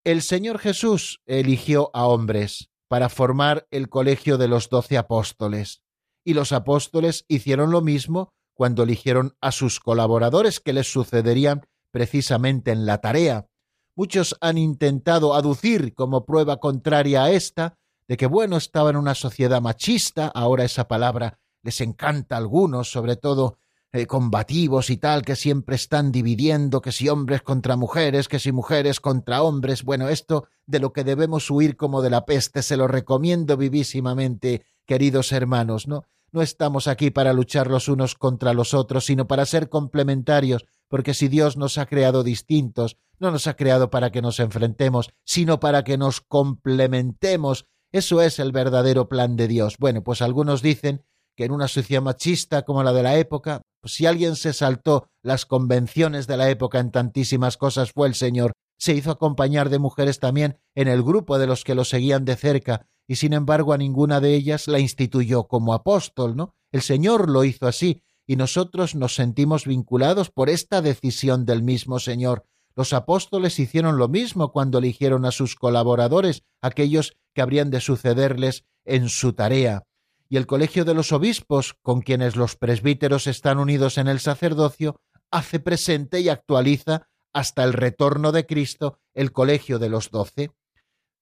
El 0.04 0.22
Señor 0.22 0.58
Jesús 0.58 1.20
eligió 1.26 1.90
a 1.94 2.06
hombres 2.06 2.68
para 2.88 3.08
formar 3.08 3.66
el 3.70 3.88
colegio 3.88 4.36
de 4.36 4.48
los 4.48 4.68
doce 4.68 4.98
apóstoles, 4.98 5.82
y 6.24 6.34
los 6.34 6.52
apóstoles 6.52 7.24
hicieron 7.28 7.70
lo 7.70 7.80
mismo 7.80 8.34
cuando 8.62 8.84
eligieron 8.84 9.34
a 9.40 9.50
sus 9.50 9.80
colaboradores 9.80 10.60
que 10.60 10.72
les 10.72 10.86
sucederían 10.86 11.66
precisamente 11.90 12.70
en 12.70 12.86
la 12.86 12.98
tarea. 12.98 13.48
Muchos 13.96 14.36
han 14.40 14.56
intentado 14.56 15.34
aducir 15.34 15.94
como 15.94 16.24
prueba 16.24 16.60
contraria 16.60 17.24
a 17.24 17.32
esta 17.32 17.76
de 18.06 18.16
que 18.16 18.26
bueno 18.26 18.56
estaba 18.56 18.90
en 18.90 18.98
una 18.98 19.16
sociedad 19.16 19.60
machista, 19.60 20.28
ahora 20.28 20.62
esa 20.62 20.86
palabra 20.86 21.40
les 21.64 21.80
encanta 21.80 22.36
a 22.36 22.38
algunos, 22.38 22.88
sobre 22.88 23.16
todo 23.16 23.58
eh, 23.90 24.06
combativos 24.06 24.90
y 24.90 24.96
tal, 24.96 25.22
que 25.22 25.34
siempre 25.34 25.74
están 25.74 26.12
dividiendo, 26.12 26.80
que 26.80 26.92
si 26.92 27.08
hombres 27.08 27.42
contra 27.42 27.74
mujeres, 27.74 28.28
que 28.28 28.38
si 28.38 28.52
mujeres 28.52 29.00
contra 29.00 29.42
hombres. 29.42 29.82
Bueno, 29.82 30.08
esto 30.08 30.46
de 30.66 30.78
lo 30.78 30.92
que 30.92 31.02
debemos 31.02 31.50
huir 31.50 31.76
como 31.76 32.00
de 32.00 32.10
la 32.10 32.24
peste, 32.26 32.62
se 32.62 32.76
lo 32.76 32.86
recomiendo 32.86 33.56
vivísimamente, 33.56 34.64
queridos 34.86 35.32
hermanos, 35.32 35.88
¿no? 35.88 36.04
No 36.34 36.40
estamos 36.40 36.88
aquí 36.88 37.10
para 37.10 37.34
luchar 37.34 37.66
los 37.66 37.88
unos 37.88 38.14
contra 38.14 38.54
los 38.54 38.72
otros, 38.72 39.04
sino 39.04 39.26
para 39.26 39.44
ser 39.44 39.68
complementarios, 39.68 40.64
porque 40.88 41.12
si 41.12 41.28
Dios 41.28 41.58
nos 41.58 41.76
ha 41.76 41.84
creado 41.84 42.22
distintos, 42.22 42.96
no 43.18 43.30
nos 43.30 43.46
ha 43.46 43.54
creado 43.54 43.90
para 43.90 44.10
que 44.10 44.22
nos 44.22 44.40
enfrentemos, 44.40 45.10
sino 45.24 45.60
para 45.60 45.84
que 45.84 45.98
nos 45.98 46.22
complementemos. 46.22 47.66
Eso 47.92 48.22
es 48.22 48.38
el 48.38 48.50
verdadero 48.50 49.10
plan 49.10 49.36
de 49.36 49.46
Dios. 49.46 49.76
Bueno, 49.78 50.02
pues 50.02 50.22
algunos 50.22 50.62
dicen 50.62 51.04
que 51.36 51.44
en 51.44 51.52
una 51.52 51.68
sociedad 51.68 52.02
machista 52.02 52.62
como 52.62 52.82
la 52.82 52.94
de 52.94 53.02
la 53.02 53.16
época, 53.16 53.60
pues 53.82 53.92
si 53.92 54.06
alguien 54.06 54.34
se 54.34 54.54
saltó 54.54 55.08
las 55.22 55.44
convenciones 55.44 56.26
de 56.26 56.38
la 56.38 56.48
época 56.48 56.78
en 56.78 56.90
tantísimas 56.90 57.58
cosas 57.58 57.92
fue 57.92 58.08
el 58.08 58.14
Señor. 58.14 58.52
Se 58.78 58.94
hizo 58.94 59.10
acompañar 59.10 59.68
de 59.68 59.78
mujeres 59.78 60.18
también 60.18 60.58
en 60.74 60.88
el 60.88 61.02
grupo 61.02 61.38
de 61.38 61.46
los 61.46 61.62
que 61.62 61.74
lo 61.74 61.84
seguían 61.84 62.24
de 62.24 62.36
cerca, 62.36 62.86
y 63.12 63.16
sin 63.16 63.34
embargo 63.34 63.74
a 63.74 63.76
ninguna 63.76 64.22
de 64.22 64.34
ellas 64.34 64.68
la 64.68 64.78
instituyó 64.78 65.44
como 65.46 65.74
apóstol, 65.74 66.34
¿no? 66.34 66.54
El 66.70 66.80
Señor 66.80 67.28
lo 67.28 67.44
hizo 67.44 67.66
así, 67.66 68.02
y 68.26 68.36
nosotros 68.36 68.94
nos 68.94 69.14
sentimos 69.14 69.66
vinculados 69.66 70.30
por 70.30 70.48
esta 70.48 70.80
decisión 70.80 71.44
del 71.44 71.62
mismo 71.62 71.98
Señor. 71.98 72.46
Los 72.74 72.94
apóstoles 72.94 73.58
hicieron 73.58 73.98
lo 73.98 74.08
mismo 74.08 74.50
cuando 74.50 74.78
eligieron 74.78 75.26
a 75.26 75.30
sus 75.30 75.56
colaboradores, 75.56 76.44
aquellos 76.62 77.12
que 77.34 77.42
habrían 77.42 77.68
de 77.68 77.82
sucederles 77.82 78.64
en 78.86 79.10
su 79.10 79.34
tarea. 79.34 79.82
Y 80.30 80.38
el 80.38 80.46
colegio 80.46 80.86
de 80.86 80.94
los 80.94 81.12
obispos, 81.12 81.74
con 81.82 82.00
quienes 82.00 82.34
los 82.34 82.56
presbíteros 82.56 83.26
están 83.26 83.58
unidos 83.58 83.98
en 83.98 84.08
el 84.08 84.20
sacerdocio, 84.20 84.96
hace 85.30 85.60
presente 85.60 86.20
y 86.20 86.30
actualiza 86.30 87.10
hasta 87.34 87.62
el 87.62 87.74
retorno 87.74 88.32
de 88.32 88.46
Cristo 88.46 89.00
el 89.12 89.32
colegio 89.32 89.78
de 89.78 89.90
los 89.90 90.10
doce. 90.10 90.52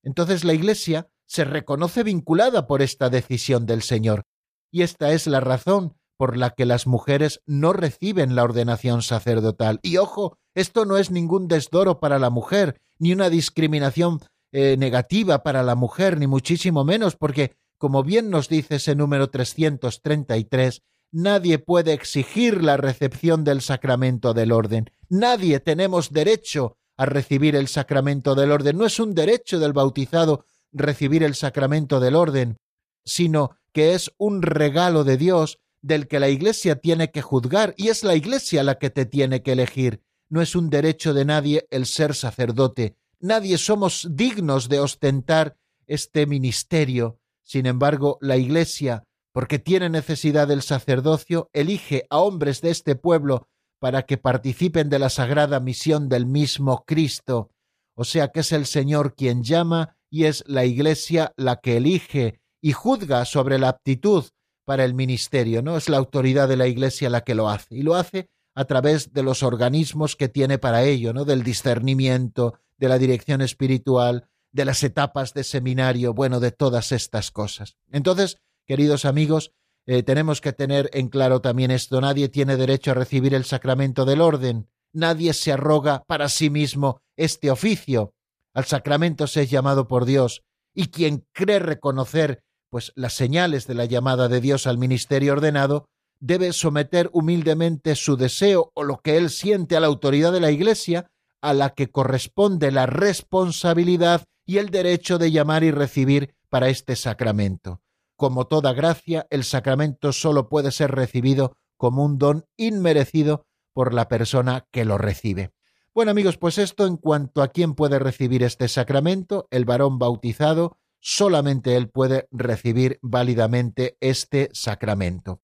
Entonces 0.03 0.45
la 0.45 0.53
Iglesia 0.53 1.09
se 1.31 1.45
reconoce 1.45 2.03
vinculada 2.03 2.67
por 2.67 2.81
esta 2.81 3.09
decisión 3.09 3.65
del 3.65 3.83
Señor. 3.83 4.23
Y 4.69 4.81
esta 4.81 5.13
es 5.13 5.27
la 5.27 5.39
razón 5.39 5.95
por 6.17 6.35
la 6.35 6.49
que 6.49 6.65
las 6.65 6.87
mujeres 6.87 7.39
no 7.45 7.71
reciben 7.71 8.35
la 8.35 8.43
ordenación 8.43 9.01
sacerdotal. 9.01 9.79
Y 9.81 9.95
ojo, 9.95 10.37
esto 10.55 10.83
no 10.83 10.97
es 10.97 11.09
ningún 11.09 11.47
desdoro 11.47 12.01
para 12.01 12.19
la 12.19 12.29
mujer, 12.29 12.81
ni 12.99 13.13
una 13.13 13.29
discriminación 13.29 14.19
eh, 14.51 14.75
negativa 14.77 15.41
para 15.41 15.63
la 15.63 15.75
mujer, 15.75 16.19
ni 16.19 16.27
muchísimo 16.27 16.83
menos, 16.83 17.15
porque, 17.15 17.55
como 17.77 18.03
bien 18.03 18.29
nos 18.29 18.49
dice 18.49 18.75
ese 18.75 18.95
número 18.95 19.29
333, 19.29 20.81
nadie 21.13 21.59
puede 21.59 21.93
exigir 21.93 22.61
la 22.61 22.75
recepción 22.75 23.45
del 23.45 23.61
sacramento 23.61 24.33
del 24.33 24.51
orden. 24.51 24.89
Nadie 25.07 25.61
tenemos 25.61 26.11
derecho 26.11 26.75
a 26.97 27.05
recibir 27.05 27.55
el 27.55 27.69
sacramento 27.69 28.35
del 28.35 28.51
orden. 28.51 28.77
No 28.77 28.85
es 28.85 28.99
un 28.99 29.15
derecho 29.15 29.59
del 29.59 29.71
bautizado 29.71 30.43
recibir 30.71 31.23
el 31.23 31.35
sacramento 31.35 31.99
del 31.99 32.15
orden, 32.15 32.57
sino 33.05 33.57
que 33.73 33.93
es 33.93 34.11
un 34.17 34.41
regalo 34.41 35.03
de 35.03 35.17
Dios 35.17 35.59
del 35.81 36.07
que 36.07 36.19
la 36.19 36.29
Iglesia 36.29 36.75
tiene 36.75 37.11
que 37.11 37.21
juzgar 37.21 37.73
y 37.77 37.89
es 37.89 38.03
la 38.03 38.15
Iglesia 38.15 38.63
la 38.63 38.77
que 38.77 38.89
te 38.89 39.05
tiene 39.05 39.41
que 39.41 39.53
elegir. 39.53 40.03
No 40.29 40.41
es 40.41 40.55
un 40.55 40.69
derecho 40.69 41.13
de 41.13 41.25
nadie 41.25 41.67
el 41.71 41.85
ser 41.85 42.15
sacerdote. 42.15 42.95
Nadie 43.19 43.57
somos 43.57 44.07
dignos 44.11 44.69
de 44.69 44.79
ostentar 44.79 45.57
este 45.87 46.25
ministerio. 46.25 47.19
Sin 47.43 47.65
embargo, 47.65 48.17
la 48.21 48.37
Iglesia, 48.37 49.03
porque 49.33 49.59
tiene 49.59 49.89
necesidad 49.89 50.47
del 50.47 50.61
sacerdocio, 50.61 51.49
elige 51.53 52.05
a 52.09 52.19
hombres 52.19 52.61
de 52.61 52.71
este 52.71 52.95
pueblo 52.95 53.47
para 53.79 54.03
que 54.03 54.17
participen 54.17 54.89
de 54.89 54.99
la 54.99 55.09
sagrada 55.09 55.59
misión 55.59 56.07
del 56.07 56.25
mismo 56.27 56.85
Cristo. 56.85 57.51
O 57.95 58.03
sea 58.03 58.29
que 58.29 58.41
es 58.41 58.51
el 58.51 58.65
Señor 58.65 59.15
quien 59.15 59.43
llama 59.43 59.97
y 60.11 60.25
es 60.25 60.43
la 60.45 60.65
Iglesia 60.65 61.33
la 61.37 61.55
que 61.55 61.77
elige 61.77 62.39
y 62.61 62.73
juzga 62.73 63.25
sobre 63.25 63.57
la 63.57 63.69
aptitud 63.69 64.25
para 64.65 64.85
el 64.85 64.93
ministerio, 64.93 65.63
¿no? 65.63 65.77
Es 65.77 65.89
la 65.89 65.97
autoridad 65.97 66.47
de 66.47 66.57
la 66.57 66.67
Iglesia 66.67 67.09
la 67.09 67.21
que 67.21 67.33
lo 67.33 67.49
hace 67.49 67.75
y 67.75 67.81
lo 67.81 67.95
hace 67.95 68.29
a 68.53 68.65
través 68.65 69.13
de 69.13 69.23
los 69.23 69.41
organismos 69.41 70.15
que 70.15 70.29
tiene 70.29 70.59
para 70.59 70.83
ello, 70.83 71.13
¿no? 71.13 71.25
Del 71.25 71.43
discernimiento, 71.43 72.59
de 72.77 72.89
la 72.89 72.99
dirección 72.99 73.41
espiritual, 73.41 74.27
de 74.51 74.65
las 74.65 74.83
etapas 74.83 75.33
de 75.33 75.43
seminario, 75.43 76.13
bueno, 76.13 76.39
de 76.39 76.51
todas 76.51 76.91
estas 76.91 77.31
cosas. 77.31 77.77
Entonces, 77.91 78.37
queridos 78.65 79.05
amigos, 79.05 79.53
eh, 79.85 80.03
tenemos 80.03 80.41
que 80.41 80.53
tener 80.53 80.89
en 80.93 81.07
claro 81.07 81.41
también 81.41 81.71
esto, 81.71 82.01
nadie 82.01 82.27
tiene 82.29 82.57
derecho 82.57 82.91
a 82.91 82.95
recibir 82.95 83.33
el 83.33 83.45
sacramento 83.45 84.05
del 84.05 84.21
orden, 84.21 84.67
nadie 84.93 85.33
se 85.33 85.53
arroga 85.53 86.03
para 86.05 86.29
sí 86.29 86.49
mismo 86.49 87.01
este 87.15 87.49
oficio, 87.49 88.13
al 88.53 88.65
sacramento 88.65 89.27
se 89.27 89.43
es 89.43 89.49
llamado 89.49 89.87
por 89.87 90.05
Dios, 90.05 90.43
y 90.73 90.87
quien 90.87 91.25
cree 91.33 91.59
reconocer 91.59 92.43
pues 92.71 92.93
las 92.95 93.13
señales 93.13 93.67
de 93.67 93.75
la 93.75 93.85
llamada 93.85 94.29
de 94.29 94.39
Dios 94.39 94.65
al 94.65 94.77
ministerio 94.77 95.33
ordenado, 95.33 95.89
debe 96.21 96.53
someter 96.53 97.09
humildemente 97.11 97.95
su 97.95 98.15
deseo 98.15 98.71
o 98.75 98.83
lo 98.83 99.01
que 99.01 99.17
él 99.17 99.29
siente 99.29 99.75
a 99.75 99.81
la 99.81 99.87
autoridad 99.87 100.31
de 100.31 100.39
la 100.39 100.51
Iglesia, 100.51 101.11
a 101.41 101.53
la 101.53 101.71
que 101.71 101.91
corresponde 101.91 102.71
la 102.71 102.85
responsabilidad 102.85 104.23
y 104.45 104.57
el 104.57 104.69
derecho 104.69 105.17
de 105.17 105.31
llamar 105.31 105.63
y 105.63 105.71
recibir 105.71 106.33
para 106.49 106.69
este 106.69 106.95
sacramento. 106.95 107.81
Como 108.15 108.47
toda 108.47 108.71
gracia, 108.71 109.27
el 109.29 109.43
sacramento 109.43 110.13
sólo 110.13 110.47
puede 110.47 110.71
ser 110.71 110.91
recibido 110.91 111.57
como 111.75 112.05
un 112.05 112.17
don 112.17 112.45
inmerecido 112.55 113.43
por 113.73 113.93
la 113.93 114.07
persona 114.07 114.65
que 114.71 114.85
lo 114.85 114.97
recibe. 114.97 115.51
Bueno 115.93 116.11
amigos, 116.11 116.37
pues 116.37 116.57
esto 116.57 116.87
en 116.87 116.95
cuanto 116.95 117.41
a 117.41 117.49
quién 117.49 117.75
puede 117.75 117.99
recibir 117.99 118.43
este 118.43 118.69
sacramento, 118.69 119.49
el 119.51 119.65
varón 119.65 119.99
bautizado, 119.99 120.77
solamente 121.01 121.75
él 121.75 121.89
puede 121.89 122.29
recibir 122.31 122.97
válidamente 123.01 123.97
este 123.99 124.49
sacramento. 124.53 125.41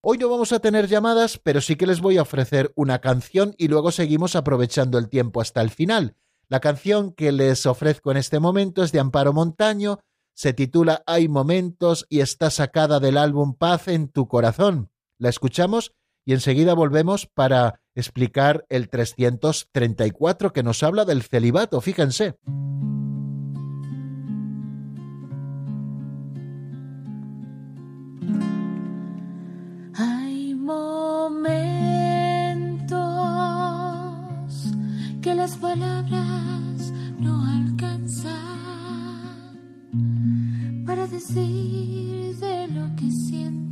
Hoy 0.00 0.16
no 0.16 0.30
vamos 0.30 0.52
a 0.52 0.60
tener 0.60 0.88
llamadas, 0.88 1.36
pero 1.36 1.60
sí 1.60 1.76
que 1.76 1.86
les 1.86 2.00
voy 2.00 2.16
a 2.16 2.22
ofrecer 2.22 2.72
una 2.76 3.02
canción 3.02 3.54
y 3.58 3.68
luego 3.68 3.92
seguimos 3.92 4.36
aprovechando 4.36 4.96
el 4.96 5.10
tiempo 5.10 5.42
hasta 5.42 5.60
el 5.60 5.68
final. 5.68 6.16
La 6.48 6.60
canción 6.60 7.12
que 7.12 7.30
les 7.30 7.66
ofrezco 7.66 8.10
en 8.10 8.16
este 8.16 8.40
momento 8.40 8.82
es 8.82 8.92
de 8.92 9.00
Amparo 9.00 9.34
Montaño, 9.34 9.98
se 10.32 10.54
titula 10.54 11.02
Hay 11.04 11.28
momentos 11.28 12.06
y 12.08 12.20
está 12.20 12.48
sacada 12.48 13.00
del 13.00 13.18
álbum 13.18 13.52
Paz 13.52 13.86
en 13.88 14.08
tu 14.08 14.28
corazón. 14.28 14.90
La 15.18 15.28
escuchamos 15.28 15.92
y 16.24 16.32
enseguida 16.32 16.72
volvemos 16.72 17.26
para 17.26 17.82
explicar 18.00 18.66
el 18.68 18.88
334 18.88 20.52
que 20.52 20.62
nos 20.62 20.82
habla 20.82 21.04
del 21.04 21.22
celibato, 21.22 21.80
fíjense. 21.80 22.36
Hay 29.94 30.54
momentos 30.54 31.10
que 35.22 35.34
las 35.34 35.56
palabras 35.56 36.92
no 37.18 37.44
alcanzan 37.46 38.40
para 40.86 41.06
decir 41.06 42.36
de 42.38 42.68
lo 42.68 42.96
que 42.96 43.10
siento 43.10 43.69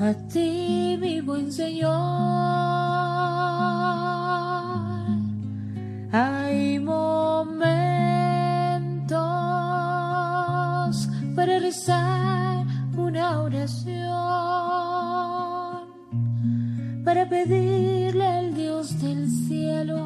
a 0.00 0.12
ti, 0.28 0.96
mi 1.00 1.20
buen 1.20 1.52
Señor. 1.52 1.92
Hay 6.12 6.78
momentos 6.78 7.08
para 11.34 11.58
rezar 11.58 12.66
una 12.96 13.40
oración, 13.40 13.94
para 17.04 17.28
pedirle 17.28 18.26
al 18.26 18.54
Dios 18.54 19.00
del 19.00 19.28
cielo, 19.30 19.98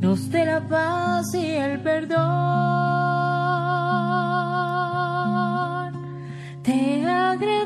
nos 0.00 0.30
dé 0.30 0.46
la 0.46 0.66
paz 0.66 1.34
y 1.34 1.46
el 1.46 1.80
perdón. 1.80 3.05
Te 6.66 7.06
agradezco 7.06 7.65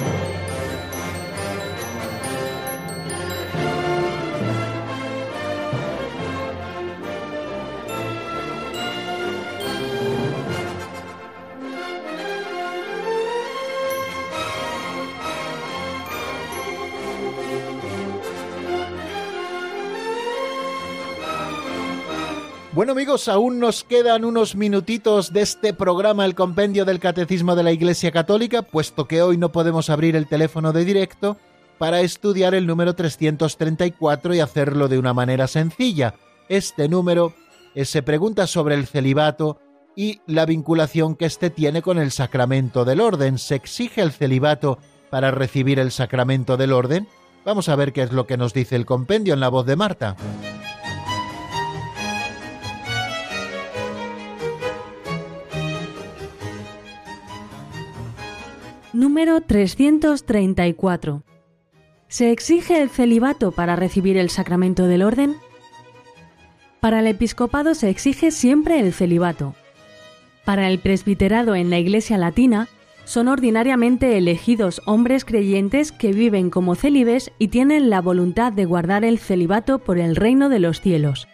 Bueno 22.73 22.93
amigos, 22.93 23.27
aún 23.27 23.59
nos 23.59 23.83
quedan 23.83 24.23
unos 24.23 24.55
minutitos 24.55 25.33
de 25.33 25.41
este 25.41 25.73
programa 25.73 26.23
El 26.23 26.35
Compendio 26.35 26.85
del 26.85 27.01
Catecismo 27.01 27.53
de 27.53 27.63
la 27.63 27.73
Iglesia 27.73 28.11
Católica, 28.11 28.61
puesto 28.61 29.09
que 29.09 29.21
hoy 29.21 29.35
no 29.35 29.51
podemos 29.51 29.89
abrir 29.89 30.15
el 30.15 30.25
teléfono 30.25 30.71
de 30.71 30.85
directo 30.85 31.35
para 31.77 31.99
estudiar 31.99 32.55
el 32.55 32.65
número 32.65 32.95
334 32.95 34.35
y 34.35 34.39
hacerlo 34.39 34.87
de 34.87 34.99
una 34.99 35.13
manera 35.13 35.47
sencilla. 35.47 36.15
Este 36.47 36.87
número 36.87 37.33
se 37.75 38.03
pregunta 38.03 38.47
sobre 38.47 38.75
el 38.75 38.87
celibato 38.87 39.59
y 39.93 40.21
la 40.25 40.45
vinculación 40.45 41.17
que 41.17 41.25
éste 41.25 41.49
tiene 41.49 41.81
con 41.81 41.97
el 41.97 42.11
sacramento 42.11 42.85
del 42.85 43.01
orden. 43.01 43.37
¿Se 43.37 43.55
exige 43.55 44.01
el 44.01 44.13
celibato 44.13 44.79
para 45.09 45.31
recibir 45.31 45.77
el 45.77 45.91
sacramento 45.91 46.55
del 46.55 46.71
orden? 46.71 47.09
Vamos 47.43 47.67
a 47.67 47.75
ver 47.75 47.91
qué 47.91 48.03
es 48.03 48.13
lo 48.13 48.27
que 48.27 48.37
nos 48.37 48.53
dice 48.53 48.77
el 48.77 48.85
compendio 48.85 49.33
en 49.33 49.41
la 49.41 49.49
voz 49.49 49.65
de 49.65 49.75
Marta. 49.75 50.15
Número 59.01 59.41
334. 59.41 61.23
¿Se 62.07 62.31
exige 62.31 62.83
el 62.83 62.91
celibato 62.91 63.51
para 63.51 63.75
recibir 63.75 64.15
el 64.15 64.29
sacramento 64.29 64.85
del 64.85 65.01
orden? 65.01 65.37
Para 66.81 66.99
el 66.99 67.07
episcopado 67.07 67.73
se 67.73 67.89
exige 67.89 68.29
siempre 68.29 68.79
el 68.79 68.93
celibato. 68.93 69.55
Para 70.45 70.69
el 70.69 70.77
presbiterado 70.77 71.55
en 71.55 71.71
la 71.71 71.79
Iglesia 71.79 72.19
Latina 72.19 72.67
son 73.03 73.27
ordinariamente 73.27 74.19
elegidos 74.19 74.83
hombres 74.85 75.25
creyentes 75.25 75.91
que 75.91 76.13
viven 76.13 76.51
como 76.51 76.75
célibes 76.75 77.31
y 77.39 77.47
tienen 77.47 77.89
la 77.89 78.01
voluntad 78.01 78.53
de 78.53 78.65
guardar 78.65 79.03
el 79.03 79.17
celibato 79.17 79.79
por 79.79 79.97
el 79.97 80.15
reino 80.15 80.47
de 80.47 80.59
los 80.59 80.79
cielos. 80.79 81.27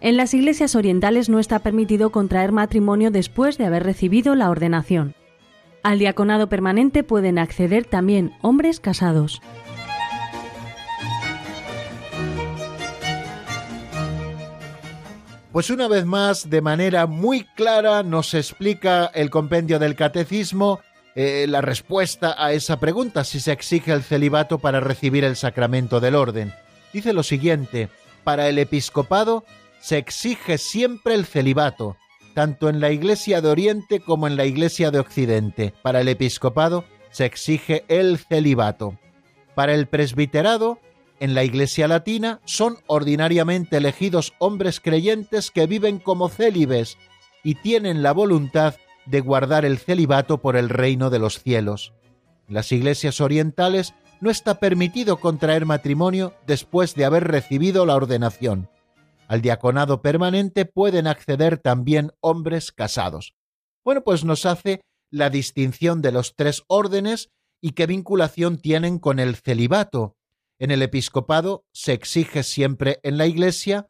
En 0.00 0.16
las 0.16 0.32
iglesias 0.32 0.76
orientales 0.76 1.28
no 1.28 1.40
está 1.40 1.58
permitido 1.58 2.10
contraer 2.10 2.52
matrimonio 2.52 3.10
después 3.10 3.58
de 3.58 3.64
haber 3.64 3.82
recibido 3.82 4.36
la 4.36 4.48
ordenación. 4.48 5.16
Al 5.84 5.98
diaconado 5.98 6.48
permanente 6.48 7.04
pueden 7.04 7.38
acceder 7.38 7.84
también 7.84 8.32
hombres 8.40 8.80
casados. 8.80 9.42
Pues 15.52 15.68
una 15.68 15.86
vez 15.86 16.06
más, 16.06 16.48
de 16.48 16.62
manera 16.62 17.06
muy 17.06 17.44
clara, 17.54 18.02
nos 18.02 18.32
explica 18.32 19.10
el 19.14 19.28
compendio 19.28 19.78
del 19.78 19.94
catecismo 19.94 20.80
eh, 21.14 21.44
la 21.48 21.60
respuesta 21.60 22.34
a 22.38 22.52
esa 22.52 22.80
pregunta, 22.80 23.22
si 23.22 23.38
se 23.38 23.52
exige 23.52 23.92
el 23.92 24.02
celibato 24.02 24.58
para 24.58 24.80
recibir 24.80 25.22
el 25.22 25.36
sacramento 25.36 26.00
del 26.00 26.14
orden. 26.14 26.54
Dice 26.94 27.12
lo 27.12 27.22
siguiente, 27.22 27.90
para 28.24 28.48
el 28.48 28.58
episcopado 28.58 29.44
se 29.80 29.98
exige 29.98 30.56
siempre 30.56 31.14
el 31.14 31.26
celibato, 31.26 31.98
tanto 32.34 32.68
en 32.68 32.80
la 32.80 32.90
Iglesia 32.90 33.40
de 33.40 33.48
Oriente 33.48 34.00
como 34.00 34.26
en 34.26 34.36
la 34.36 34.44
Iglesia 34.44 34.90
de 34.90 34.98
Occidente. 34.98 35.72
Para 35.82 36.00
el 36.00 36.08
episcopado 36.08 36.84
se 37.10 37.24
exige 37.24 37.84
el 37.88 38.18
celibato. 38.18 38.98
Para 39.54 39.72
el 39.72 39.86
presbiterado, 39.86 40.78
en 41.20 41.34
la 41.34 41.44
Iglesia 41.44 41.86
Latina, 41.86 42.40
son 42.44 42.78
ordinariamente 42.86 43.76
elegidos 43.76 44.34
hombres 44.38 44.80
creyentes 44.80 45.50
que 45.50 45.66
viven 45.66 45.98
como 45.98 46.28
célibes 46.28 46.98
y 47.44 47.54
tienen 47.54 48.02
la 48.02 48.12
voluntad 48.12 48.74
de 49.06 49.20
guardar 49.20 49.64
el 49.64 49.78
celibato 49.78 50.38
por 50.38 50.56
el 50.56 50.68
reino 50.68 51.10
de 51.10 51.20
los 51.20 51.40
cielos. 51.40 51.92
En 52.48 52.54
las 52.54 52.72
iglesias 52.72 53.20
orientales 53.20 53.94
no 54.20 54.30
está 54.30 54.58
permitido 54.58 55.18
contraer 55.18 55.66
matrimonio 55.66 56.34
después 56.46 56.94
de 56.94 57.04
haber 57.04 57.24
recibido 57.24 57.86
la 57.86 57.94
ordenación. 57.94 58.68
Al 59.28 59.40
diaconado 59.40 60.02
permanente 60.02 60.64
pueden 60.64 61.06
acceder 61.06 61.58
también 61.58 62.12
hombres 62.20 62.72
casados. 62.72 63.34
Bueno, 63.84 64.02
pues 64.04 64.24
nos 64.24 64.46
hace 64.46 64.80
la 65.10 65.30
distinción 65.30 66.02
de 66.02 66.12
los 66.12 66.34
tres 66.34 66.64
órdenes 66.66 67.30
y 67.60 67.72
qué 67.72 67.86
vinculación 67.86 68.58
tienen 68.58 68.98
con 68.98 69.18
el 69.18 69.36
celibato. 69.36 70.16
En 70.58 70.70
el 70.70 70.82
episcopado 70.82 71.64
se 71.72 71.92
exige 71.92 72.42
siempre 72.42 73.00
en 73.02 73.16
la 73.16 73.26
Iglesia, 73.26 73.88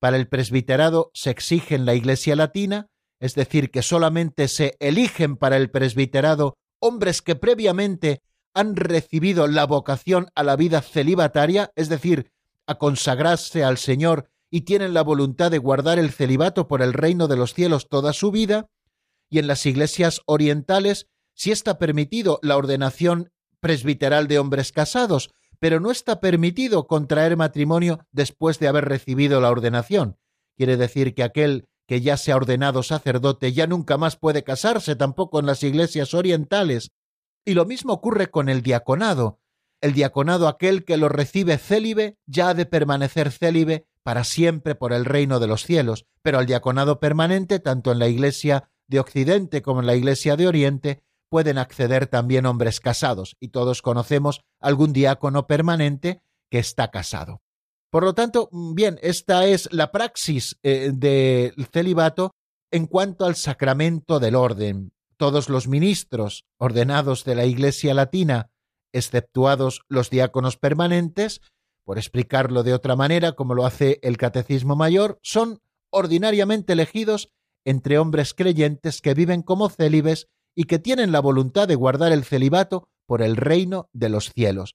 para 0.00 0.16
el 0.16 0.28
presbiterado 0.28 1.10
se 1.14 1.30
exige 1.30 1.76
en 1.76 1.84
la 1.84 1.94
Iglesia 1.94 2.34
latina, 2.34 2.88
es 3.20 3.34
decir, 3.36 3.70
que 3.70 3.82
solamente 3.82 4.48
se 4.48 4.76
eligen 4.80 5.36
para 5.36 5.56
el 5.56 5.70
presbiterado 5.70 6.56
hombres 6.80 7.22
que 7.22 7.36
previamente 7.36 8.22
han 8.54 8.74
recibido 8.74 9.46
la 9.46 9.64
vocación 9.64 10.28
a 10.34 10.42
la 10.42 10.56
vida 10.56 10.82
celibataria, 10.82 11.70
es 11.76 11.88
decir, 11.88 12.32
a 12.66 12.74
consagrarse 12.74 13.62
al 13.62 13.78
Señor 13.78 14.31
y 14.54 14.60
tienen 14.60 14.92
la 14.92 15.02
voluntad 15.02 15.50
de 15.50 15.56
guardar 15.56 15.98
el 15.98 16.10
celibato 16.10 16.68
por 16.68 16.82
el 16.82 16.92
reino 16.92 17.26
de 17.26 17.36
los 17.36 17.54
cielos 17.54 17.88
toda 17.88 18.12
su 18.12 18.30
vida, 18.30 18.68
y 19.30 19.38
en 19.38 19.46
las 19.46 19.64
iglesias 19.64 20.20
orientales 20.26 21.06
sí 21.34 21.50
está 21.52 21.78
permitido 21.78 22.38
la 22.42 22.58
ordenación 22.58 23.32
presbiteral 23.60 24.28
de 24.28 24.38
hombres 24.38 24.70
casados, 24.70 25.30
pero 25.58 25.80
no 25.80 25.90
está 25.90 26.20
permitido 26.20 26.86
contraer 26.86 27.38
matrimonio 27.38 28.06
después 28.10 28.58
de 28.58 28.68
haber 28.68 28.84
recibido 28.84 29.40
la 29.40 29.50
ordenación. 29.50 30.18
Quiere 30.54 30.76
decir 30.76 31.14
que 31.14 31.22
aquel 31.22 31.66
que 31.88 32.02
ya 32.02 32.18
se 32.18 32.30
ha 32.30 32.36
ordenado 32.36 32.82
sacerdote 32.82 33.54
ya 33.54 33.66
nunca 33.66 33.96
más 33.96 34.16
puede 34.16 34.44
casarse 34.44 34.96
tampoco 34.96 35.40
en 35.40 35.46
las 35.46 35.62
iglesias 35.62 36.12
orientales. 36.12 36.90
Y 37.46 37.54
lo 37.54 37.64
mismo 37.64 37.94
ocurre 37.94 38.30
con 38.30 38.50
el 38.50 38.62
diaconado. 38.62 39.40
El 39.80 39.94
diaconado 39.94 40.46
aquel 40.46 40.84
que 40.84 40.98
lo 40.98 41.08
recibe 41.08 41.56
célibe 41.56 42.18
ya 42.26 42.50
ha 42.50 42.54
de 42.54 42.66
permanecer 42.66 43.30
célibe 43.30 43.86
para 44.02 44.24
siempre 44.24 44.74
por 44.74 44.92
el 44.92 45.04
reino 45.04 45.40
de 45.40 45.46
los 45.46 45.64
cielos, 45.64 46.06
pero 46.22 46.38
al 46.38 46.46
diaconado 46.46 47.00
permanente, 47.00 47.60
tanto 47.60 47.92
en 47.92 47.98
la 47.98 48.08
iglesia 48.08 48.70
de 48.88 49.00
Occidente 49.00 49.62
como 49.62 49.80
en 49.80 49.86
la 49.86 49.94
iglesia 49.94 50.36
de 50.36 50.48
Oriente, 50.48 51.02
pueden 51.30 51.58
acceder 51.58 52.06
también 52.08 52.44
hombres 52.44 52.80
casados, 52.80 53.36
y 53.40 53.48
todos 53.48 53.80
conocemos 53.80 54.42
algún 54.60 54.92
diácono 54.92 55.46
permanente 55.46 56.22
que 56.50 56.58
está 56.58 56.90
casado. 56.90 57.40
Por 57.90 58.04
lo 58.04 58.14
tanto, 58.14 58.48
bien, 58.52 58.98
esta 59.02 59.46
es 59.46 59.72
la 59.72 59.92
praxis 59.92 60.58
eh, 60.62 60.90
del 60.92 61.66
celibato 61.72 62.34
en 62.70 62.86
cuanto 62.86 63.26
al 63.26 63.36
sacramento 63.36 64.18
del 64.18 64.34
orden. 64.34 64.92
Todos 65.18 65.48
los 65.48 65.68
ministros 65.68 66.44
ordenados 66.58 67.24
de 67.24 67.34
la 67.34 67.44
Iglesia 67.44 67.94
latina, 67.94 68.50
exceptuados 68.92 69.82
los 69.88 70.10
diáconos 70.10 70.56
permanentes, 70.56 71.40
por 71.84 71.98
explicarlo 71.98 72.62
de 72.62 72.74
otra 72.74 72.96
manera, 72.96 73.32
como 73.32 73.54
lo 73.54 73.66
hace 73.66 73.98
el 74.02 74.16
Catecismo 74.16 74.76
Mayor, 74.76 75.18
son 75.22 75.60
ordinariamente 75.90 76.72
elegidos 76.72 77.32
entre 77.64 77.98
hombres 77.98 78.34
creyentes 78.34 79.00
que 79.00 79.14
viven 79.14 79.42
como 79.42 79.68
célibes 79.68 80.28
y 80.54 80.64
que 80.64 80.78
tienen 80.78 81.12
la 81.12 81.20
voluntad 81.20 81.68
de 81.68 81.74
guardar 81.74 82.12
el 82.12 82.24
celibato 82.24 82.88
por 83.06 83.22
el 83.22 83.36
reino 83.36 83.88
de 83.92 84.08
los 84.08 84.30
cielos. 84.32 84.74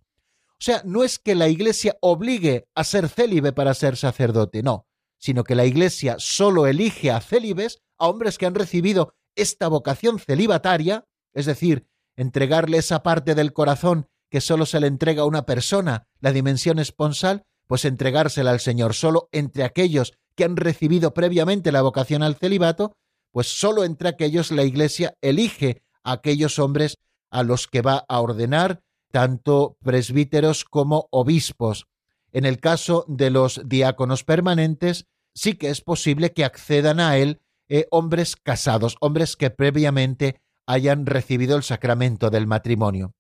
O 0.51 0.63
sea, 0.63 0.81
no 0.85 1.03
es 1.03 1.19
que 1.19 1.35
la 1.35 1.49
Iglesia 1.49 1.97
obligue 2.01 2.67
a 2.73 2.83
ser 2.83 3.09
célibe 3.09 3.53
para 3.53 3.73
ser 3.73 3.95
sacerdote, 3.95 4.63
no, 4.63 4.87
sino 5.19 5.43
que 5.43 5.55
la 5.55 5.65
Iglesia 5.65 6.15
solo 6.17 6.65
elige 6.67 7.11
a 7.11 7.21
célibes, 7.21 7.79
a 7.97 8.07
hombres 8.07 8.37
que 8.37 8.45
han 8.47 8.55
recibido 8.55 9.13
esta 9.35 9.67
vocación 9.67 10.19
celibataria, 10.19 11.05
es 11.33 11.45
decir, 11.45 11.87
entregarle 12.15 12.77
esa 12.77 13.03
parte 13.03 13.35
del 13.35 13.53
corazón 13.53 14.09
que 14.29 14.41
solo 14.41 14.65
se 14.65 14.79
le 14.79 14.87
entrega 14.87 15.23
a 15.23 15.25
una 15.25 15.45
persona, 15.45 16.07
la 16.19 16.31
dimensión 16.31 16.79
esponsal, 16.79 17.43
pues 17.67 17.85
entregársela 17.85 18.51
al 18.51 18.59
Señor 18.59 18.93
solo 18.93 19.29
entre 19.31 19.63
aquellos 19.63 20.13
que 20.35 20.43
han 20.43 20.55
recibido 20.55 21.13
previamente 21.13 21.71
la 21.71 21.81
vocación 21.81 22.23
al 22.23 22.35
celibato, 22.35 22.95
pues 23.31 23.47
solo 23.47 23.83
entre 23.83 24.09
aquellos 24.09 24.51
la 24.51 24.63
Iglesia 24.63 25.15
elige 25.21 25.83
a 26.03 26.13
aquellos 26.13 26.59
hombres 26.59 26.97
a 27.29 27.43
los 27.43 27.67
que 27.67 27.81
va 27.81 28.05
a 28.07 28.19
ordenar 28.19 28.81
tanto 29.11 29.77
presbíteros 29.83 30.63
como 30.63 31.07
obispos. 31.11 31.87
En 32.31 32.45
el 32.45 32.59
caso 32.59 33.05
de 33.07 33.29
los 33.29 33.61
diáconos 33.65 34.23
permanentes, 34.23 35.07
sí 35.33 35.55
que 35.55 35.69
es 35.69 35.81
posible 35.81 36.33
que 36.33 36.45
accedan 36.45 36.99
a 36.99 37.17
él 37.17 37.41
eh, 37.69 37.87
hombres 37.91 38.35
casados, 38.35 38.95
hombres 39.01 39.35
que 39.35 39.49
previamente 39.49 40.39
hayan 40.65 41.05
recibido 41.05 41.57
el 41.57 41.63
sacramento 41.63 42.29
del 42.29 42.47
matrimonio. 42.47 43.13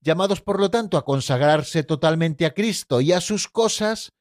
Llamados, 0.00 0.40
por 0.40 0.60
lo 0.60 0.70
tanto, 0.70 0.96
a 0.96 1.04
consagrarse 1.04 1.82
totalmente 1.82 2.46
a 2.46 2.54
Cristo 2.54 3.00
y 3.00 3.12
a 3.12 3.20
sus 3.20 3.48
cosas, 3.48 4.12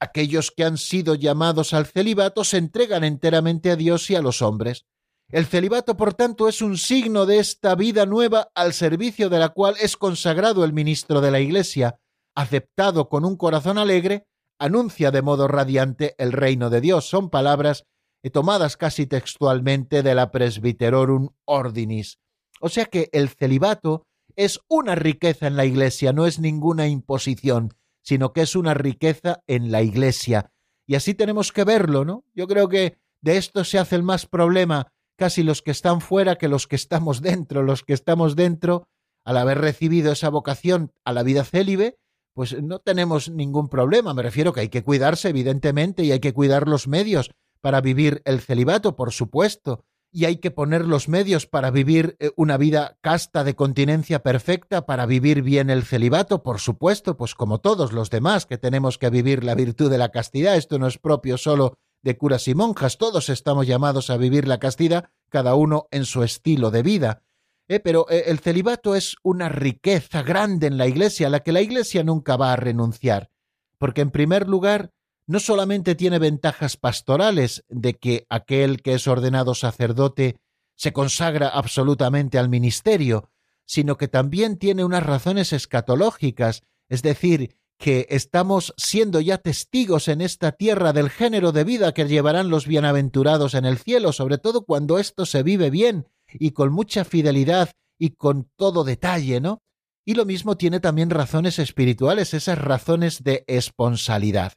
aquellos 0.00 0.50
que 0.50 0.64
han 0.64 0.78
sido 0.78 1.14
llamados 1.14 1.72
al 1.72 1.86
celibato 1.86 2.44
se 2.44 2.58
entregan 2.58 3.04
enteramente 3.04 3.70
a 3.70 3.76
Dios 3.76 4.08
y 4.10 4.14
a 4.14 4.22
los 4.22 4.42
hombres. 4.42 4.84
El 5.28 5.46
celibato, 5.46 5.96
por 5.96 6.14
tanto, 6.14 6.48
es 6.48 6.62
un 6.62 6.78
signo 6.78 7.26
de 7.26 7.40
esta 7.40 7.74
vida 7.74 8.06
nueva 8.06 8.52
al 8.54 8.72
servicio 8.72 9.28
de 9.28 9.40
la 9.40 9.48
cual 9.48 9.74
es 9.80 9.96
consagrado 9.96 10.64
el 10.64 10.72
ministro 10.72 11.20
de 11.20 11.32
la 11.32 11.40
Iglesia, 11.40 11.98
aceptado 12.36 13.08
con 13.08 13.24
un 13.24 13.36
corazón 13.36 13.78
alegre, 13.78 14.28
anuncia 14.60 15.10
de 15.10 15.22
modo 15.22 15.48
radiante 15.48 16.14
el 16.18 16.32
reino 16.32 16.70
de 16.70 16.80
Dios. 16.80 17.08
Son 17.08 17.28
palabras 17.30 17.84
tomadas 18.30 18.76
casi 18.76 19.06
textualmente 19.06 20.02
de 20.02 20.14
la 20.14 20.30
Presbyterorum 20.30 21.30
Ordinis. 21.44 22.18
O 22.60 22.68
sea 22.68 22.86
que 22.86 23.08
el 23.12 23.28
celibato 23.28 24.06
es 24.36 24.60
una 24.68 24.94
riqueza 24.94 25.46
en 25.46 25.56
la 25.56 25.64
Iglesia, 25.64 26.12
no 26.12 26.26
es 26.26 26.38
ninguna 26.38 26.86
imposición, 26.88 27.74
sino 28.02 28.32
que 28.32 28.42
es 28.42 28.54
una 28.54 28.74
riqueza 28.74 29.42
en 29.46 29.72
la 29.72 29.82
Iglesia. 29.82 30.52
Y 30.86 30.94
así 30.94 31.14
tenemos 31.14 31.52
que 31.52 31.64
verlo, 31.64 32.04
¿no? 32.04 32.24
Yo 32.34 32.46
creo 32.46 32.68
que 32.68 32.98
de 33.20 33.38
esto 33.38 33.64
se 33.64 33.78
hace 33.78 33.96
el 33.96 34.02
más 34.02 34.26
problema 34.26 34.92
casi 35.16 35.42
los 35.42 35.62
que 35.62 35.70
están 35.70 36.00
fuera 36.00 36.36
que 36.36 36.48
los 36.48 36.66
que 36.66 36.76
estamos 36.76 37.20
dentro. 37.22 37.62
Los 37.62 37.82
que 37.82 37.94
estamos 37.94 38.36
dentro, 38.36 38.86
al 39.24 39.38
haber 39.38 39.58
recibido 39.58 40.12
esa 40.12 40.28
vocación 40.28 40.92
a 41.04 41.12
la 41.12 41.22
vida 41.22 41.44
célibe, 41.44 41.98
pues 42.34 42.62
no 42.62 42.78
tenemos 42.78 43.30
ningún 43.30 43.68
problema. 43.68 44.14
Me 44.14 44.22
refiero 44.22 44.52
que 44.52 44.60
hay 44.60 44.68
que 44.68 44.84
cuidarse, 44.84 45.30
evidentemente, 45.30 46.04
y 46.04 46.12
hay 46.12 46.20
que 46.20 46.34
cuidar 46.34 46.68
los 46.68 46.86
medios 46.86 47.30
para 47.62 47.80
vivir 47.80 48.22
el 48.26 48.40
celibato, 48.40 48.94
por 48.94 49.10
supuesto, 49.12 49.84
y 50.16 50.24
hay 50.24 50.38
que 50.38 50.50
poner 50.50 50.86
los 50.86 51.10
medios 51.10 51.44
para 51.44 51.70
vivir 51.70 52.16
eh, 52.20 52.30
una 52.36 52.56
vida 52.56 52.96
casta 53.02 53.44
de 53.44 53.54
continencia 53.54 54.22
perfecta, 54.22 54.86
para 54.86 55.04
vivir 55.04 55.42
bien 55.42 55.68
el 55.68 55.84
celibato, 55.84 56.42
por 56.42 56.58
supuesto, 56.58 57.18
pues 57.18 57.34
como 57.34 57.60
todos 57.60 57.92
los 57.92 58.08
demás 58.08 58.46
que 58.46 58.56
tenemos 58.56 58.96
que 58.96 59.10
vivir 59.10 59.44
la 59.44 59.54
virtud 59.54 59.90
de 59.90 59.98
la 59.98 60.08
castidad. 60.08 60.56
Esto 60.56 60.78
no 60.78 60.86
es 60.86 60.96
propio 60.96 61.36
solo 61.36 61.76
de 62.00 62.16
curas 62.16 62.48
y 62.48 62.54
monjas, 62.54 62.96
todos 62.96 63.28
estamos 63.28 63.66
llamados 63.66 64.08
a 64.08 64.16
vivir 64.16 64.48
la 64.48 64.58
castidad, 64.58 65.10
cada 65.28 65.54
uno 65.54 65.86
en 65.90 66.06
su 66.06 66.22
estilo 66.22 66.70
de 66.70 66.82
vida. 66.82 67.22
Eh, 67.68 67.78
pero 67.78 68.06
eh, 68.08 68.24
el 68.28 68.38
celibato 68.38 68.94
es 68.94 69.16
una 69.22 69.50
riqueza 69.50 70.22
grande 70.22 70.66
en 70.66 70.78
la 70.78 70.86
Iglesia, 70.86 71.26
a 71.26 71.30
la 71.30 71.40
que 71.40 71.52
la 71.52 71.60
Iglesia 71.60 72.04
nunca 72.04 72.38
va 72.38 72.54
a 72.54 72.56
renunciar, 72.56 73.28
porque 73.76 74.00
en 74.00 74.10
primer 74.10 74.48
lugar 74.48 74.92
no 75.26 75.40
solamente 75.40 75.94
tiene 75.94 76.18
ventajas 76.18 76.76
pastorales 76.76 77.64
de 77.68 77.94
que 77.94 78.26
aquel 78.28 78.82
que 78.82 78.94
es 78.94 79.06
ordenado 79.08 79.54
sacerdote 79.54 80.36
se 80.76 80.92
consagra 80.92 81.48
absolutamente 81.48 82.38
al 82.38 82.48
ministerio, 82.48 83.30
sino 83.64 83.96
que 83.96 84.08
también 84.08 84.56
tiene 84.56 84.84
unas 84.84 85.02
razones 85.02 85.52
escatológicas, 85.52 86.62
es 86.88 87.02
decir, 87.02 87.56
que 87.78 88.06
estamos 88.10 88.72
siendo 88.76 89.20
ya 89.20 89.38
testigos 89.38 90.08
en 90.08 90.20
esta 90.20 90.52
tierra 90.52 90.92
del 90.92 91.10
género 91.10 91.52
de 91.52 91.64
vida 91.64 91.92
que 91.92 92.06
llevarán 92.06 92.48
los 92.48 92.66
bienaventurados 92.66 93.54
en 93.54 93.66
el 93.66 93.78
cielo, 93.78 94.12
sobre 94.12 94.38
todo 94.38 94.64
cuando 94.64 94.98
esto 94.98 95.26
se 95.26 95.42
vive 95.42 95.70
bien 95.70 96.06
y 96.32 96.52
con 96.52 96.72
mucha 96.72 97.04
fidelidad 97.04 97.70
y 97.98 98.10
con 98.10 98.50
todo 98.56 98.84
detalle, 98.84 99.40
¿no? 99.40 99.62
Y 100.04 100.14
lo 100.14 100.24
mismo 100.24 100.56
tiene 100.56 100.80
también 100.80 101.10
razones 101.10 101.58
espirituales, 101.58 102.32
esas 102.32 102.58
razones 102.58 103.24
de 103.24 103.44
esponsalidad. 103.48 104.52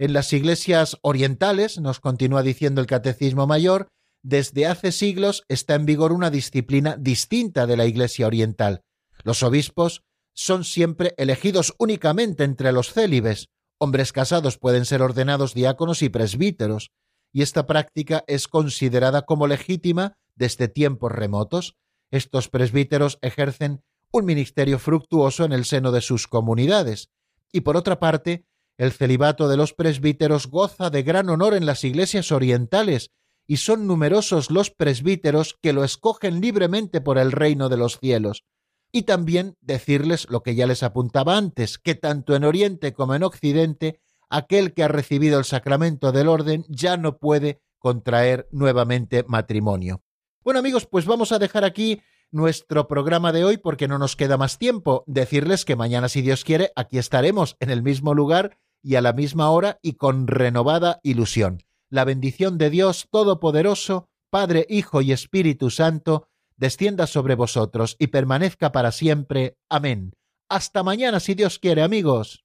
En 0.00 0.14
las 0.14 0.32
iglesias 0.32 0.96
orientales, 1.02 1.78
nos 1.78 2.00
continúa 2.00 2.42
diciendo 2.42 2.80
el 2.80 2.86
Catecismo 2.86 3.46
Mayor, 3.46 3.88
desde 4.22 4.66
hace 4.66 4.92
siglos 4.92 5.44
está 5.48 5.74
en 5.74 5.84
vigor 5.84 6.12
una 6.12 6.30
disciplina 6.30 6.96
distinta 6.98 7.66
de 7.66 7.76
la 7.76 7.84
iglesia 7.84 8.26
oriental. 8.26 8.80
Los 9.24 9.42
obispos 9.42 10.02
son 10.32 10.64
siempre 10.64 11.12
elegidos 11.18 11.74
únicamente 11.78 12.44
entre 12.44 12.72
los 12.72 12.94
célibes. 12.94 13.48
Hombres 13.78 14.14
casados 14.14 14.56
pueden 14.56 14.86
ser 14.86 15.02
ordenados 15.02 15.52
diáconos 15.52 16.00
y 16.00 16.08
presbíteros, 16.08 16.92
y 17.30 17.42
esta 17.42 17.66
práctica 17.66 18.24
es 18.26 18.48
considerada 18.48 19.26
como 19.26 19.46
legítima 19.46 20.16
desde 20.34 20.68
tiempos 20.68 21.12
remotos. 21.12 21.76
Estos 22.10 22.48
presbíteros 22.48 23.18
ejercen 23.20 23.82
un 24.12 24.24
ministerio 24.24 24.78
fructuoso 24.78 25.44
en 25.44 25.52
el 25.52 25.66
seno 25.66 25.92
de 25.92 26.00
sus 26.00 26.26
comunidades, 26.26 27.10
y 27.52 27.60
por 27.60 27.76
otra 27.76 28.00
parte, 28.00 28.46
el 28.80 28.92
celibato 28.92 29.46
de 29.46 29.58
los 29.58 29.74
presbíteros 29.74 30.46
goza 30.46 30.88
de 30.88 31.02
gran 31.02 31.28
honor 31.28 31.52
en 31.52 31.66
las 31.66 31.84
iglesias 31.84 32.32
orientales, 32.32 33.10
y 33.46 33.58
son 33.58 33.86
numerosos 33.86 34.50
los 34.50 34.70
presbíteros 34.70 35.58
que 35.60 35.74
lo 35.74 35.84
escogen 35.84 36.40
libremente 36.40 37.02
por 37.02 37.18
el 37.18 37.30
reino 37.30 37.68
de 37.68 37.76
los 37.76 37.98
cielos. 37.98 38.42
Y 38.90 39.02
también 39.02 39.58
decirles 39.60 40.26
lo 40.30 40.42
que 40.42 40.54
ya 40.54 40.66
les 40.66 40.82
apuntaba 40.82 41.36
antes, 41.36 41.76
que 41.76 41.94
tanto 41.94 42.34
en 42.34 42.42
Oriente 42.42 42.94
como 42.94 43.14
en 43.14 43.22
Occidente, 43.22 44.00
aquel 44.30 44.72
que 44.72 44.82
ha 44.82 44.88
recibido 44.88 45.38
el 45.38 45.44
sacramento 45.44 46.10
del 46.10 46.28
orden 46.28 46.64
ya 46.70 46.96
no 46.96 47.18
puede 47.18 47.60
contraer 47.78 48.48
nuevamente 48.50 49.26
matrimonio. 49.28 50.02
Bueno 50.42 50.58
amigos, 50.58 50.86
pues 50.86 51.04
vamos 51.04 51.32
a 51.32 51.38
dejar 51.38 51.64
aquí 51.64 52.00
nuestro 52.30 52.88
programa 52.88 53.30
de 53.32 53.44
hoy 53.44 53.58
porque 53.58 53.88
no 53.88 53.98
nos 53.98 54.16
queda 54.16 54.38
más 54.38 54.56
tiempo. 54.56 55.04
Decirles 55.06 55.66
que 55.66 55.76
mañana, 55.76 56.08
si 56.08 56.22
Dios 56.22 56.44
quiere, 56.44 56.72
aquí 56.76 56.96
estaremos 56.96 57.56
en 57.60 57.68
el 57.68 57.82
mismo 57.82 58.14
lugar 58.14 58.56
y 58.82 58.94
a 58.94 59.00
la 59.00 59.12
misma 59.12 59.50
hora 59.50 59.78
y 59.82 59.94
con 59.94 60.26
renovada 60.26 61.00
ilusión. 61.02 61.62
La 61.88 62.04
bendición 62.04 62.58
de 62.58 62.70
Dios 62.70 63.08
Todopoderoso, 63.10 64.08
Padre, 64.30 64.66
Hijo 64.68 65.02
y 65.02 65.12
Espíritu 65.12 65.70
Santo, 65.70 66.28
descienda 66.56 67.06
sobre 67.06 67.34
vosotros 67.34 67.96
y 67.98 68.08
permanezca 68.08 68.70
para 68.72 68.92
siempre. 68.92 69.56
Amén. 69.68 70.14
Hasta 70.48 70.82
mañana, 70.82 71.20
si 71.20 71.34
Dios 71.34 71.58
quiere, 71.58 71.82
amigos. 71.82 72.44